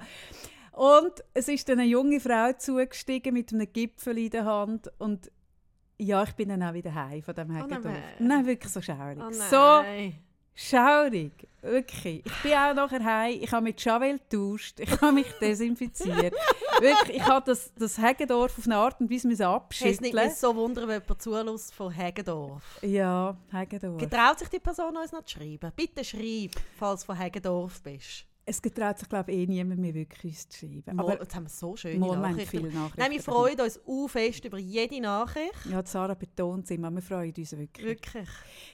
Und 0.74 1.12
es 1.34 1.48
ist 1.48 1.68
dann 1.68 1.80
eine 1.80 1.90
junge 1.90 2.20
Frau 2.20 2.54
zugestiegen 2.54 3.34
mit 3.34 3.52
einem 3.52 3.68
Gipfel 3.74 4.18
in 4.20 4.30
der 4.30 4.46
Hand 4.46 4.90
und 5.00 5.30
ja, 6.02 6.24
ich 6.24 6.34
bin 6.34 6.50
dann 6.50 6.64
auch 6.64 6.74
wieder 6.74 6.94
heim 6.94 7.22
von 7.22 7.36
dem 7.36 7.52
Heggendorf. 7.52 7.84
nein. 7.86 8.04
nein, 8.20 8.46
wirklich 8.46 8.74
so 8.74 8.82
schaurig. 8.82 9.20
Oh 9.22 9.32
so 9.32 9.84
schaurig, 10.56 11.48
wirklich. 11.62 12.26
Ich 12.26 12.44
bin 12.44 12.54
auch 12.54 12.74
nachher 12.74 13.04
heim, 13.04 13.38
ich 13.40 13.52
habe 13.52 13.64
mit 13.64 13.84
Javel 13.84 14.18
getauscht, 14.18 14.80
ich 14.80 15.00
habe 15.00 15.12
mich 15.12 15.32
desinfiziert. 15.40 16.34
wirklich, 16.82 17.18
ich 17.18 17.24
habe 17.24 17.46
das, 17.46 17.72
das 17.76 18.00
Heggendorf 18.00 18.58
auf 18.58 18.66
eine 18.66 18.78
Art 18.78 19.00
und 19.00 19.12
Weise 19.12 19.28
müssen 19.28 19.44
Es 19.44 19.48
nicht 19.48 19.56
abschütteln. 19.56 20.16
mehr 20.16 20.30
so 20.32 20.56
wundern, 20.56 20.88
wenn 20.88 21.02
jemand 21.02 21.22
zulässt 21.22 21.74
von 21.74 21.92
Heggendorf. 21.92 22.80
Ja, 22.82 23.38
Heggendorf. 23.52 24.00
Getraut 24.00 24.40
sich 24.40 24.50
die 24.50 24.60
Person 24.60 24.98
uns 24.98 25.12
noch 25.12 25.24
zu 25.24 25.38
schreiben? 25.38 25.72
Bitte 25.76 26.04
schreib, 26.04 26.52
falls 26.78 27.02
du 27.02 27.08
von 27.08 27.18
Heggendorf 27.18 27.82
bist. 27.84 28.26
Es 28.52 28.62
getraut 28.62 29.00
sich, 29.00 29.08
glaube 29.08 29.32
ich, 29.32 29.38
eh 29.40 29.48
niemand 29.48 29.80
mehr 29.80 29.94
wirklich 29.94 30.34
uns 30.34 30.50
zu 30.50 30.60
schreiben. 30.60 31.00
Aber 31.00 31.14
Aber 31.14 31.22
jetzt 31.22 31.34
haben 31.36 31.44
wir 31.46 31.50
so 31.50 31.76
schöne 31.76 32.00
mal, 32.00 32.18
Nachrichten. 32.20 32.50
viele 32.50 32.70
Nachrichten. 32.72 33.00
Nein, 33.00 33.12
wir 33.12 33.22
freuen 33.22 33.60
uns 33.62 33.80
auch 33.88 34.08
fest 34.08 34.44
über 34.46 34.58
jede 34.58 35.00
Nachricht. 35.02 35.66
Ja, 35.70 35.86
Sarah 35.86 36.14
betont 36.14 36.66
es 36.66 36.72
immer, 36.72 36.92
wir 36.92 37.02
freuen 37.02 37.34
uns 37.36 37.52
wirklich. 37.58 37.86
Wirklich. 37.88 38.28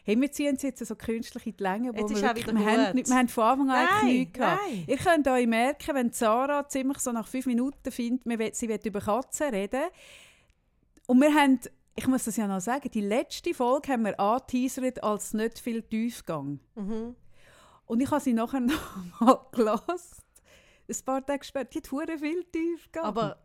Hey, 0.03 0.19
wir 0.19 0.31
ziehen 0.31 0.55
es 0.55 0.63
jetzt 0.63 0.85
so 0.85 0.95
künstlich 0.95 1.45
in 1.47 1.55
die 1.57 1.63
Länge, 1.63 1.93
wo 1.93 1.99
Jetzt 1.99 2.09
wir, 2.09 2.17
ist 2.17 2.23
auch 2.23 2.35
wirklich, 2.35 2.55
wir, 2.55 2.65
haben, 2.65 2.97
wir 2.97 3.15
haben 3.15 3.27
von 3.27 3.43
Anfang 3.43 3.69
an 3.69 3.75
eigentlich 3.75 4.01
Nein, 4.03 4.13
nichts 4.15 4.33
gehabt. 4.33 4.61
nein. 4.67 4.83
Ihr 4.87 4.97
könnt 4.97 5.27
euch 5.27 5.47
merken, 5.47 5.95
wenn 5.95 6.11
Sarah 6.11 6.67
ziemlich 6.67 6.97
so 6.99 7.11
nach 7.11 7.27
fünf 7.27 7.45
Minuten 7.45 7.91
findet, 7.91 8.55
sie 8.55 8.67
will 8.69 8.79
über 8.83 8.99
Katzen 9.01 9.49
reden. 9.49 9.83
Und 11.05 11.21
wir 11.21 11.33
haben, 11.33 11.59
ich 11.95 12.07
muss 12.07 12.25
das 12.25 12.35
ja 12.37 12.47
noch 12.47 12.59
sagen, 12.61 12.89
die 12.91 13.01
letzte 13.01 13.53
Folge 13.53 13.91
haben 13.93 14.03
wir 14.05 14.19
angeteasert 14.19 15.03
als 15.03 15.33
nicht 15.33 15.59
viel 15.59 15.81
Tiefgang. 15.83 16.59
Mhm. 16.75 17.15
Und 17.87 18.01
ich 18.01 18.11
habe 18.11 18.21
sie 18.21 18.33
nachher 18.33 18.59
noch 18.59 19.19
mal 19.19 19.39
gelassen. 19.51 20.23
Ein 20.89 21.05
paar 21.05 21.25
Tage 21.25 21.43
später, 21.43 21.79
die 21.79 21.79
hat 21.79 22.19
viel 22.19 22.43
Tiefgang. 22.45 23.05
Aber 23.05 23.37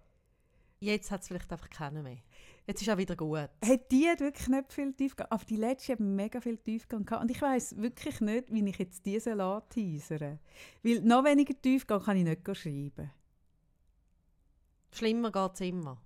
jetzt 0.80 1.11
hat 1.11 1.22
es 1.22 1.28
vielleicht 1.28 1.51
einfach 1.51 1.70
keinen 1.70 2.03
mehr. 2.03 2.18
Jetzt 2.66 2.82
ist 2.82 2.90
auch 2.90 2.97
wieder 2.97 3.16
gut. 3.16 3.51
Hey, 3.61 3.80
die 3.90 4.09
hat 4.09 4.20
wirklich 4.20 4.49
nicht 4.49 4.72
viel 4.72 4.93
Tiefgang. 4.93 5.26
Aber 5.30 5.45
die 5.45 5.57
letzte 5.57 5.93
hat 5.93 6.01
mega 6.01 6.40
viel 6.40 6.59
Tiefgang 6.59 7.05
gehabt. 7.05 7.22
Und 7.22 7.30
ich 7.30 7.43
weiss 7.43 7.76
wirklich 7.76 8.20
nicht, 8.20 8.53
wie 8.53 8.68
ich 8.68 8.78
jetzt 8.78 9.05
diese 9.05 9.62
teasere. 9.68 10.38
Weil 10.82 11.01
noch 11.01 11.24
weniger 11.24 11.61
Tiefgang 11.61 12.03
kann 12.03 12.16
ich 12.16 12.24
nicht 12.24 12.57
schreiben. 12.57 13.11
Schlimmer 14.93 15.32
geht 15.32 15.55
es 15.55 15.61
immer. 15.61 16.01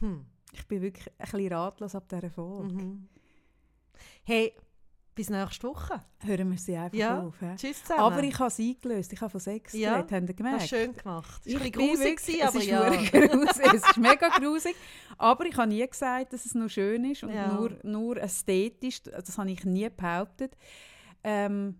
Hm. 0.00 0.26
Ich 0.52 0.66
bin 0.66 0.82
wirklich 0.82 1.08
ein 1.18 1.30
bisschen 1.30 1.52
ratlos 1.52 1.94
ab 1.94 2.08
dieser 2.08 2.30
Folge. 2.30 2.74
Mhm. 2.74 3.08
Hey, 4.24 4.52
bis 5.14 5.30
nächste 5.30 5.68
Woche. 5.68 6.02
Hören 6.20 6.50
wir 6.50 6.58
sie 6.58 6.76
einfach 6.76 6.98
Ja. 6.98 7.20
auf. 7.22 7.38
He? 7.38 7.54
Tschüss 7.56 7.82
zusammen. 7.82 8.00
Aber 8.00 8.22
ich 8.24 8.36
habe 8.38 8.48
es 8.48 8.58
eingelöst. 8.58 9.12
Ich 9.12 9.20
habe 9.20 9.30
von 9.30 9.40
Sex 9.40 9.72
Ja, 9.72 10.00
geredet. 10.02 10.10
Habt 10.12 10.22
ihr 10.22 10.28
Hast 10.28 10.36
gemerkt? 10.36 10.68
schön 10.68 10.96
gemacht. 10.96 11.40
Es 11.44 11.46
Ich 11.46 11.54
war 11.54 11.62
ein 11.62 11.72
grusig, 11.72 12.44
aber 12.44 12.58
es 12.58 12.66
ja. 12.66 12.88
grusig. 12.90 13.66
es 13.74 13.74
ist 13.88 13.96
mega 13.96 14.28
grusig. 14.30 14.74
Aber 15.16 15.46
ich 15.46 15.56
habe 15.56 15.68
nie 15.68 15.86
gesagt, 15.86 16.32
dass 16.32 16.44
es 16.44 16.54
nur 16.54 16.68
schön 16.68 17.04
ist 17.04 17.22
und 17.22 17.32
Ja. 17.32 17.52
nur, 17.52 17.78
nur 17.84 18.16
ästhetisch. 18.16 19.02
Das 19.04 19.38
habe 19.38 19.50
ich 19.52 19.64
nie 19.64 19.88
behauptet. 19.88 20.56
Ähm, 21.22 21.76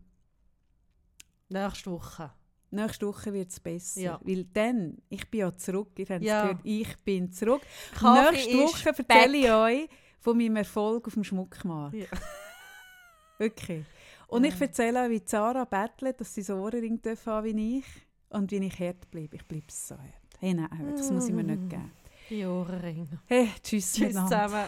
Nächste 1.48 1.90
Woche. 1.90 2.32
Nächste 2.70 3.06
Woche 3.06 3.32
wird 3.32 3.50
es 3.50 3.60
besser. 3.60 4.00
Ja. 4.00 4.20
Weil 4.22 4.44
dann, 4.44 4.96
ich 5.08 5.28
bin 5.30 5.40
ja 5.40 5.54
zurück, 5.56 5.90
ihr 5.98 6.06
habt 6.08 6.20
es 6.22 6.26
Ja. 6.26 6.42
gehört, 6.42 6.60
ich 6.64 6.96
bin 7.04 7.30
zurück. 7.32 7.62
Kaffee 7.94 8.32
Nächste 8.36 8.58
Woche 8.58 8.88
erzähle 8.88 9.36
ich 9.36 9.50
euch 9.52 9.88
von 10.24 10.36
meinem 10.38 10.56
Erfolg 10.56 11.06
auf 11.06 11.14
dem 11.14 11.22
Schmuckmarkt. 11.22 11.94
Ja. 11.94 12.06
Wirklich. 13.38 13.84
Und 14.26 14.44
ich 14.44 14.54
Ja. 14.58 14.66
erzähle 14.66 15.04
auch, 15.04 15.10
wie 15.10 15.22
Sarah 15.24 15.64
bettelt, 15.64 16.18
dass 16.20 16.34
sie 16.34 16.42
so 16.42 16.54
Ohrring 16.56 17.00
haben 17.26 17.44
wie 17.56 17.78
ich. 17.78 17.84
Und 18.30 18.50
wie 18.50 18.56
ich 18.56 18.80
hart 18.80 19.10
bleibe. 19.10 19.36
Ich 19.36 19.44
bleibe 19.46 19.66
so 19.68 19.96
hart. 19.96 20.38
Hey, 20.40 20.54
nein, 20.54 20.94
das 20.96 21.10
muss 21.10 21.28
ich 21.28 21.34
mir 21.34 21.44
nicht 21.44 21.68
geben. 21.68 21.92
Die 22.30 22.44
Ohrenringe. 22.46 23.20
Hey, 23.26 23.50
tschüss, 23.62 23.92
Tschüss 23.92 24.14
zusammen. 24.14 24.64